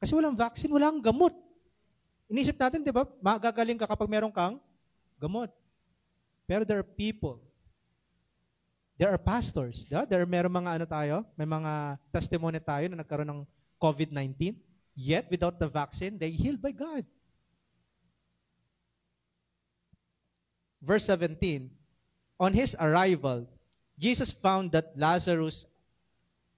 Kasi 0.03 0.11
walang 0.11 0.35
vaccine, 0.35 0.73
walang 0.75 0.99
gamot. 0.99 1.31
Inisip 2.27 2.59
natin, 2.59 2.83
di 2.83 2.91
ba, 2.91 3.07
magagaling 3.23 3.79
ka 3.79 3.87
kapag 3.87 4.11
meron 4.11 4.33
kang 4.33 4.59
gamot. 5.15 5.47
Pero 6.43 6.67
there 6.67 6.83
are 6.83 6.87
people, 6.87 7.39
there 8.97 9.09
are 9.09 9.17
pastors, 9.17 9.85
di 9.89 9.95
ba? 9.97 10.05
There 10.05 10.21
are 10.21 10.29
mga 10.29 10.69
ano 10.77 10.85
tayo, 10.85 11.15
may 11.33 11.49
mga 11.49 11.97
testimony 12.13 12.61
tayo 12.61 12.85
na 12.89 13.01
nagkaroon 13.01 13.29
ng 13.29 13.41
COVID-19. 13.81 14.53
Yet, 14.93 15.25
without 15.33 15.57
the 15.57 15.65
vaccine, 15.65 16.21
they 16.21 16.29
healed 16.29 16.61
by 16.61 16.69
God. 16.69 17.01
Verse 20.77 21.09
17, 21.09 21.71
On 22.37 22.53
his 22.53 22.77
arrival, 22.77 23.49
Jesus 23.97 24.29
found 24.29 24.71
that 24.73 24.93
Lazarus 24.93 25.65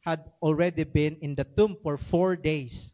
had 0.02 0.26
already 0.42 0.84
been 0.84 1.16
in 1.22 1.34
the 1.34 1.46
tomb 1.46 1.78
for 1.82 1.98
four 1.98 2.36
days. 2.36 2.92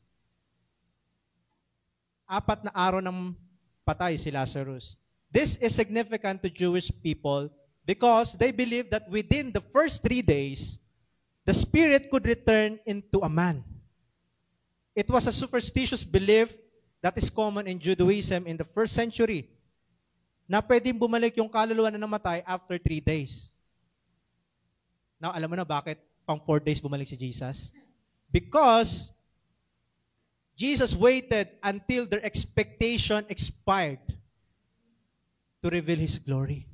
Apat 2.30 2.63
na 2.63 2.71
araw 2.71 3.04
ng 3.04 3.36
patay 3.84 4.15
si 4.15 4.32
Lazarus. 4.32 4.95
This 5.32 5.56
is 5.60 5.75
significant 5.75 6.43
to 6.43 6.49
Jewish 6.51 6.91
people 7.04 7.51
because 7.86 8.34
they 8.34 8.52
believe 8.52 8.89
that 8.89 9.10
within 9.10 9.52
the 9.52 9.62
first 9.74 10.02
three 10.02 10.22
days, 10.22 10.80
the 11.46 11.54
spirit 11.54 12.10
could 12.10 12.26
return 12.26 12.80
into 12.86 13.20
a 13.20 13.30
man. 13.30 13.63
It 14.96 15.10
was 15.10 15.26
a 15.28 15.34
superstitious 15.34 16.04
belief 16.04 16.54
that 17.02 17.17
is 17.17 17.30
common 17.30 17.67
in 17.67 17.80
Judaism 17.80 18.46
in 18.46 18.58
the 18.58 18.67
first 18.67 18.94
century 18.94 19.50
na 20.46 20.60
pwedeng 20.60 21.00
bumalik 21.00 21.39
yung 21.39 21.50
kaluluwa 21.50 21.89
na 21.89 21.98
namatay 21.98 22.44
after 22.44 22.78
three 22.78 23.00
days. 23.00 23.50
Now, 25.15 25.32
alam 25.32 25.48
mo 25.48 25.56
na 25.56 25.63
bakit 25.63 26.02
pang 26.28 26.41
four 26.44 26.60
days 26.60 26.84
bumalik 26.84 27.08
si 27.08 27.15
Jesus? 27.15 27.72
Because 28.28 29.10
Jesus 30.60 30.94
waited 30.94 31.56
until 31.63 32.06
their 32.06 32.22
expectation 32.22 33.26
expired 33.32 34.04
to 35.63 35.72
reveal 35.72 35.98
His 35.98 36.20
glory. 36.20 36.67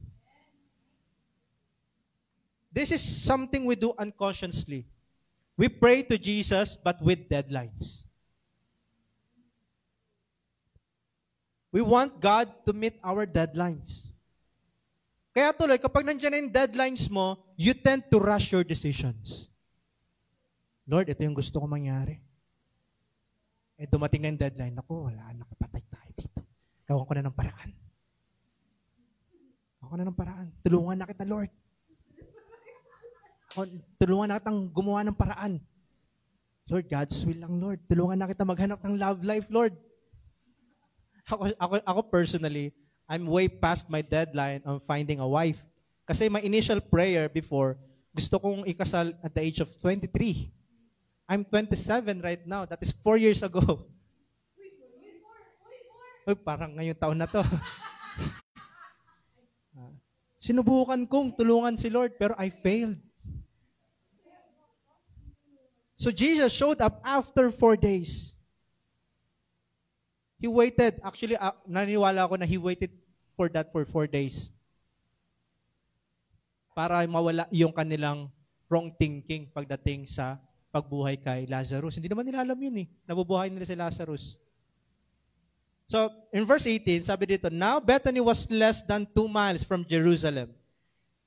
This 2.78 2.94
is 2.94 3.02
something 3.02 3.66
we 3.66 3.74
do 3.74 3.98
unconsciously. 3.98 4.86
We 5.58 5.66
pray 5.66 6.06
to 6.06 6.14
Jesus, 6.14 6.78
but 6.78 7.02
with 7.02 7.26
deadlines. 7.26 8.06
We 11.74 11.82
want 11.82 12.22
God 12.22 12.54
to 12.70 12.78
meet 12.78 13.02
our 13.02 13.26
deadlines. 13.26 14.14
Kaya 15.34 15.58
tuloy, 15.58 15.82
kapag 15.82 16.06
nandiyan 16.06 16.30
na 16.30 16.38
yung 16.38 16.54
deadlines 16.54 17.10
mo, 17.10 17.42
you 17.58 17.74
tend 17.74 18.06
to 18.14 18.22
rush 18.22 18.54
your 18.54 18.62
decisions. 18.62 19.50
Lord, 20.86 21.10
ito 21.10 21.26
yung 21.26 21.34
gusto 21.34 21.58
ko 21.58 21.66
mangyari. 21.66 22.22
Eh, 23.82 23.90
dumating 23.90 24.22
na 24.22 24.30
yung 24.30 24.42
deadline. 24.42 24.78
Ako, 24.86 25.10
wala, 25.10 25.34
nakapatay 25.34 25.82
tayo 25.90 26.12
dito. 26.14 26.46
Gawan 26.86 27.10
ko 27.10 27.14
na 27.18 27.26
ng 27.26 27.34
paraan. 27.34 27.72
Ako 29.82 29.94
na 29.98 30.06
ng 30.06 30.18
paraan. 30.18 30.48
Tulungan 30.62 30.98
na 31.02 31.10
kita, 31.10 31.26
Lord. 31.26 31.50
Tulungan 33.98 34.30
na 34.30 34.38
kitang 34.38 34.70
gumawa 34.70 35.02
ng 35.02 35.18
paraan. 35.18 35.58
Lord, 36.68 36.86
God's 36.92 37.18
will 37.24 37.40
lang, 37.40 37.56
Lord. 37.58 37.80
Tulungan 37.88 38.20
na 38.20 38.28
kita 38.28 38.44
maghanap 38.44 38.84
ng 38.84 39.00
love 39.00 39.24
life, 39.24 39.48
Lord. 39.48 39.74
Ako, 41.32 41.56
ako, 41.56 41.76
ako 41.82 42.02
personally, 42.12 42.76
I'm 43.08 43.24
way 43.24 43.48
past 43.48 43.88
my 43.88 44.04
deadline 44.04 44.60
on 44.68 44.84
finding 44.84 45.24
a 45.24 45.28
wife. 45.28 45.64
Kasi 46.04 46.28
my 46.28 46.44
initial 46.44 46.84
prayer 46.84 47.32
before, 47.32 47.80
gusto 48.12 48.36
kong 48.36 48.68
ikasal 48.68 49.16
at 49.24 49.32
the 49.32 49.42
age 49.44 49.64
of 49.64 49.72
23. 49.80 50.52
I'm 51.28 51.44
27 51.44 52.24
right 52.24 52.44
now. 52.48 52.64
That 52.68 52.84
is 52.84 52.92
four 52.92 53.16
years 53.16 53.44
ago. 53.44 53.88
Uy, 56.28 56.36
parang 56.36 56.76
ngayong 56.76 57.00
taon 57.00 57.16
na 57.16 57.28
to. 57.32 57.40
Sinubukan 60.44 61.08
kong 61.08 61.32
tulungan 61.32 61.80
si 61.80 61.88
Lord, 61.88 62.20
pero 62.20 62.36
I 62.36 62.52
failed. 62.52 63.00
So 65.98 66.14
Jesus 66.14 66.54
showed 66.54 66.78
up 66.78 67.02
after 67.02 67.50
four 67.50 67.74
days. 67.74 68.38
He 70.38 70.46
waited. 70.46 71.02
Actually, 71.02 71.34
uh, 71.42 71.58
naniwala 71.66 72.30
ako 72.30 72.38
na 72.38 72.46
he 72.46 72.62
waited 72.62 72.94
for 73.34 73.50
that 73.50 73.74
for 73.74 73.82
four 73.90 74.06
days. 74.06 74.54
Para 76.78 77.02
mawala 77.10 77.50
yung 77.50 77.74
kanilang 77.74 78.30
wrong 78.70 78.94
thinking 78.94 79.50
pagdating 79.50 80.06
sa 80.06 80.38
pagbuhay 80.70 81.18
kay 81.18 81.50
Lazarus. 81.50 81.98
Hindi 81.98 82.14
naman 82.14 82.30
nila 82.30 82.46
alam 82.46 82.60
yun 82.62 82.86
eh. 82.86 82.88
Nabubuhay 83.10 83.50
nila 83.50 83.66
si 83.66 83.74
Lazarus. 83.74 84.38
So, 85.90 86.14
in 86.30 86.46
verse 86.46 86.68
18, 86.70 87.10
sabi 87.10 87.26
dito, 87.26 87.50
Now 87.50 87.82
Bethany 87.82 88.22
was 88.22 88.46
less 88.54 88.86
than 88.86 89.10
two 89.10 89.26
miles 89.26 89.66
from 89.66 89.88
Jerusalem. 89.88 90.54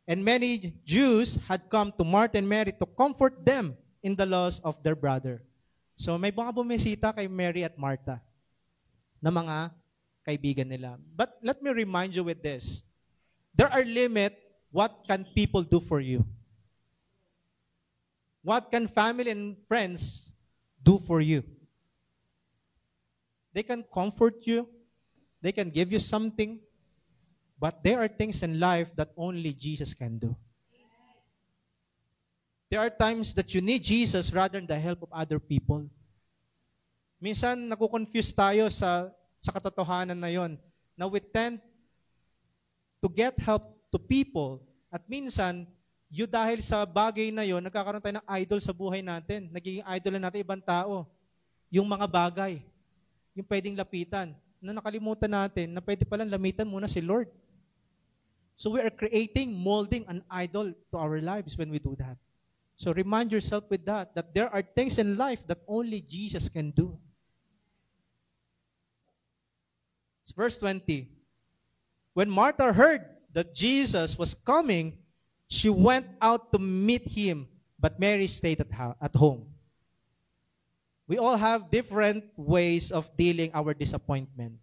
And 0.06 0.22
many 0.22 0.78
Jews 0.86 1.40
had 1.50 1.66
come 1.66 1.90
to 1.96 2.04
Martha 2.06 2.38
and 2.38 2.46
Mary 2.46 2.70
to 2.76 2.86
comfort 2.86 3.40
them 3.42 3.74
in 4.02 4.16
the 4.16 4.26
loss 4.26 4.60
of 4.64 4.82
their 4.82 4.96
brother. 4.96 5.42
So, 5.96 6.16
may 6.16 6.32
mga 6.32 6.54
bumisita 6.56 7.14
kay 7.14 7.28
Mary 7.28 7.64
at 7.64 7.76
Martha 7.76 8.20
na 9.20 9.28
mga 9.28 9.70
kaibigan 10.24 10.68
nila. 10.68 10.96
But 11.16 11.36
let 11.42 11.60
me 11.60 11.70
remind 11.70 12.16
you 12.16 12.24
with 12.24 12.40
this. 12.40 12.82
There 13.52 13.68
are 13.68 13.84
limit 13.84 14.36
what 14.70 15.04
can 15.04 15.26
people 15.34 15.62
do 15.62 15.80
for 15.80 16.00
you. 16.00 16.24
What 18.40 18.70
can 18.70 18.88
family 18.88 19.30
and 19.30 19.56
friends 19.68 20.32
do 20.82 20.98
for 20.98 21.20
you? 21.20 21.44
They 23.52 23.62
can 23.62 23.84
comfort 23.92 24.40
you. 24.46 24.68
They 25.42 25.52
can 25.52 25.68
give 25.68 25.92
you 25.92 25.98
something. 25.98 26.60
But 27.60 27.84
there 27.84 28.00
are 28.00 28.08
things 28.08 28.42
in 28.42 28.58
life 28.58 28.88
that 28.96 29.12
only 29.16 29.52
Jesus 29.52 29.92
can 29.92 30.16
do. 30.16 30.32
There 32.70 32.78
are 32.78 32.86
times 32.86 33.34
that 33.34 33.50
you 33.50 33.58
need 33.58 33.82
Jesus 33.82 34.30
rather 34.30 34.62
than 34.62 34.70
the 34.70 34.78
help 34.78 35.02
of 35.02 35.10
other 35.10 35.42
people. 35.42 35.90
Minsan, 37.18 37.66
nakukonfuse 37.66 38.30
tayo 38.30 38.70
sa, 38.70 39.10
sa 39.42 39.50
katotohanan 39.50 40.14
na 40.14 40.30
yon. 40.30 40.54
Na 40.94 41.10
we 41.10 41.18
tend 41.18 41.58
to 43.02 43.10
get 43.10 43.34
help 43.42 43.74
to 43.90 43.98
people. 43.98 44.62
At 44.86 45.02
minsan, 45.10 45.66
you 46.14 46.30
dahil 46.30 46.62
sa 46.62 46.86
bagay 46.86 47.34
na 47.34 47.42
yon, 47.42 47.58
nagkakaroon 47.58 47.98
tayo 47.98 48.22
ng 48.22 48.28
idol 48.38 48.62
sa 48.62 48.70
buhay 48.70 49.02
natin. 49.02 49.50
Nagiging 49.50 49.82
idol 49.90 50.12
na 50.14 50.30
natin 50.30 50.46
ibang 50.46 50.62
tao. 50.62 51.10
Yung 51.74 51.90
mga 51.90 52.06
bagay. 52.06 52.62
Yung 53.34 53.50
pwedeng 53.50 53.74
lapitan. 53.74 54.30
Na 54.62 54.70
nakalimutan 54.70 55.34
natin 55.34 55.74
na 55.74 55.82
pwede 55.82 56.06
palang 56.06 56.30
lamitan 56.30 56.70
muna 56.70 56.86
si 56.86 57.02
Lord. 57.02 57.26
So 58.54 58.70
we 58.70 58.78
are 58.78 58.94
creating, 58.94 59.58
molding 59.58 60.06
an 60.06 60.22
idol 60.30 60.70
to 60.70 60.94
our 60.94 61.18
lives 61.18 61.58
when 61.58 61.74
we 61.74 61.82
do 61.82 61.98
that. 61.98 62.14
So 62.80 62.96
remind 62.96 63.28
yourself 63.28 63.68
with 63.68 63.84
that, 63.84 64.14
that 64.16 64.32
there 64.32 64.48
are 64.48 64.64
things 64.64 64.96
in 64.96 65.20
life 65.20 65.44
that 65.46 65.60
only 65.68 66.00
Jesus 66.00 66.48
can 66.48 66.72
do. 66.72 66.96
It's 70.24 70.32
verse 70.32 70.56
20. 70.56 71.04
When 72.14 72.30
Martha 72.32 72.72
heard 72.72 73.04
that 73.36 73.52
Jesus 73.52 74.16
was 74.16 74.32
coming, 74.32 74.96
she 75.46 75.68
went 75.68 76.06
out 76.24 76.52
to 76.52 76.58
meet 76.58 77.04
him, 77.04 77.48
but 77.78 78.00
Mary 78.00 78.26
stayed 78.26 78.64
at, 78.64 78.72
ho- 78.72 78.96
at 78.96 79.14
home. 79.14 79.44
We 81.06 81.18
all 81.18 81.36
have 81.36 81.70
different 81.70 82.24
ways 82.34 82.90
of 82.90 83.04
dealing 83.14 83.50
our 83.52 83.74
disappointment. 83.74 84.56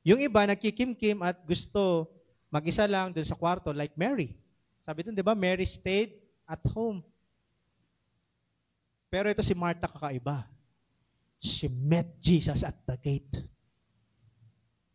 Yung 0.00 0.24
iba, 0.24 0.48
nagkikimkim 0.48 1.20
at 1.20 1.44
gusto 1.44 2.08
mag-isa 2.48 2.88
lang 2.88 3.12
dun 3.12 3.28
sa 3.28 3.36
kwarto, 3.36 3.68
like 3.76 3.92
Mary. 4.00 4.32
Sabi 4.80 5.04
dun, 5.04 5.12
di 5.12 5.20
ba, 5.20 5.36
Mary 5.36 5.68
stayed 5.68 6.16
at 6.48 6.64
home. 6.72 7.04
Pero 9.08 9.32
ito 9.32 9.40
si 9.40 9.56
Martha 9.56 9.88
kakaiba. 9.88 10.44
She 11.40 11.68
met 11.68 12.20
Jesus 12.20 12.60
at 12.64 12.76
the 12.84 12.96
gate. 13.00 13.44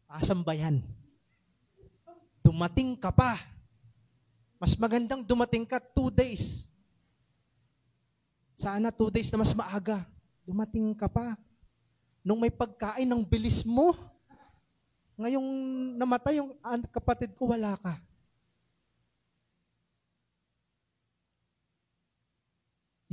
Asan 0.06 0.46
ba 0.46 0.54
yan? 0.54 0.86
Dumating 2.46 2.94
ka 2.94 3.10
pa. 3.10 3.42
Mas 4.62 4.78
magandang 4.78 5.26
dumating 5.26 5.66
ka 5.66 5.82
two 5.82 6.14
days. 6.14 6.70
Sana 8.60 8.94
two 8.94 9.10
days 9.10 9.34
na 9.34 9.42
mas 9.42 9.56
maaga. 9.58 10.06
Dumating 10.46 10.94
ka 10.94 11.10
pa. 11.10 11.34
Nung 12.22 12.40
may 12.40 12.54
pagkain 12.54 13.10
ng 13.10 13.24
bilis 13.26 13.66
mo, 13.66 13.98
ngayong 15.18 15.48
namatay 16.00 16.40
yung 16.40 16.56
kapatid 16.94 17.36
ko, 17.36 17.52
wala 17.52 17.76
ka. 17.82 18.00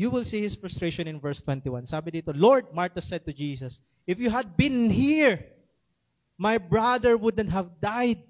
You 0.00 0.08
will 0.08 0.24
see 0.24 0.40
his 0.40 0.56
frustration 0.56 1.04
in 1.04 1.20
verse 1.20 1.44
21. 1.44 1.84
Sabi 1.84 2.08
dito, 2.08 2.32
Lord, 2.32 2.72
Martha 2.72 3.04
said 3.04 3.20
to 3.28 3.36
Jesus, 3.36 3.84
if 4.08 4.16
you 4.16 4.32
had 4.32 4.56
been 4.56 4.88
here, 4.88 5.44
my 6.40 6.56
brother 6.56 7.20
wouldn't 7.20 7.52
have 7.52 7.68
died. 7.84 8.24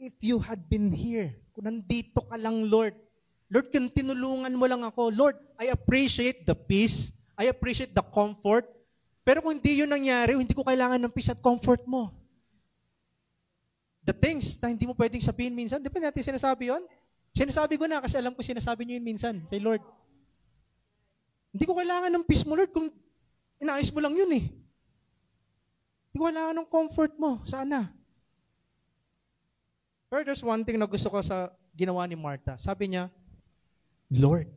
If 0.00 0.16
you 0.24 0.40
had 0.40 0.72
been 0.72 0.88
here, 0.88 1.36
kung 1.52 1.68
nandito 1.68 2.24
ka 2.24 2.40
lang, 2.40 2.64
Lord, 2.64 2.96
Lord, 3.52 3.68
kung 3.68 3.92
tinulungan 3.92 4.56
mo 4.56 4.64
lang 4.64 4.88
ako, 4.88 5.12
Lord, 5.12 5.36
I 5.60 5.68
appreciate 5.68 6.48
the 6.48 6.56
peace, 6.56 7.12
I 7.36 7.52
appreciate 7.52 7.92
the 7.92 8.00
comfort, 8.00 8.64
pero 9.20 9.44
kung 9.44 9.60
hindi 9.60 9.84
yun 9.84 9.92
nangyari, 9.92 10.32
hindi 10.32 10.56
ko 10.56 10.64
kailangan 10.64 10.96
ng 10.96 11.12
peace 11.12 11.28
at 11.36 11.44
comfort 11.44 11.84
mo. 11.84 12.08
The 14.00 14.16
things 14.16 14.56
na 14.64 14.72
hindi 14.72 14.88
mo 14.88 14.96
pwedeng 14.96 15.20
sabihin 15.20 15.52
minsan, 15.52 15.84
di 15.84 15.92
ba 15.92 16.00
natin 16.00 16.24
sinasabi 16.24 16.72
yon? 16.72 16.88
Sinasabi 17.36 17.76
ko 17.76 17.84
na 17.84 18.00
kasi 18.00 18.16
alam 18.16 18.32
ko 18.32 18.40
sinasabi 18.40 18.88
niyo 18.88 18.96
yun 18.96 19.04
minsan. 19.04 19.44
Say, 19.52 19.60
Lord, 19.60 19.84
hindi 21.56 21.64
ko 21.64 21.72
kailangan 21.72 22.12
ng 22.12 22.24
peace 22.28 22.44
mo, 22.44 22.52
Lord, 22.52 22.68
kung 22.68 22.92
inaayos 23.56 23.88
mo 23.88 24.04
lang 24.04 24.12
yun 24.12 24.28
eh. 24.28 24.44
Hindi 26.12 26.16
ko 26.20 26.28
kailangan 26.28 26.52
ng 26.60 26.68
comfort 26.68 27.16
mo. 27.16 27.40
Sana. 27.48 27.88
Pero 30.12 30.20
there's 30.20 30.44
one 30.44 30.60
thing 30.68 30.76
na 30.76 30.84
gusto 30.84 31.08
ko 31.08 31.16
sa 31.24 31.48
ginawa 31.72 32.04
ni 32.04 32.12
Martha. 32.12 32.60
Sabi 32.60 32.92
niya, 32.92 33.08
Lord, 34.12 34.52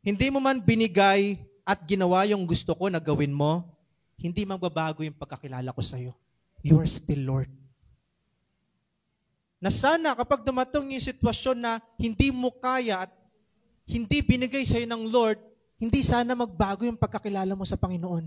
hindi 0.00 0.32
mo 0.32 0.40
man 0.40 0.64
binigay 0.64 1.36
at 1.60 1.84
ginawa 1.84 2.24
yung 2.24 2.48
gusto 2.48 2.72
ko 2.72 2.88
na 2.88 2.96
gawin 2.96 3.36
mo, 3.36 3.68
hindi 4.16 4.48
magbabago 4.48 5.04
yung 5.04 5.20
pagkakilala 5.20 5.76
ko 5.76 5.84
sa'yo. 5.84 6.16
You 6.64 6.80
are 6.80 6.88
still 6.88 7.20
Lord. 7.20 7.52
Na 9.60 9.68
sana 9.68 10.16
kapag 10.16 10.40
dumatong 10.40 10.96
yung 10.96 11.04
sitwasyon 11.04 11.60
na 11.60 11.84
hindi 12.00 12.32
mo 12.32 12.48
kaya 12.48 13.04
at 13.04 13.12
hindi 13.86 14.18
binigay 14.18 14.66
sa'yo 14.66 14.84
ng 14.84 15.04
Lord, 15.06 15.38
hindi 15.78 16.02
sana 16.02 16.34
magbago 16.34 16.82
yung 16.82 16.98
pagkakilala 16.98 17.54
mo 17.54 17.62
sa 17.62 17.78
Panginoon. 17.78 18.26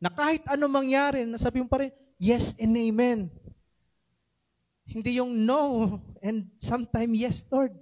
Na 0.00 0.08
kahit 0.08 0.44
ano 0.48 0.64
mangyari, 0.68 1.28
nasabi 1.28 1.60
mo 1.60 1.68
pa 1.68 1.84
rin, 1.84 1.92
yes 2.16 2.56
and 2.56 2.72
amen. 2.72 3.28
Hindi 4.88 5.20
yung 5.20 5.34
no 5.44 5.98
and 6.24 6.48
sometime 6.56 7.12
yes, 7.12 7.44
Lord. 7.52 7.74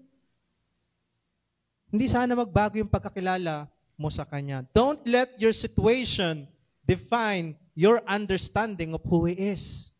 Hindi 1.95 2.11
sana 2.11 2.35
magbago 2.35 2.75
yung 2.81 2.91
pagkakilala 2.91 3.71
mo 3.95 4.11
sa 4.11 4.27
Kanya. 4.27 4.67
Don't 4.75 5.05
let 5.07 5.39
your 5.39 5.55
situation 5.55 6.51
define 6.83 7.55
your 7.79 8.03
understanding 8.09 8.97
of 8.97 9.03
who 9.07 9.31
He 9.31 9.39
is. 9.39 9.95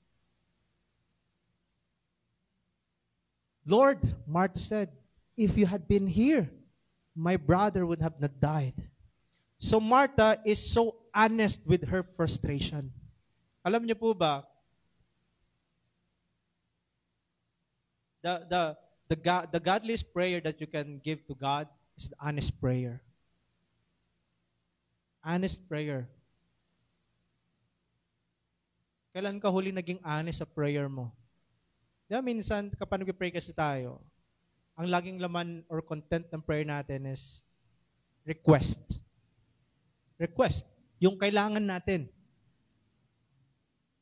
Lord, 3.65 4.03
Martha 4.27 4.59
said, 4.59 4.91
if 5.37 5.57
you 5.57 5.67
had 5.67 5.87
been 5.87 6.07
here, 6.07 6.51
my 7.15 7.37
brother 7.37 7.87
would 7.87 8.03
have 8.03 8.19
not 8.21 8.41
died. 8.41 8.75
So 9.59 9.79
Martha 9.79 10.39
is 10.45 10.59
so 10.59 10.97
honest 11.15 11.63
with 11.67 11.87
her 11.89 12.03
frustration. 12.03 12.91
Alam 13.65 13.87
niyo 13.87 13.99
po 13.99 14.13
ba, 14.13 14.45
the, 18.21 18.45
the, 18.51 18.63
the, 19.09 19.17
God, 19.17 19.53
the 19.53 19.61
godliest 19.61 20.13
prayer 20.13 20.41
that 20.41 20.61
you 20.61 20.67
can 20.67 21.01
give 21.03 21.25
to 21.27 21.35
God 21.35 21.69
is 21.97 22.09
the 22.09 22.19
honest 22.21 22.61
prayer. 22.61 23.01
Honest 25.25 25.65
prayer. 25.69 26.09
Kailan 29.15 29.41
ka 29.41 29.49
huli 29.49 29.71
naging 29.71 30.03
honest 30.03 30.43
sa 30.43 30.49
prayer 30.49 30.91
mo? 30.91 31.09
Di 32.11 32.19
ba 32.19 32.21
minsan, 32.21 32.69
kapag 32.77 33.01
nag-pray 33.01 33.31
kasi 33.33 33.55
tayo, 33.55 34.03
ang 34.75 34.87
laging 34.91 35.23
laman 35.23 35.63
or 35.71 35.79
content 35.83 36.27
ng 36.35 36.43
prayer 36.43 36.67
natin 36.67 37.07
is 37.07 37.43
request. 38.27 38.99
Request. 40.19 40.67
Yung 40.99 41.15
kailangan 41.15 41.63
natin. 41.63 42.11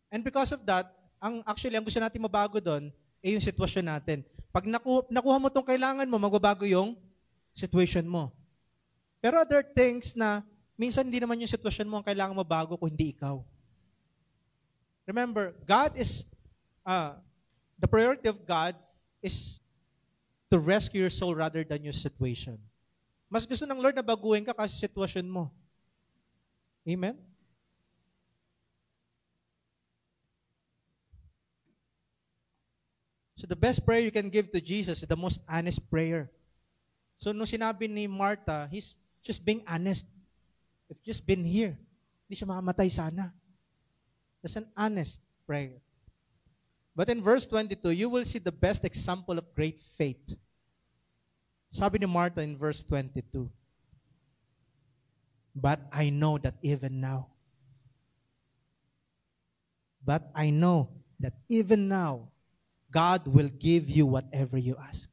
And 0.09 0.25
because 0.25 0.53
of 0.53 0.65
that, 0.65 0.89
ang 1.21 1.45
actually, 1.45 1.77
ang 1.77 1.85
gusto 1.85 2.01
natin 2.01 2.21
mabago 2.25 2.61
doon, 2.61 2.89
ay 3.23 3.37
yung 3.37 3.45
sitwasyon 3.45 3.87
natin. 3.87 4.19
Pag 4.51 4.67
naku- 4.69 5.07
nakuha 5.09 5.39
mo 5.39 5.49
tong 5.49 5.65
kailangan 5.65 6.09
mo, 6.09 6.19
magbabago 6.19 6.67
yung 6.67 6.99
situation 7.55 8.05
mo. 8.05 8.33
Pero 9.23 9.39
other 9.39 9.63
things 9.63 10.19
na 10.19 10.43
minsan 10.75 11.07
hindi 11.07 11.23
naman 11.23 11.39
yung 11.39 11.53
sitwasyon 11.53 11.87
mo 11.87 12.01
ang 12.01 12.07
kailangan 12.07 12.35
mabago 12.35 12.75
kung 12.75 12.91
hindi 12.91 13.15
ikaw. 13.15 13.39
Remember, 15.07 15.55
God 15.63 15.95
is, 15.95 16.27
uh, 16.83 17.15
the 17.79 17.87
priority 17.87 18.27
of 18.27 18.43
God 18.43 18.75
is 19.23 19.62
to 20.53 20.61
rescue 20.61 21.01
your 21.01 21.09
soul 21.09 21.33
rather 21.33 21.65
than 21.65 21.81
your 21.81 21.97
situation. 21.97 22.61
Mas 23.33 23.49
gusto 23.49 23.65
ng 23.65 23.81
Lord 23.81 23.97
na 23.97 24.05
baguhin 24.05 24.45
ka 24.45 24.53
kasi 24.53 24.77
sitwasyon 24.77 25.25
mo. 25.25 25.49
Amen? 26.85 27.17
So 33.41 33.49
the 33.49 33.57
best 33.57 33.81
prayer 33.83 34.05
you 34.05 34.13
can 34.13 34.29
give 34.29 34.53
to 34.53 34.61
Jesus 34.61 35.01
is 35.01 35.09
the 35.09 35.17
most 35.17 35.41
honest 35.49 35.81
prayer. 35.89 36.29
So 37.17 37.33
nung 37.33 37.49
sinabi 37.49 37.89
ni 37.89 38.05
Martha, 38.05 38.69
he's 38.69 38.93
just 39.25 39.41
being 39.41 39.65
honest. 39.65 40.05
If 40.93 41.01
just 41.01 41.25
been 41.25 41.49
here, 41.49 41.75
hindi 42.29 42.37
siya 42.37 42.53
makamatay 42.53 42.93
sana. 42.93 43.33
That's 44.45 44.61
an 44.61 44.69
honest 44.77 45.19
prayer. 45.49 45.81
But 46.95 47.09
in 47.09 47.23
verse 47.23 47.47
22, 47.47 47.91
you 47.91 48.09
will 48.09 48.25
see 48.25 48.39
the 48.39 48.53
best 48.53 48.85
example 48.85 49.39
of 49.39 49.55
great 49.55 49.79
faith. 49.79 50.37
Sabi 51.71 51.99
ni 51.99 52.07
Martha 52.07 52.43
in 52.43 52.57
verse 52.57 52.83
22, 52.85 53.49
But 55.57 55.81
I 55.91 56.11
know 56.11 56.37
that 56.37 56.55
even 56.61 57.01
now, 57.01 57.29
but 60.05 60.29
I 60.35 60.51
know 60.51 60.91
that 61.21 61.33
even 61.49 61.89
now, 61.89 62.29
God 62.91 63.27
will 63.27 63.49
give 63.49 63.89
you 63.89 64.05
whatever 64.05 64.59
you 64.59 64.77
ask. 64.77 65.09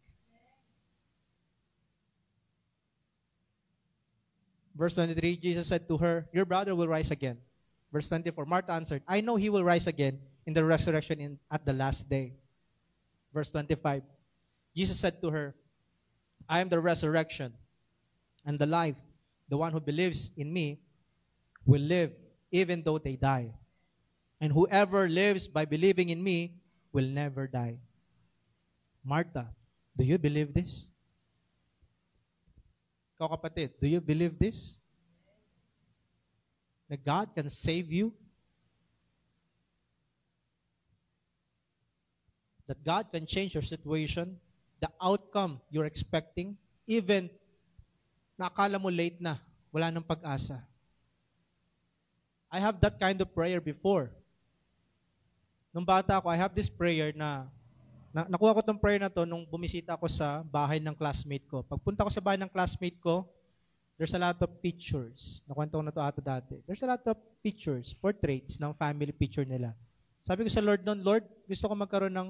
Verse 4.76 4.96
23, 4.96 5.38
Jesus 5.38 5.68
said 5.68 5.88
to 5.88 5.96
her, 5.98 6.28
Your 6.34 6.44
brother 6.44 6.76
will 6.76 6.88
rise 6.88 7.12
again. 7.12 7.38
Verse 7.92 8.10
24, 8.10 8.46
Martha 8.46 8.74
answered, 8.74 9.02
I 9.08 9.22
know 9.22 9.38
he 9.38 9.50
will 9.50 9.64
rise 9.64 9.88
again 9.88 10.20
in 10.46 10.54
the 10.54 10.64
resurrection 10.64 11.20
in, 11.20 11.40
at 11.52 11.66
the 11.66 11.74
last 11.74 12.10
day. 12.10 12.34
Verse 13.34 13.50
25, 13.50 14.04
Jesus 14.76 15.00
said 15.00 15.22
to 15.22 15.30
her, 15.30 15.56
I 16.48 16.62
am 16.62 16.70
the 16.70 16.80
resurrection 16.80 17.54
and 18.46 18.58
the 18.58 18.66
life. 18.66 18.96
The 19.50 19.58
one 19.58 19.72
who 19.72 19.80
believes 19.80 20.32
in 20.38 20.52
me 20.52 20.80
will 21.66 21.82
live 21.82 22.12
even 22.52 22.84
though 22.84 22.98
they 22.98 23.16
die. 23.16 23.54
And 24.42 24.54
whoever 24.54 25.08
lives 25.08 25.48
by 25.48 25.66
believing 25.66 26.10
in 26.10 26.24
me 26.24 26.54
will 26.92 27.06
never 27.06 27.48
die. 27.48 27.78
Martha, 29.04 29.50
do 29.98 30.06
you 30.06 30.18
believe 30.18 30.54
this? 30.54 30.88
Ikaw 33.20 33.36
kapatid, 33.36 33.76
do 33.82 33.88
you 33.88 34.00
believe 34.00 34.40
this? 34.40 34.80
That 36.90 37.04
God 37.04 37.36
can 37.36 37.50
save 37.50 37.92
you? 37.92 38.14
That 42.70 42.86
God 42.86 43.10
can 43.10 43.26
change 43.26 43.58
your 43.58 43.66
situation? 43.66 44.38
The 44.78 44.94
outcome 45.02 45.58
you're 45.74 45.90
expecting? 45.90 46.54
Even 46.86 47.34
nakala 48.38 48.78
mo 48.78 48.94
late 48.94 49.18
na, 49.18 49.42
wala 49.74 49.90
nang 49.90 50.06
pag-asa. 50.06 50.62
I 52.54 52.62
have 52.62 52.78
that 52.86 53.02
kind 53.02 53.18
of 53.18 53.34
prayer 53.34 53.58
before. 53.58 54.14
Nung 55.74 55.86
bata 55.86 56.22
ako, 56.22 56.30
I 56.30 56.38
have 56.38 56.54
this 56.54 56.70
prayer 56.70 57.10
na, 57.14 57.50
na 58.14 58.30
nakuha 58.30 58.58
ko 58.58 58.62
tong 58.62 58.78
prayer 58.78 59.02
na 59.02 59.10
to 59.10 59.26
nung 59.26 59.50
bumisita 59.50 59.98
ako 59.98 60.06
sa 60.06 60.46
bahay 60.46 60.78
ng 60.78 60.94
classmate 60.94 61.46
ko. 61.50 61.66
Pagpunta 61.66 62.06
ko 62.06 62.14
sa 62.14 62.22
bahay 62.22 62.38
ng 62.38 62.50
classmate 62.50 62.98
ko, 63.02 63.26
there's 63.98 64.14
a 64.14 64.22
lot 64.22 64.38
of 64.38 64.50
pictures. 64.62 65.42
Nakwento 65.50 65.78
ko 65.78 65.86
na 65.86 65.94
to 65.94 66.02
ato 66.02 66.22
dati. 66.22 66.62
There's 66.70 66.86
a 66.86 66.90
lot 66.90 67.02
of 67.06 67.18
pictures, 67.42 67.98
portraits 67.98 68.62
ng 68.62 68.78
family 68.78 69.14
picture 69.14 69.46
nila. 69.46 69.74
Sabi 70.26 70.46
ko 70.46 70.50
sa 70.50 70.62
Lord 70.62 70.82
noon, 70.82 71.02
Lord, 71.02 71.26
gusto 71.46 71.66
ko 71.70 71.74
magkaroon 71.74 72.14
ng 72.14 72.30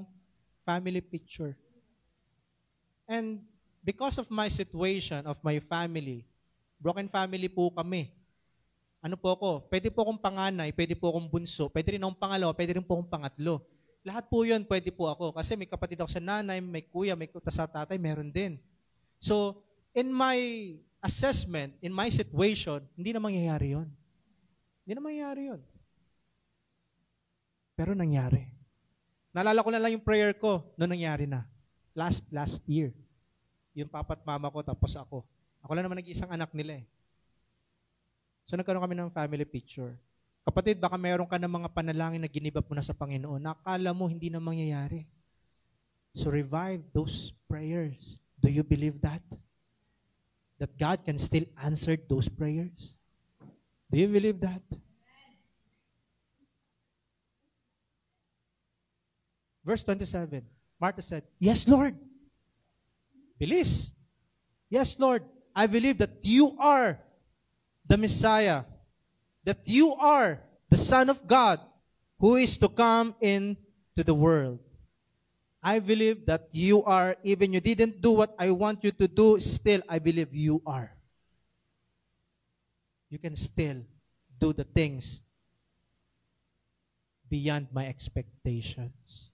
family 0.70 1.02
picture. 1.02 1.58
And 3.10 3.42
because 3.82 4.22
of 4.22 4.30
my 4.30 4.54
situation, 4.54 5.26
of 5.26 5.42
my 5.42 5.58
family, 5.58 6.30
broken 6.78 7.10
family 7.10 7.50
po 7.50 7.74
kami. 7.74 8.14
Ano 9.02 9.18
po 9.18 9.34
ako? 9.34 9.50
Pwede 9.66 9.90
po 9.90 10.06
akong 10.06 10.22
panganay, 10.22 10.70
pwede 10.76 10.94
po 10.94 11.10
akong 11.10 11.26
bunso, 11.26 11.72
pwede 11.74 11.98
rin 11.98 12.04
akong 12.06 12.22
pangalawa, 12.22 12.54
pwede 12.54 12.78
rin 12.78 12.86
po 12.86 13.02
akong 13.02 13.10
pangatlo. 13.10 13.66
Lahat 14.06 14.30
po 14.30 14.46
yun, 14.46 14.62
pwede 14.68 14.94
po 14.94 15.10
ako. 15.10 15.34
Kasi 15.34 15.58
may 15.58 15.66
kapatid 15.66 15.98
ako 16.00 16.12
sa 16.12 16.22
nanay, 16.22 16.62
may 16.62 16.86
kuya, 16.86 17.18
may 17.18 17.32
kuta 17.32 17.50
sa 17.50 17.66
tatay, 17.66 17.98
meron 17.98 18.30
din. 18.30 18.60
So, 19.18 19.64
in 19.96 20.12
my 20.12 20.38
assessment, 21.02 21.80
in 21.80 21.96
my 21.96 22.12
situation, 22.12 22.84
hindi 22.94 23.16
na 23.16 23.24
mangyayari 23.24 23.76
yun. 23.76 23.88
Hindi 24.84 24.94
na 24.96 25.04
mangyayari 25.04 25.42
yun. 25.50 25.62
Pero 27.80 27.96
nangyari. 27.96 28.59
Naalala 29.30 29.62
ko 29.62 29.70
na 29.70 29.82
lang 29.82 29.94
yung 29.94 30.06
prayer 30.06 30.34
ko 30.34 30.66
noong 30.74 30.92
nangyari 30.98 31.30
na. 31.30 31.46
Last, 31.94 32.26
last 32.34 32.66
year. 32.66 32.90
Yung 33.78 33.90
papat 33.90 34.22
mama 34.26 34.50
ko, 34.50 34.66
tapos 34.66 34.98
ako. 34.98 35.22
Ako 35.62 35.72
lang 35.76 35.86
naman 35.86 36.02
nag-iisang 36.02 36.32
anak 36.32 36.50
nila 36.56 36.82
eh. 36.82 36.86
So 38.50 38.58
nagkaroon 38.58 38.82
kami 38.82 38.98
ng 38.98 39.14
family 39.14 39.46
picture. 39.46 39.94
Kapatid, 40.42 40.82
baka 40.82 40.98
meron 40.98 41.30
ka 41.30 41.38
ng 41.38 41.52
mga 41.62 41.70
panalangin 41.70 42.26
na 42.26 42.32
ginibap 42.32 42.66
mo 42.66 42.74
na 42.74 42.82
sa 42.82 42.98
Panginoon. 42.98 43.38
Nakala 43.38 43.94
mo 43.94 44.10
hindi 44.10 44.34
na 44.34 44.42
mangyayari. 44.42 45.06
So 46.18 46.34
revive 46.34 46.82
those 46.90 47.30
prayers. 47.46 48.18
Do 48.42 48.50
you 48.50 48.66
believe 48.66 48.98
that? 49.06 49.22
That 50.58 50.74
God 50.74 51.06
can 51.06 51.22
still 51.22 51.46
answer 51.62 51.94
those 51.94 52.26
prayers? 52.26 52.98
Do 53.94 54.02
you 54.02 54.10
believe 54.10 54.42
that? 54.42 54.66
Verse 59.70 59.84
27, 59.84 60.42
Martha 60.82 61.00
said, 61.00 61.22
Yes, 61.38 61.68
Lord. 61.68 61.94
Bilis. 63.40 63.94
Yes, 64.68 64.98
Lord. 64.98 65.22
I 65.56 65.68
believe 65.68 66.00
that 66.00 66.26
you 66.26 66.58
are 66.58 66.98
the 67.86 67.96
Messiah, 67.96 68.64
that 69.44 69.62
you 69.66 69.94
are 69.94 70.42
the 70.72 70.78
Son 70.78 71.08
of 71.08 71.22
God 71.28 71.60
who 72.18 72.36
is 72.38 72.58
to 72.58 72.68
come 72.68 73.14
into 73.22 74.02
the 74.02 74.16
world. 74.16 74.58
I 75.62 75.78
believe 75.78 76.26
that 76.26 76.50
you 76.50 76.82
are, 76.82 77.16
even 77.22 77.54
you 77.54 77.62
didn't 77.62 78.02
do 78.02 78.10
what 78.10 78.34
I 78.40 78.50
want 78.50 78.84
you 78.84 78.90
to 78.90 79.08
do, 79.08 79.40
still 79.40 79.84
I 79.88 80.00
believe 80.00 80.34
you 80.34 80.64
are. 80.66 80.98
You 83.12 83.20
can 83.20 83.36
still 83.36 83.86
do 84.40 84.52
the 84.52 84.64
things 84.64 85.22
beyond 87.30 87.68
my 87.72 87.86
expectations. 87.86 89.29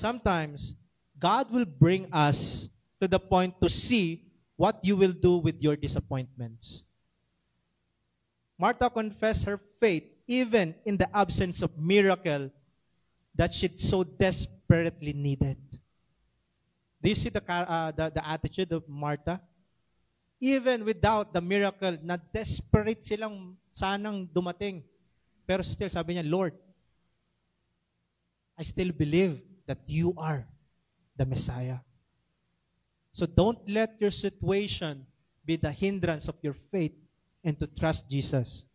Sometimes, 0.00 0.80
God 1.20 1.52
will 1.52 1.68
bring 1.68 2.08
us 2.08 2.72
to 2.96 3.06
the 3.06 3.20
point 3.20 3.60
to 3.60 3.68
see 3.68 4.24
what 4.56 4.80
you 4.80 4.96
will 4.96 5.12
do 5.12 5.36
with 5.36 5.60
your 5.60 5.76
disappointments. 5.76 6.80
Martha 8.56 8.88
confessed 8.88 9.44
her 9.44 9.60
faith 9.76 10.08
even 10.24 10.72
in 10.88 10.96
the 10.96 11.04
absence 11.12 11.60
of 11.60 11.76
miracle 11.76 12.48
that 13.36 13.52
she 13.52 13.68
so 13.76 14.00
desperately 14.00 15.12
needed. 15.12 15.60
Do 17.04 17.12
you 17.12 17.14
see 17.14 17.28
the, 17.28 17.44
uh, 17.44 17.92
the, 17.92 18.08
the 18.08 18.24
attitude 18.24 18.72
of 18.72 18.88
Martha? 18.88 19.38
Even 20.40 20.82
without 20.88 21.34
the 21.36 21.44
miracle, 21.44 22.00
na 22.00 22.16
desperate 22.32 23.04
silang 23.04 23.52
sanang 23.76 24.32
dumating. 24.32 24.80
Pero 25.44 25.60
still, 25.60 25.92
sabi 25.92 26.16
niya, 26.16 26.24
Lord, 26.24 26.56
I 28.56 28.64
still 28.64 28.92
believe 28.96 29.49
that 29.70 29.86
you 29.86 30.12
are 30.18 30.44
the 31.14 31.24
Messiah. 31.24 31.78
So 33.12 33.24
don't 33.24 33.62
let 33.70 33.94
your 34.00 34.10
situation 34.10 35.06
be 35.46 35.54
the 35.54 35.70
hindrance 35.70 36.26
of 36.26 36.34
your 36.42 36.58
faith 36.74 36.90
and 37.44 37.56
to 37.60 37.68
trust 37.68 38.10
Jesus. 38.10 38.66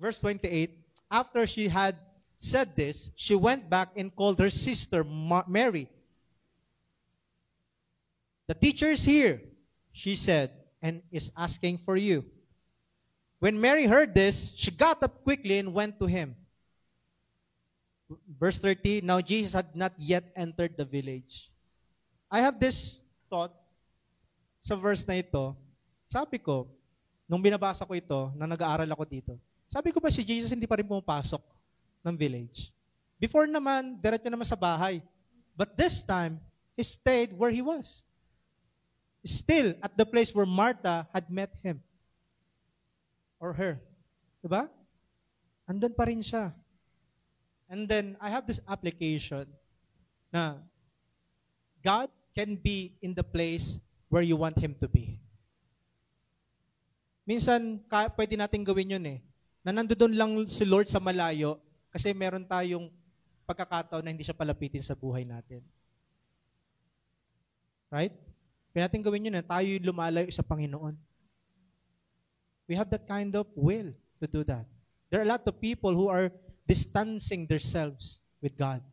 Verse 0.00 0.18
28 0.20 0.80
After 1.10 1.46
she 1.46 1.68
had 1.68 1.96
said 2.38 2.74
this, 2.74 3.10
she 3.16 3.34
went 3.34 3.68
back 3.68 3.90
and 3.94 4.16
called 4.16 4.40
her 4.40 4.48
sister 4.48 5.04
Mary. 5.04 5.86
The 8.46 8.54
teacher 8.54 8.88
is 8.88 9.04
here, 9.04 9.42
she 9.92 10.16
said, 10.16 10.52
and 10.80 11.02
is 11.12 11.32
asking 11.36 11.84
for 11.84 11.98
you. 11.98 12.24
When 13.40 13.60
Mary 13.60 13.84
heard 13.84 14.14
this, 14.14 14.54
she 14.56 14.70
got 14.70 15.02
up 15.02 15.22
quickly 15.22 15.58
and 15.58 15.74
went 15.74 16.00
to 16.00 16.06
him. 16.06 16.34
Verse 18.40 18.56
30 18.56 19.04
Now 19.04 19.20
Jesus 19.20 19.52
had 19.52 19.76
not 19.76 19.92
yet 20.00 20.32
entered 20.32 20.76
the 20.76 20.84
village. 20.84 21.52
I 22.32 22.40
have 22.40 22.56
this 22.56 23.00
thought 23.28 23.52
sa 24.64 24.76
verse 24.76 25.04
na 25.04 25.20
ito. 25.20 25.56
Sabi 26.08 26.40
ko, 26.40 26.68
nung 27.28 27.40
binabasa 27.40 27.84
ko 27.84 27.92
ito, 27.92 28.32
nang 28.36 28.48
nag-aaral 28.48 28.88
ako 28.88 29.04
dito, 29.04 29.32
sabi 29.68 29.92
ko 29.92 30.00
ba 30.00 30.08
si 30.08 30.24
Jesus 30.24 30.52
hindi 30.52 30.64
pa 30.64 30.80
rin 30.80 30.88
pumapasok 30.88 31.40
ng 32.04 32.16
village? 32.16 32.72
Before 33.20 33.44
naman, 33.44 34.00
diretso 34.00 34.32
naman 34.32 34.48
sa 34.48 34.56
bahay. 34.56 35.04
But 35.52 35.76
this 35.76 36.00
time, 36.00 36.40
he 36.78 36.84
stayed 36.86 37.34
where 37.36 37.50
he 37.52 37.60
was. 37.60 38.06
Still 39.26 39.74
at 39.82 39.92
the 39.98 40.06
place 40.06 40.32
where 40.32 40.48
Martha 40.48 41.04
had 41.12 41.28
met 41.28 41.52
him. 41.60 41.82
Or 43.36 43.52
her. 43.52 43.76
Diba? 44.40 44.70
Andun 45.68 45.92
pa 45.92 46.06
rin 46.06 46.22
siya. 46.22 46.54
And 47.68 47.84
then, 47.84 48.16
I 48.16 48.32
have 48.32 48.48
this 48.48 48.64
application 48.64 49.44
na 50.32 50.56
God 51.84 52.08
can 52.32 52.56
be 52.56 52.96
in 53.04 53.12
the 53.12 53.22
place 53.24 53.76
where 54.08 54.24
you 54.24 54.36
want 54.40 54.56
Him 54.56 54.72
to 54.80 54.88
be. 54.88 55.20
Minsan, 57.28 57.84
pwede 57.92 58.40
natin 58.40 58.64
gawin 58.64 58.96
yun 58.96 59.04
eh. 59.04 59.18
Na 59.60 59.68
nandoon 59.68 60.16
lang 60.16 60.32
si 60.48 60.64
Lord 60.64 60.88
sa 60.88 60.96
malayo 60.96 61.60
kasi 61.92 62.16
meron 62.16 62.48
tayong 62.48 62.88
pagkakataon 63.44 64.00
na 64.00 64.12
hindi 64.16 64.24
siya 64.24 64.36
palapitin 64.36 64.80
sa 64.80 64.96
buhay 64.96 65.28
natin. 65.28 65.60
Right? 67.92 68.16
Pwede 68.72 68.84
natin 68.88 69.04
gawin 69.04 69.28
yun 69.28 69.36
na 69.36 69.44
tayo 69.44 69.68
yung 69.68 69.92
lumalayo 69.92 70.32
sa 70.32 70.44
Panginoon. 70.44 70.96
We 72.64 72.76
have 72.76 72.88
that 72.92 73.04
kind 73.04 73.32
of 73.36 73.44
will 73.52 73.92
to 74.20 74.26
do 74.28 74.40
that. 74.48 74.64
There 75.08 75.20
are 75.20 75.28
a 75.28 75.32
lot 75.36 75.44
of 75.44 75.56
people 75.60 75.92
who 75.92 76.08
are 76.08 76.32
distancing 76.68 77.48
themselves 77.48 78.20
with 78.44 78.52
God. 78.52 78.84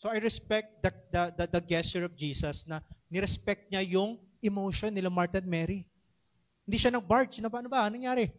So 0.00 0.08
I 0.08 0.16
respect 0.16 0.80
the, 0.80 0.94
the, 1.12 1.22
the, 1.36 1.44
the 1.58 1.60
gesture 1.60 2.08
of 2.08 2.16
Jesus 2.16 2.64
na 2.64 2.80
nirespect 3.12 3.68
niya 3.68 3.84
yung 3.84 4.16
emotion 4.40 4.94
nila 4.94 5.12
Martha 5.12 5.42
and 5.42 5.50
Mary. 5.50 5.84
Hindi 6.64 6.76
siya 6.80 6.94
nag-barge. 6.94 7.42
Na 7.44 7.52
paano 7.52 7.68
ba? 7.68 7.84
Ano 7.84 8.00
nangyari? 8.00 8.32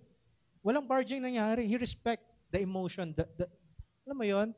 Walang 0.65 0.87
barging 0.87 1.21
nangyari. 1.21 1.67
He 1.67 1.75
respect 1.77 2.23
the 2.49 2.63
emotion. 2.63 3.13
The, 3.13 3.27
the, 3.37 3.45
alam 4.07 4.17
mo 4.17 4.25
yon 4.25 4.49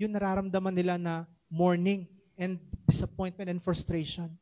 Yung 0.00 0.16
nararamdaman 0.16 0.74
nila 0.74 0.96
na 0.96 1.28
mourning 1.52 2.08
and 2.40 2.56
disappointment 2.88 3.52
and 3.52 3.60
frustration. 3.60 4.32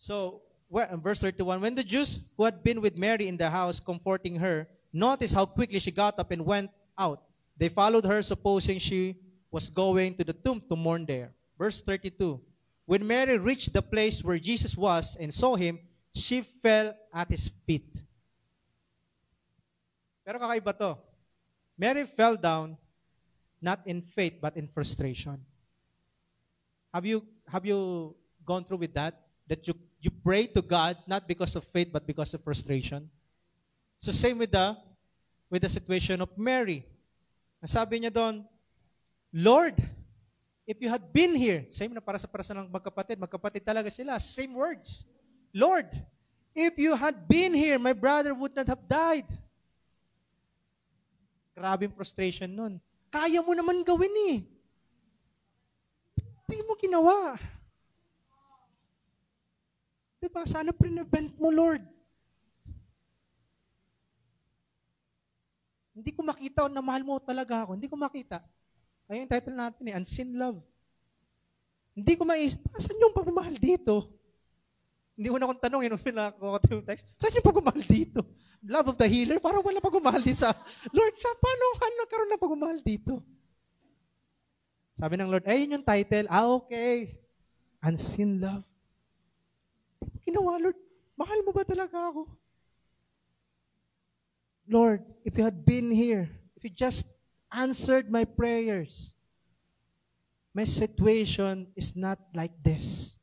So, 0.00 0.46
Uh, 0.72 0.96
verse 0.96 1.20
31, 1.20 1.60
when 1.60 1.74
the 1.74 1.82
Jews 1.82 2.20
who 2.36 2.44
had 2.44 2.62
been 2.62 2.80
with 2.80 2.96
Mary 2.96 3.26
in 3.26 3.36
the 3.36 3.50
house 3.50 3.80
comforting 3.80 4.36
her, 4.36 4.68
noticed 4.92 5.34
how 5.34 5.44
quickly 5.46 5.78
she 5.78 5.90
got 5.90 6.18
up 6.18 6.30
and 6.30 6.44
went 6.46 6.70
out. 6.96 7.22
They 7.56 7.68
followed 7.68 8.04
her, 8.04 8.22
supposing 8.22 8.78
she 8.78 9.16
was 9.50 9.68
going 9.68 10.14
to 10.14 10.24
the 10.24 10.32
tomb 10.32 10.62
to 10.68 10.76
mourn 10.76 11.06
there. 11.06 11.32
Verse 11.58 11.80
32, 11.80 12.40
when 12.86 13.06
Mary 13.06 13.36
reached 13.36 13.72
the 13.72 13.82
place 13.82 14.22
where 14.22 14.38
Jesus 14.38 14.76
was 14.76 15.16
and 15.18 15.34
saw 15.34 15.56
him, 15.56 15.78
she 16.14 16.40
fell 16.40 16.94
at 17.12 17.28
his 17.28 17.50
feet. 17.66 18.02
Pero 20.24 20.38
kakaiba 20.38 20.76
to. 20.78 20.98
Mary 21.76 22.06
fell 22.06 22.36
down 22.36 22.76
not 23.60 23.80
in 23.86 24.02
faith 24.02 24.38
but 24.40 24.56
in 24.56 24.68
frustration. 24.68 25.38
Have 26.94 27.06
you 27.06 27.22
have 27.46 27.64
you 27.64 28.14
gone 28.44 28.64
through 28.64 28.78
with 28.78 28.94
that? 28.94 29.20
That 29.46 29.66
you 29.68 29.74
you 30.00 30.10
pray 30.10 30.48
to 30.48 30.64
God 30.64 30.96
not 31.06 31.28
because 31.28 31.54
of 31.54 31.64
faith 31.68 31.92
but 31.92 32.06
because 32.06 32.32
of 32.32 32.42
frustration. 32.42 33.08
So 34.00 34.10
same 34.12 34.40
with 34.40 34.52
the 34.52 34.76
with 35.52 35.62
the 35.62 35.68
situation 35.68 36.24
of 36.24 36.32
Mary. 36.36 36.86
Sabi 37.68 38.00
niya 38.00 38.08
doon, 38.08 38.48
Lord, 39.36 39.76
if 40.64 40.80
you 40.80 40.88
had 40.88 41.12
been 41.12 41.36
here, 41.36 41.68
same 41.68 41.92
na 41.92 42.00
para 42.00 42.16
sa 42.16 42.24
para 42.24 42.40
sa 42.40 42.56
ng 42.56 42.72
magkapatid, 42.72 43.20
magkapatid 43.20 43.60
talaga 43.60 43.92
sila, 43.92 44.16
same 44.16 44.56
words. 44.56 45.04
Lord, 45.52 45.90
if 46.56 46.78
you 46.80 46.96
had 46.96 47.28
been 47.28 47.52
here, 47.52 47.76
my 47.76 47.92
brother 47.92 48.32
would 48.32 48.56
not 48.56 48.70
have 48.70 48.80
died. 48.88 49.28
Grabing 51.52 51.92
frustration 51.92 52.48
nun. 52.56 52.80
Kaya 53.12 53.44
mo 53.44 53.52
naman 53.52 53.84
gawin 53.84 54.14
eh. 54.32 54.38
Hindi 56.48 56.56
mo 56.64 56.72
ginawa. 56.78 57.36
Diba? 60.20 60.44
Sana 60.44 60.76
prevent 60.76 61.32
mo, 61.40 61.48
Lord. 61.48 61.80
Hindi 65.96 66.12
ko 66.12 66.20
makita 66.20 66.68
na 66.68 66.84
mahal 66.84 67.02
mo 67.04 67.16
talaga 67.20 67.64
ako. 67.64 67.80
Hindi 67.80 67.88
ko 67.88 67.96
makita. 67.96 68.44
Kaya 69.08 69.24
yung 69.24 69.32
title 69.32 69.56
natin 69.56 69.84
eh, 69.90 69.96
Unseen 69.96 70.30
Love. 70.38 70.60
Hindi 71.96 72.12
ko 72.14 72.22
maisip, 72.22 72.62
saan 72.78 73.02
yung 73.02 73.16
pagmamahal 73.16 73.58
dito? 73.58 74.06
Hindi 75.18 75.28
ko 75.28 75.36
na 75.36 75.44
akong 75.50 75.60
tanong, 75.66 75.82
yun, 75.84 75.98
pinakakuha 75.98 76.62
ko 76.62 76.66
yung 76.78 76.86
text, 76.86 77.04
saan 77.18 77.34
yung 77.34 77.44
pagmamahal 77.44 77.82
dito? 77.84 78.20
Love 78.62 78.94
of 78.94 78.96
the 79.00 79.08
healer? 79.10 79.42
Parang 79.42 79.66
wala 79.66 79.82
pagmamahal 79.82 80.22
dito 80.22 80.46
sa, 80.46 80.54
Lord, 80.94 81.18
sa 81.18 81.34
paano 81.34 81.64
ka 81.74 81.86
nagkaroon 81.90 82.30
ng 82.30 82.44
pagmamahal 82.44 82.78
dito? 82.80 83.18
Sabi 84.94 85.18
ng 85.18 85.28
Lord, 85.32 85.44
ayun 85.50 85.74
yung 85.74 85.84
title. 85.84 86.30
Ah, 86.30 86.46
okay. 86.46 87.18
Unseen 87.82 88.38
love. 88.38 88.69
Ginawa, 90.30 90.62
Lord, 90.62 90.78
mahal 91.18 91.42
mo 91.42 91.50
ba 91.50 91.66
talaga 91.66 91.98
ako? 91.98 92.30
Lord, 94.70 95.02
if 95.26 95.34
you 95.34 95.42
had 95.42 95.66
been 95.66 95.90
here, 95.90 96.30
if 96.54 96.62
you 96.62 96.70
just 96.70 97.10
answered 97.50 98.06
my 98.06 98.22
prayers, 98.22 99.10
my 100.54 100.62
situation 100.62 101.66
is 101.74 101.98
not 101.98 102.22
like 102.30 102.54
this. 102.62 103.18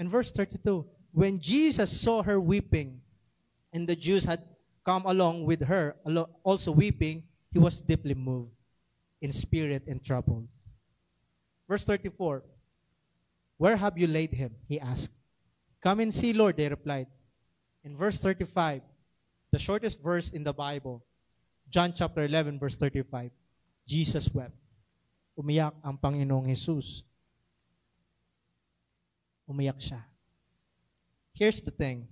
And 0.00 0.08
verse 0.08 0.32
32, 0.32 0.88
when 1.12 1.36
Jesus 1.36 1.92
saw 1.92 2.22
her 2.22 2.40
weeping, 2.40 3.04
and 3.76 3.84
the 3.84 3.96
Jews 3.96 4.24
had 4.24 4.40
come 4.88 5.04
along 5.04 5.44
with 5.44 5.60
her, 5.68 5.96
also 6.44 6.72
weeping, 6.72 7.24
he 7.52 7.58
was 7.58 7.82
deeply 7.84 8.14
moved 8.14 8.56
in 9.20 9.32
spirit 9.32 9.84
and 9.86 10.02
troubled. 10.02 10.48
Verse 11.68 11.84
34, 11.84 12.42
Where 13.58 13.76
have 13.76 13.98
you 13.98 14.06
laid 14.06 14.32
him? 14.32 14.54
He 14.70 14.78
asked. 14.78 15.10
Come 15.82 16.00
and 16.00 16.14
see, 16.14 16.32
Lord, 16.32 16.56
they 16.56 16.68
replied. 16.68 17.06
In 17.84 17.96
verse 17.96 18.18
35, 18.18 18.82
the 19.50 19.58
shortest 19.58 20.00
verse 20.02 20.30
in 20.30 20.42
the 20.42 20.52
Bible, 20.52 21.02
John 21.68 21.92
chapter 21.94 22.22
11, 22.22 22.58
verse 22.58 22.76
35, 22.76 23.30
Jesus 23.86 24.30
wept. 24.32 24.54
Umiyak 25.38 25.74
ang 25.84 25.98
Panginoong 25.98 26.46
Jesus. 26.50 27.02
Umiyak 29.50 29.78
siya. 29.78 30.02
Here's 31.34 31.62
the 31.62 31.70
thing. 31.70 32.06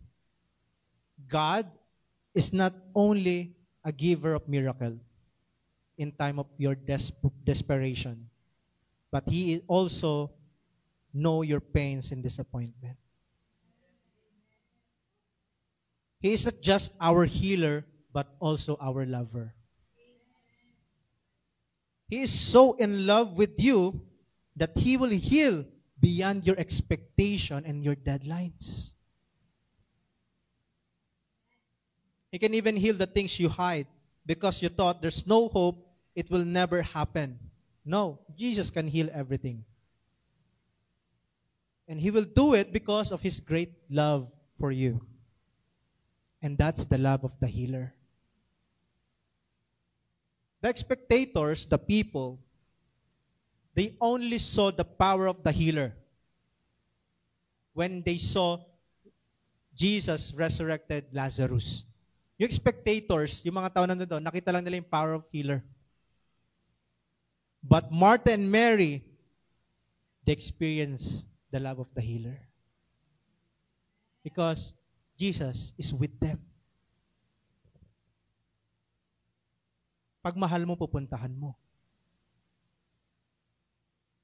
God 1.26 1.66
is 2.34 2.52
not 2.52 2.74
only 2.94 3.54
a 3.82 3.90
giver 3.90 4.34
of 4.34 4.46
miracle 4.46 4.94
in 5.98 6.12
time 6.12 6.38
of 6.38 6.46
your 6.58 6.74
des- 6.74 7.14
desperation, 7.42 8.30
but 9.10 9.26
He 9.26 9.58
is 9.58 9.62
also 9.66 10.35
know 11.16 11.40
your 11.42 11.60
pains 11.60 12.12
and 12.12 12.22
disappointment. 12.22 12.96
He 16.20 16.32
is 16.32 16.44
not 16.44 16.60
just 16.60 16.92
our 17.00 17.24
healer, 17.24 17.84
but 18.12 18.28
also 18.40 18.76
our 18.80 19.04
lover. 19.06 19.54
He 22.08 22.22
is 22.22 22.30
so 22.30 22.74
in 22.74 23.06
love 23.06 23.36
with 23.36 23.58
you 23.58 24.00
that 24.54 24.76
He 24.76 24.96
will 24.96 25.10
heal 25.10 25.64
beyond 26.00 26.46
your 26.46 26.58
expectation 26.58 27.64
and 27.66 27.84
your 27.84 27.96
deadlines. 27.96 28.92
He 32.30 32.38
can 32.38 32.54
even 32.54 32.76
heal 32.76 32.94
the 32.94 33.06
things 33.06 33.40
you 33.40 33.48
hide 33.48 33.86
because 34.24 34.60
you 34.60 34.68
thought 34.68 35.00
there's 35.00 35.26
no 35.26 35.48
hope, 35.48 35.86
it 36.14 36.30
will 36.30 36.44
never 36.44 36.82
happen. 36.82 37.38
No, 37.84 38.18
Jesus 38.36 38.70
can 38.70 38.88
heal 38.88 39.08
everything. 39.12 39.64
And 41.88 42.00
He 42.00 42.10
will 42.10 42.26
do 42.26 42.54
it 42.54 42.72
because 42.72 43.12
of 43.12 43.22
His 43.22 43.40
great 43.40 43.72
love 43.90 44.28
for 44.58 44.72
you. 44.72 45.00
And 46.42 46.58
that's 46.58 46.84
the 46.84 46.98
love 46.98 47.24
of 47.24 47.32
the 47.40 47.46
healer. 47.46 47.94
The 50.60 50.74
spectators, 50.74 51.66
the 51.66 51.78
people, 51.78 52.40
they 53.74 53.94
only 54.00 54.38
saw 54.38 54.70
the 54.70 54.84
power 54.84 55.28
of 55.28 55.42
the 55.42 55.52
healer 55.52 55.94
when 57.74 58.02
they 58.02 58.16
saw 58.16 58.58
Jesus 59.76 60.32
resurrected 60.32 61.04
Lazarus. 61.12 61.84
Yung 62.40 62.50
spectators, 62.50 63.44
yung 63.44 63.60
mga 63.60 63.72
tao 63.72 63.84
nandun 63.84 64.08
doon, 64.08 64.24
nakita 64.24 64.48
lang 64.48 64.64
nila 64.64 64.80
yung 64.80 64.88
power 64.88 65.12
of 65.20 65.24
healer. 65.28 65.60
But 67.60 67.92
Martha 67.92 68.32
and 68.32 68.48
Mary, 68.48 69.04
they 70.24 70.32
experienced 70.32 71.28
the 71.50 71.60
love 71.60 71.78
of 71.78 71.90
the 71.94 72.02
healer. 72.02 72.38
Because 74.22 74.74
Jesus 75.16 75.72
is 75.78 75.94
with 75.94 76.12
them. 76.18 76.42
Pag 80.20 80.34
mahal 80.34 80.66
mo, 80.66 80.74
pupuntahan 80.74 81.30
mo. 81.30 81.54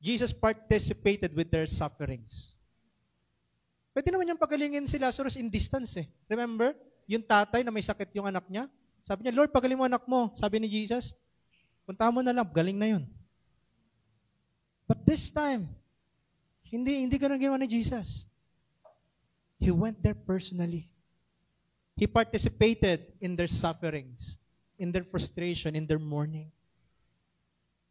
Jesus 0.02 0.34
participated 0.34 1.30
with 1.30 1.46
their 1.46 1.70
sufferings. 1.70 2.58
Pwede 3.94 4.10
naman 4.10 4.26
niyang 4.26 4.40
pagalingin 4.40 4.90
si 4.90 4.98
Lazarus 4.98 5.38
in 5.38 5.46
distance 5.46 5.94
eh. 5.94 6.10
Remember? 6.26 6.74
Yung 7.06 7.22
tatay 7.22 7.62
na 7.62 7.70
may 7.70 7.86
sakit 7.86 8.10
yung 8.18 8.26
anak 8.26 8.42
niya. 8.50 8.66
Sabi 9.06 9.22
niya, 9.22 9.34
Lord, 9.36 9.54
pagaling 9.54 9.78
mo 9.78 9.86
anak 9.86 10.02
mo. 10.10 10.34
Sabi 10.34 10.58
ni 10.58 10.66
Jesus, 10.66 11.14
punta 11.86 12.10
mo 12.10 12.18
na 12.18 12.34
lang, 12.34 12.50
galing 12.50 12.78
na 12.78 12.98
yun. 12.98 13.04
But 14.90 15.06
this 15.06 15.30
time, 15.30 15.70
hindi, 16.72 17.04
hindi 17.04 17.20
ganun 17.20 17.36
ginawa 17.36 17.60
ni 17.60 17.68
Jesus. 17.68 18.24
He 19.60 19.68
went 19.68 20.00
there 20.00 20.16
personally. 20.16 20.88
He 21.94 22.08
participated 22.08 23.12
in 23.20 23.36
their 23.36 23.46
sufferings, 23.46 24.40
in 24.80 24.88
their 24.88 25.04
frustration, 25.04 25.76
in 25.76 25.84
their 25.84 26.00
mourning. 26.00 26.48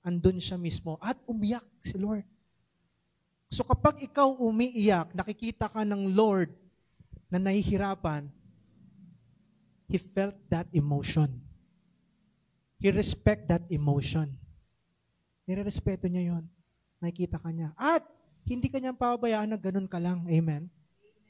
Andun 0.01 0.41
siya 0.41 0.57
mismo 0.57 0.97
at 0.97 1.15
umiyak 1.29 1.61
si 1.85 1.93
Lord. 2.01 2.25
So 3.53 3.61
kapag 3.61 4.01
ikaw 4.01 4.33
umiiyak, 4.41 5.13
nakikita 5.13 5.69
ka 5.69 5.85
ng 5.85 6.17
Lord 6.17 6.49
na 7.29 7.37
nahihirapan, 7.37 8.25
He 9.91 9.99
felt 9.99 10.39
that 10.47 10.71
emotion. 10.73 11.27
He 12.79 12.89
respect 12.89 13.51
that 13.51 13.61
emotion. 13.67 14.39
Nirerespeto 15.43 16.07
niya 16.07 16.31
yon. 16.31 16.47
Nakikita 17.03 17.43
ka 17.43 17.51
niya. 17.51 17.75
At 17.75 18.07
hindi 18.45 18.67
ka 18.67 18.77
niya 18.77 18.93
pabayaan 18.95 19.49
na 19.51 19.59
ganun 19.59 19.87
ka 19.87 19.99
lang. 20.01 20.25
Amen? 20.27 20.67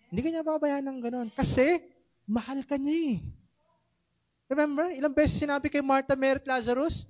Hindi 0.10 0.22
ka 0.22 0.30
niya 0.30 0.44
pabayaan 0.44 0.86
ng 0.86 1.00
ganun. 1.00 1.28
Kasi, 1.32 1.80
mahal 2.28 2.64
ka 2.68 2.76
niya 2.76 3.16
eh. 3.16 3.20
Remember, 4.52 4.92
ilang 4.92 5.16
beses 5.16 5.40
sinabi 5.40 5.72
kay 5.72 5.80
Martha, 5.80 6.16
Mary, 6.16 6.44
Lazarus? 6.44 7.08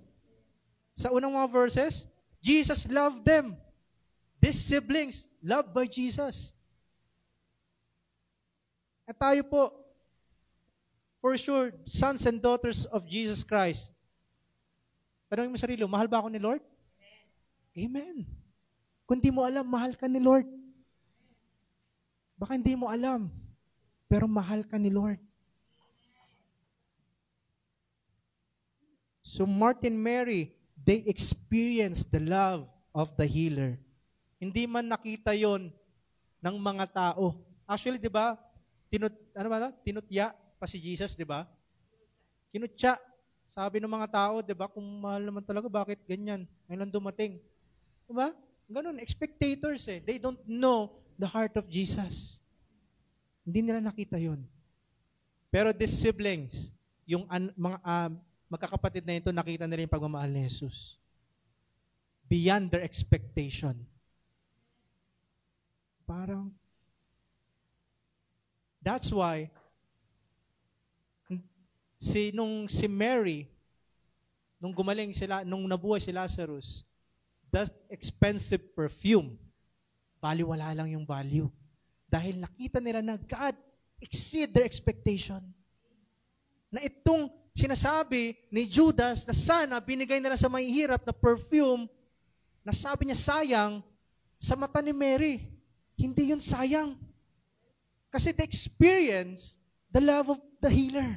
Sa 0.93 1.09
unang 1.09 1.33
mga 1.33 1.49
verses, 1.49 2.05
Jesus 2.43 2.85
loved 2.85 3.25
them. 3.25 3.57
These 4.37 4.61
siblings, 4.61 5.25
loved 5.41 5.73
by 5.73 5.89
Jesus. 5.89 6.53
At 9.09 9.17
tayo 9.17 9.41
po, 9.45 9.73
for 11.21 11.37
sure, 11.37 11.73
sons 11.85 12.25
and 12.25 12.41
daughters 12.41 12.85
of 12.89 13.05
Jesus 13.05 13.41
Christ, 13.41 13.93
Tanongin 15.31 15.55
mo 15.55 15.55
sarili 15.55 15.87
mahal 15.87 16.11
ba 16.11 16.19
ako 16.19 16.27
ni 16.27 16.43
Lord? 16.43 16.59
Amen. 17.71 18.27
Kung 19.11 19.19
di 19.19 19.27
mo 19.27 19.43
alam, 19.43 19.67
mahal 19.67 19.91
ka 19.91 20.07
ni 20.07 20.23
Lord. 20.23 20.47
Baka 22.39 22.55
hindi 22.55 22.79
mo 22.79 22.87
alam, 22.87 23.27
pero 24.07 24.23
mahal 24.23 24.63
ka 24.63 24.79
ni 24.79 24.87
Lord. 24.87 25.19
So 29.19 29.43
Martin 29.43 29.99
Mary, 29.99 30.55
they 30.79 31.03
experienced 31.11 32.07
the 32.07 32.23
love 32.23 32.71
of 32.95 33.11
the 33.19 33.27
healer. 33.27 33.75
Hindi 34.39 34.63
man 34.63 34.87
nakita 34.87 35.35
yon 35.35 35.75
ng 36.39 36.55
mga 36.55 36.95
tao. 36.95 37.35
Actually, 37.67 37.99
di 37.99 38.07
ba, 38.07 38.39
tinut, 38.87 39.11
ano 39.35 39.47
ba, 39.51 39.75
tinutya 39.83 40.31
pa 40.55 40.63
si 40.63 40.79
Jesus, 40.79 41.19
di 41.19 41.27
ba? 41.27 41.43
Kinutya. 42.47 42.95
Sabi 43.51 43.83
ng 43.83 43.91
mga 43.91 44.07
tao, 44.07 44.39
di 44.39 44.55
ba, 44.55 44.71
kung 44.71 44.87
mahal 45.03 45.27
naman 45.27 45.43
talaga, 45.43 45.67
bakit 45.67 45.99
ganyan? 46.07 46.47
Ngayon 46.71 46.87
dumating. 46.87 47.43
Di 48.07 48.15
ba? 48.15 48.31
Ganun, 48.71 49.03
spectators 49.03 49.83
eh. 49.91 49.99
They 49.99 50.15
don't 50.15 50.39
know 50.47 50.95
the 51.19 51.27
heart 51.27 51.59
of 51.59 51.67
Jesus. 51.67 52.39
Hindi 53.43 53.67
nila 53.67 53.83
nakita 53.83 54.15
yon. 54.15 54.39
Pero 55.51 55.75
these 55.75 55.91
siblings, 55.91 56.71
yung 57.03 57.27
an, 57.27 57.51
mga 57.59 57.77
uh, 57.83 58.09
magkakapatid 58.47 59.03
na 59.03 59.19
ito, 59.19 59.29
nakita 59.35 59.67
nila 59.67 59.83
yung 59.83 59.91
pagmamahal 59.91 60.31
ni 60.31 60.47
Jesus. 60.47 60.95
Beyond 62.31 62.71
their 62.71 62.87
expectation. 62.87 63.75
Parang, 66.07 66.51
that's 68.79 69.11
why, 69.11 69.51
si, 71.99 72.31
nung 72.31 72.71
si 72.71 72.87
Mary, 72.87 73.51
nung 74.59 74.71
gumaling 74.71 75.11
sila, 75.11 75.43
nung 75.43 75.67
nabuhay 75.67 75.99
si 75.99 76.11
Lazarus, 76.15 76.87
that 77.51 77.71
expensive 77.91 78.63
perfume, 78.73 79.35
baliwala 80.23 80.71
lang 80.75 80.87
yung 80.91 81.05
value. 81.05 81.51
Dahil 82.07 82.39
nakita 82.39 82.79
nila 82.79 82.99
na 82.99 83.15
God 83.19 83.55
exceed 83.99 84.51
their 84.51 84.67
expectation. 84.67 85.39
Na 86.71 86.79
itong 86.83 87.31
sinasabi 87.51 88.35
ni 88.47 88.63
Judas 88.67 89.27
na 89.27 89.35
sana 89.35 89.83
binigay 89.83 90.23
nila 90.23 90.39
sa 90.39 90.47
mahihirap 90.47 91.03
na 91.03 91.11
perfume 91.11 91.87
na 92.63 92.71
sabi 92.71 93.11
niya 93.11 93.19
sayang 93.19 93.83
sa 94.39 94.55
mata 94.55 94.79
ni 94.79 94.95
Mary. 94.95 95.43
Hindi 95.99 96.33
yun 96.33 96.41
sayang. 96.41 96.95
Kasi 98.11 98.31
they 98.35 98.43
experience 98.43 99.55
the 99.91 100.01
love 100.01 100.31
of 100.31 100.39
the 100.59 100.71
healer. 100.71 101.15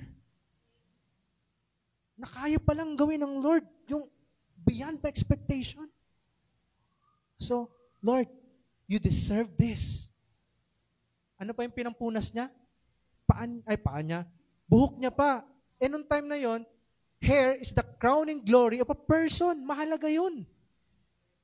Na 2.15 2.27
kaya 2.31 2.59
palang 2.63 2.95
gawin 2.95 3.23
ng 3.23 3.43
Lord 3.43 3.67
yung 3.91 4.07
beyond 4.63 5.03
my 5.03 5.11
expectation. 5.11 5.91
So, 7.39 7.71
Lord, 8.03 8.29
you 8.87 8.99
deserve 8.99 9.53
this. 9.57 10.09
Ano 11.41 11.53
pa 11.53 11.67
yung 11.67 11.75
pinampunas 11.75 12.31
niya? 12.31 12.53
Paan, 13.25 13.65
ay, 13.65 13.77
paan 13.81 14.07
niya? 14.07 14.21
Buhok 14.69 15.01
niya 15.01 15.13
pa. 15.13 15.43
E 15.81 15.89
nung 15.89 16.07
time 16.07 16.27
na 16.29 16.39
yon, 16.39 16.63
hair 17.21 17.57
is 17.57 17.73
the 17.73 17.85
crowning 17.99 18.45
glory 18.45 18.81
of 18.81 18.89
a 18.89 18.99
person. 18.99 19.65
Mahalaga 19.65 20.09
yun. 20.09 20.45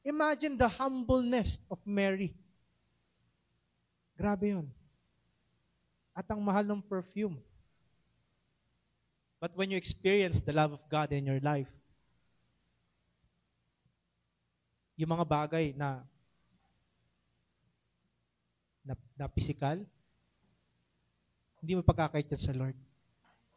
Imagine 0.05 0.57
the 0.57 0.69
humbleness 0.69 1.61
of 1.69 1.77
Mary. 1.85 2.33
Grabe 4.17 4.53
yun. 4.53 4.69
At 6.17 6.29
ang 6.29 6.41
mahal 6.41 6.65
ng 6.65 6.85
perfume. 6.85 7.41
But 9.41 9.57
when 9.57 9.73
you 9.73 9.81
experience 9.81 10.45
the 10.45 10.53
love 10.53 10.77
of 10.77 10.85
God 10.93 11.13
in 11.17 11.25
your 11.25 11.41
life, 11.41 11.73
yung 15.01 15.17
mga 15.17 15.25
bagay 15.25 15.73
na 15.73 16.05
na, 18.85 18.93
na 19.17 19.27
physical, 19.33 19.81
hindi 21.65 21.73
mo 21.73 21.81
pagkakait 21.81 22.29
sa 22.37 22.53
Lord. 22.53 22.77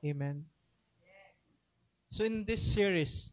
Amen. 0.03 0.43
So 2.11 2.23
in 2.23 2.47
this 2.47 2.63
series, 2.63 3.31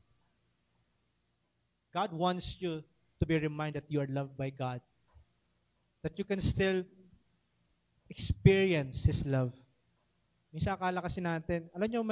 God 1.94 2.10
wants 2.14 2.58
you 2.58 2.82
to 3.18 3.24
be 3.26 3.38
reminded 3.38 3.82
that 3.82 3.90
you 3.90 4.02
are 4.02 4.10
loved 4.10 4.34
by 4.38 4.50
God. 4.50 4.82
That 6.02 6.16
you 6.16 6.24
can 6.24 6.40
still 6.40 6.86
experience 8.08 9.06
His 9.06 9.26
love. 9.26 9.52
Minsan 10.50 10.74
akala 10.74 11.02
kasi 11.02 11.22
natin, 11.22 11.68
alam 11.74 11.86
nyo, 11.86 12.02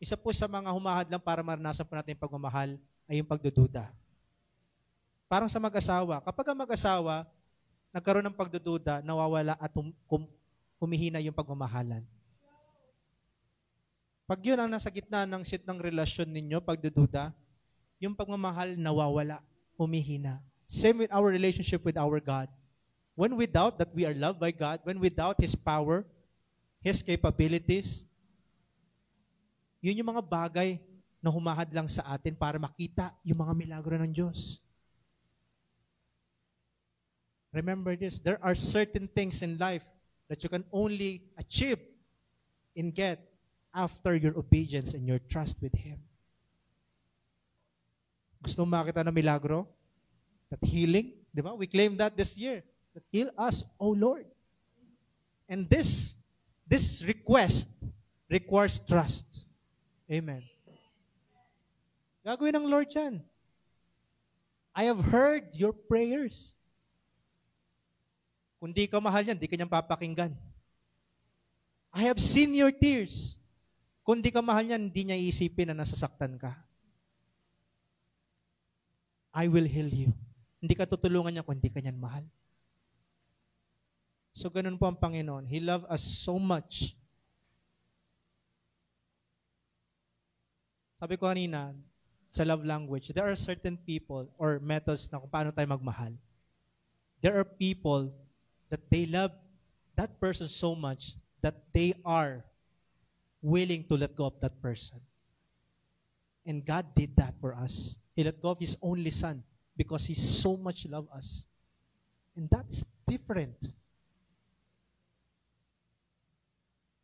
isa 0.00 0.16
po 0.16 0.32
sa 0.32 0.48
mga 0.48 0.72
humahad 0.72 1.06
lang 1.12 1.20
para 1.20 1.44
maranasan 1.44 1.84
po 1.84 1.92
natin 1.94 2.16
yung 2.16 2.24
pagmamahal 2.24 2.70
ay 3.04 3.20
yung 3.20 3.28
pagdududa. 3.28 3.92
Parang 5.30 5.46
sa 5.46 5.62
mag-asawa. 5.62 6.18
Kapag 6.26 6.50
ang 6.50 6.58
mag-asawa, 6.58 7.22
nagkaroon 7.94 8.26
ng 8.26 8.34
pagdududa, 8.34 8.98
nawawala 9.06 9.54
at 9.62 9.70
hum, 9.78 9.94
hum, 10.10 10.26
humihina 10.82 11.22
yung 11.22 11.38
pagmamahalan. 11.38 12.02
Pag 14.26 14.42
yun 14.42 14.58
ang 14.58 14.66
nasa 14.66 14.90
gitna 14.90 15.30
ng 15.30 15.46
sit 15.46 15.62
ng 15.62 15.78
relasyon 15.78 16.26
ninyo, 16.26 16.58
pagdududa, 16.58 17.30
yung 18.02 18.10
pagmamahal 18.10 18.74
nawawala, 18.74 19.38
humihina. 19.78 20.42
Same 20.66 21.06
with 21.06 21.12
our 21.14 21.30
relationship 21.30 21.86
with 21.86 21.94
our 21.94 22.18
God. 22.18 22.50
When 23.14 23.38
we 23.38 23.46
doubt 23.46 23.78
that 23.78 23.94
we 23.94 24.02
are 24.02 24.14
loved 24.14 24.42
by 24.42 24.50
God, 24.50 24.82
when 24.82 24.98
we 24.98 25.14
doubt 25.14 25.38
His 25.38 25.54
power, 25.54 26.02
His 26.82 27.06
capabilities, 27.06 28.02
yun 29.78 29.94
yung 29.94 30.10
mga 30.10 30.26
bagay 30.26 30.82
na 31.22 31.30
humahad 31.30 31.70
lang 31.70 31.86
sa 31.86 32.02
atin 32.18 32.34
para 32.34 32.58
makita 32.58 33.14
yung 33.22 33.46
mga 33.46 33.54
milagro 33.54 33.94
ng 33.94 34.10
Diyos. 34.10 34.58
Remember 37.52 37.96
this, 37.96 38.18
there 38.18 38.38
are 38.42 38.54
certain 38.54 39.08
things 39.08 39.42
in 39.42 39.58
life 39.58 39.82
that 40.28 40.42
you 40.42 40.48
can 40.48 40.64
only 40.72 41.22
achieve 41.36 41.78
and 42.76 42.94
get 42.94 43.18
after 43.74 44.14
your 44.14 44.36
obedience 44.38 44.94
and 44.94 45.06
your 45.06 45.18
trust 45.18 45.58
with 45.60 45.74
Him. 45.74 45.98
Gusto 48.42 48.64
mo 48.64 48.78
makita 48.78 49.06
ng 49.06 49.14
milagro? 49.14 49.66
That 50.48 50.62
healing, 50.62 51.12
di 51.34 51.42
ba? 51.42 51.54
We 51.54 51.66
claim 51.66 51.96
that 51.98 52.16
this 52.16 52.38
year. 52.38 52.62
That 52.94 53.04
heal 53.10 53.30
us, 53.36 53.62
O 53.78 53.90
Lord. 53.90 54.26
And 55.48 55.68
this, 55.68 56.14
this 56.66 57.02
request 57.02 57.68
requires 58.30 58.78
trust. 58.78 59.26
Amen. 60.10 60.42
Gagawin 62.26 62.54
ng 62.54 62.66
Lord 62.70 62.90
yan. 62.94 63.22
I 64.74 64.86
have 64.86 65.02
heard 65.02 65.50
your 65.52 65.72
prayers. 65.72 66.54
Kung 68.60 68.76
di 68.76 68.84
ka 68.84 69.00
mahal 69.00 69.24
yan, 69.24 69.40
di 69.40 69.48
ka 69.48 69.56
niyang 69.56 69.72
papakinggan. 69.72 70.36
I 71.96 72.04
have 72.06 72.20
seen 72.20 72.52
your 72.52 72.68
tears. 72.68 73.40
Kung 74.04 74.20
di 74.20 74.28
ka 74.28 74.44
mahal 74.44 74.68
yan, 74.68 74.92
di 74.92 75.08
niya 75.08 75.16
iisipin 75.16 75.72
na 75.72 75.80
nasasaktan 75.80 76.36
ka. 76.36 76.52
I 79.32 79.48
will 79.48 79.64
heal 79.64 79.88
you. 79.88 80.12
Hindi 80.60 80.76
ka 80.76 80.84
tutulungan 80.84 81.32
niya 81.32 81.46
kung 81.46 81.56
di 81.56 81.72
ka 81.72 81.80
niyan 81.80 81.96
mahal. 81.96 82.22
So, 84.36 84.52
ganun 84.52 84.76
po 84.76 84.86
ang 84.86 85.00
Panginoon. 85.00 85.48
He 85.48 85.58
loved 85.58 85.88
us 85.88 86.04
so 86.04 86.36
much. 86.36 86.92
Sabi 91.00 91.16
ko 91.16 91.32
kanina, 91.32 91.72
sa 92.28 92.44
love 92.44 92.62
language, 92.62 93.10
there 93.16 93.24
are 93.24 93.34
certain 93.34 93.74
people 93.74 94.28
or 94.36 94.60
methods 94.60 95.08
na 95.08 95.18
kung 95.18 95.32
paano 95.32 95.48
tayo 95.50 95.66
magmahal. 95.66 96.12
There 97.24 97.34
are 97.40 97.48
people 97.48 98.12
that 98.70 98.86
they 98.88 99.04
love 99.04 99.34
that 99.98 100.16
person 100.22 100.48
so 100.48 100.72
much 100.72 101.18
that 101.42 101.58
they 101.74 101.92
are 102.06 102.40
willing 103.42 103.84
to 103.84 103.98
let 103.98 104.14
go 104.14 104.30
of 104.30 104.38
that 104.40 104.54
person. 104.62 104.96
And 106.46 106.64
God 106.64 106.86
did 106.94 107.12
that 107.16 107.34
for 107.40 107.52
us. 107.52 107.98
He 108.16 108.24
let 108.24 108.40
go 108.40 108.50
of 108.54 108.60
His 108.62 108.78
only 108.80 109.10
Son 109.10 109.42
because 109.76 110.06
He 110.06 110.14
so 110.14 110.56
much 110.56 110.86
loved 110.86 111.10
us. 111.12 111.44
And 112.36 112.48
that's 112.48 112.86
different. 113.04 113.58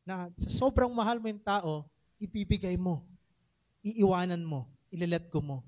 Na 0.06 0.30
sa 0.38 0.48
sobrang 0.64 0.88
mahal 0.94 1.18
mo 1.18 1.26
yung 1.26 1.42
tao, 1.42 1.84
ibibigay 2.22 2.78
mo, 2.78 3.02
iiwanan 3.82 4.40
mo, 4.40 4.70
ililet 4.88 5.26
go 5.28 5.42
mo. 5.42 5.66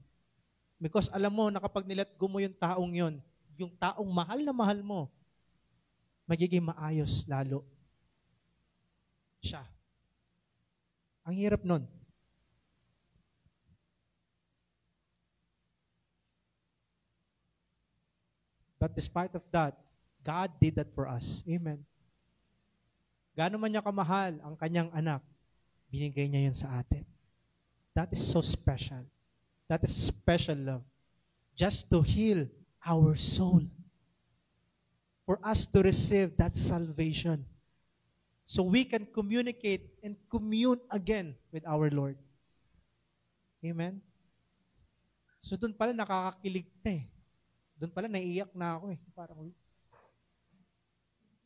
Because 0.78 1.10
alam 1.10 1.34
mo 1.34 1.50
na 1.50 1.58
kapag 1.58 1.84
nilet 1.84 2.14
go 2.14 2.30
mo 2.30 2.38
yung 2.38 2.54
taong 2.54 2.92
yon, 2.94 3.14
yung 3.58 3.74
taong 3.74 4.06
mahal 4.06 4.38
na 4.38 4.54
mahal 4.54 4.78
mo, 4.78 5.10
magiging 6.28 6.68
maayos 6.68 7.24
lalo 7.24 7.64
siya. 9.40 9.64
Ang 11.24 11.34
hirap 11.40 11.64
nun. 11.64 11.88
But 18.78 18.94
despite 18.94 19.34
of 19.34 19.42
that, 19.50 19.74
God 20.22 20.54
did 20.62 20.78
that 20.78 20.92
for 20.94 21.08
us. 21.10 21.42
Amen. 21.48 21.82
Gaano 23.34 23.58
man 23.58 23.74
niya 23.74 23.82
kamahal 23.82 24.38
ang 24.38 24.54
kanyang 24.54 24.90
anak, 24.94 25.22
binigay 25.90 26.30
niya 26.30 26.46
yun 26.46 26.54
sa 26.54 26.78
atin. 26.78 27.02
That 27.98 28.14
is 28.14 28.22
so 28.22 28.38
special. 28.38 29.02
That 29.66 29.82
is 29.82 29.90
special 29.90 30.58
love. 30.58 30.84
Just 31.58 31.90
to 31.90 32.02
heal 32.02 32.46
our 32.86 33.18
soul. 33.18 33.66
For 35.28 35.36
us 35.44 35.68
to 35.76 35.84
receive 35.84 36.32
that 36.40 36.56
salvation. 36.56 37.44
So 38.48 38.64
we 38.64 38.88
can 38.88 39.04
communicate 39.12 39.92
and 40.00 40.16
commune 40.32 40.80
again 40.88 41.36
with 41.52 41.68
our 41.68 41.92
Lord. 41.92 42.16
Amen? 43.60 44.00
So 45.44 45.60
doon 45.60 45.76
pala 45.76 45.92
nakakakilig 45.92 46.64
na 46.80 46.96
eh. 46.96 47.04
Doon 47.76 47.92
pala 47.92 48.08
naiiyak 48.08 48.56
na 48.56 48.80
ako 48.80 48.96
eh. 48.96 49.00
Parang, 49.12 49.52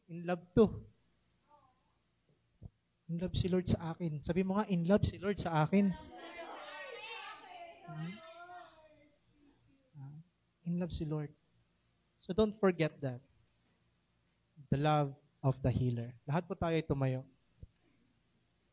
in 0.06 0.22
love 0.30 0.46
to. 0.54 0.70
In 3.10 3.18
love 3.18 3.34
si 3.34 3.50
Lord 3.50 3.66
sa 3.66 3.98
akin. 3.98 4.22
Sabi 4.22 4.46
mo 4.46 4.62
nga, 4.62 4.70
in 4.70 4.86
love 4.86 5.02
si 5.02 5.18
Lord 5.18 5.42
sa 5.42 5.66
akin. 5.66 5.90
Hmm? 7.90 8.14
Ah, 9.98 10.14
In 10.70 10.78
love 10.78 10.94
si 10.94 11.02
Lord. 11.02 11.34
So 12.22 12.30
don't 12.30 12.54
forget 12.62 12.94
that. 13.02 13.18
The 14.72 14.80
love 14.80 15.12
of 15.44 15.60
the 15.60 15.68
healer. 15.68 16.16
Lahat 16.24 16.48
po 16.48 16.56
tayo 16.56 16.72
ay 16.72 16.80
tumayo. 16.80 17.28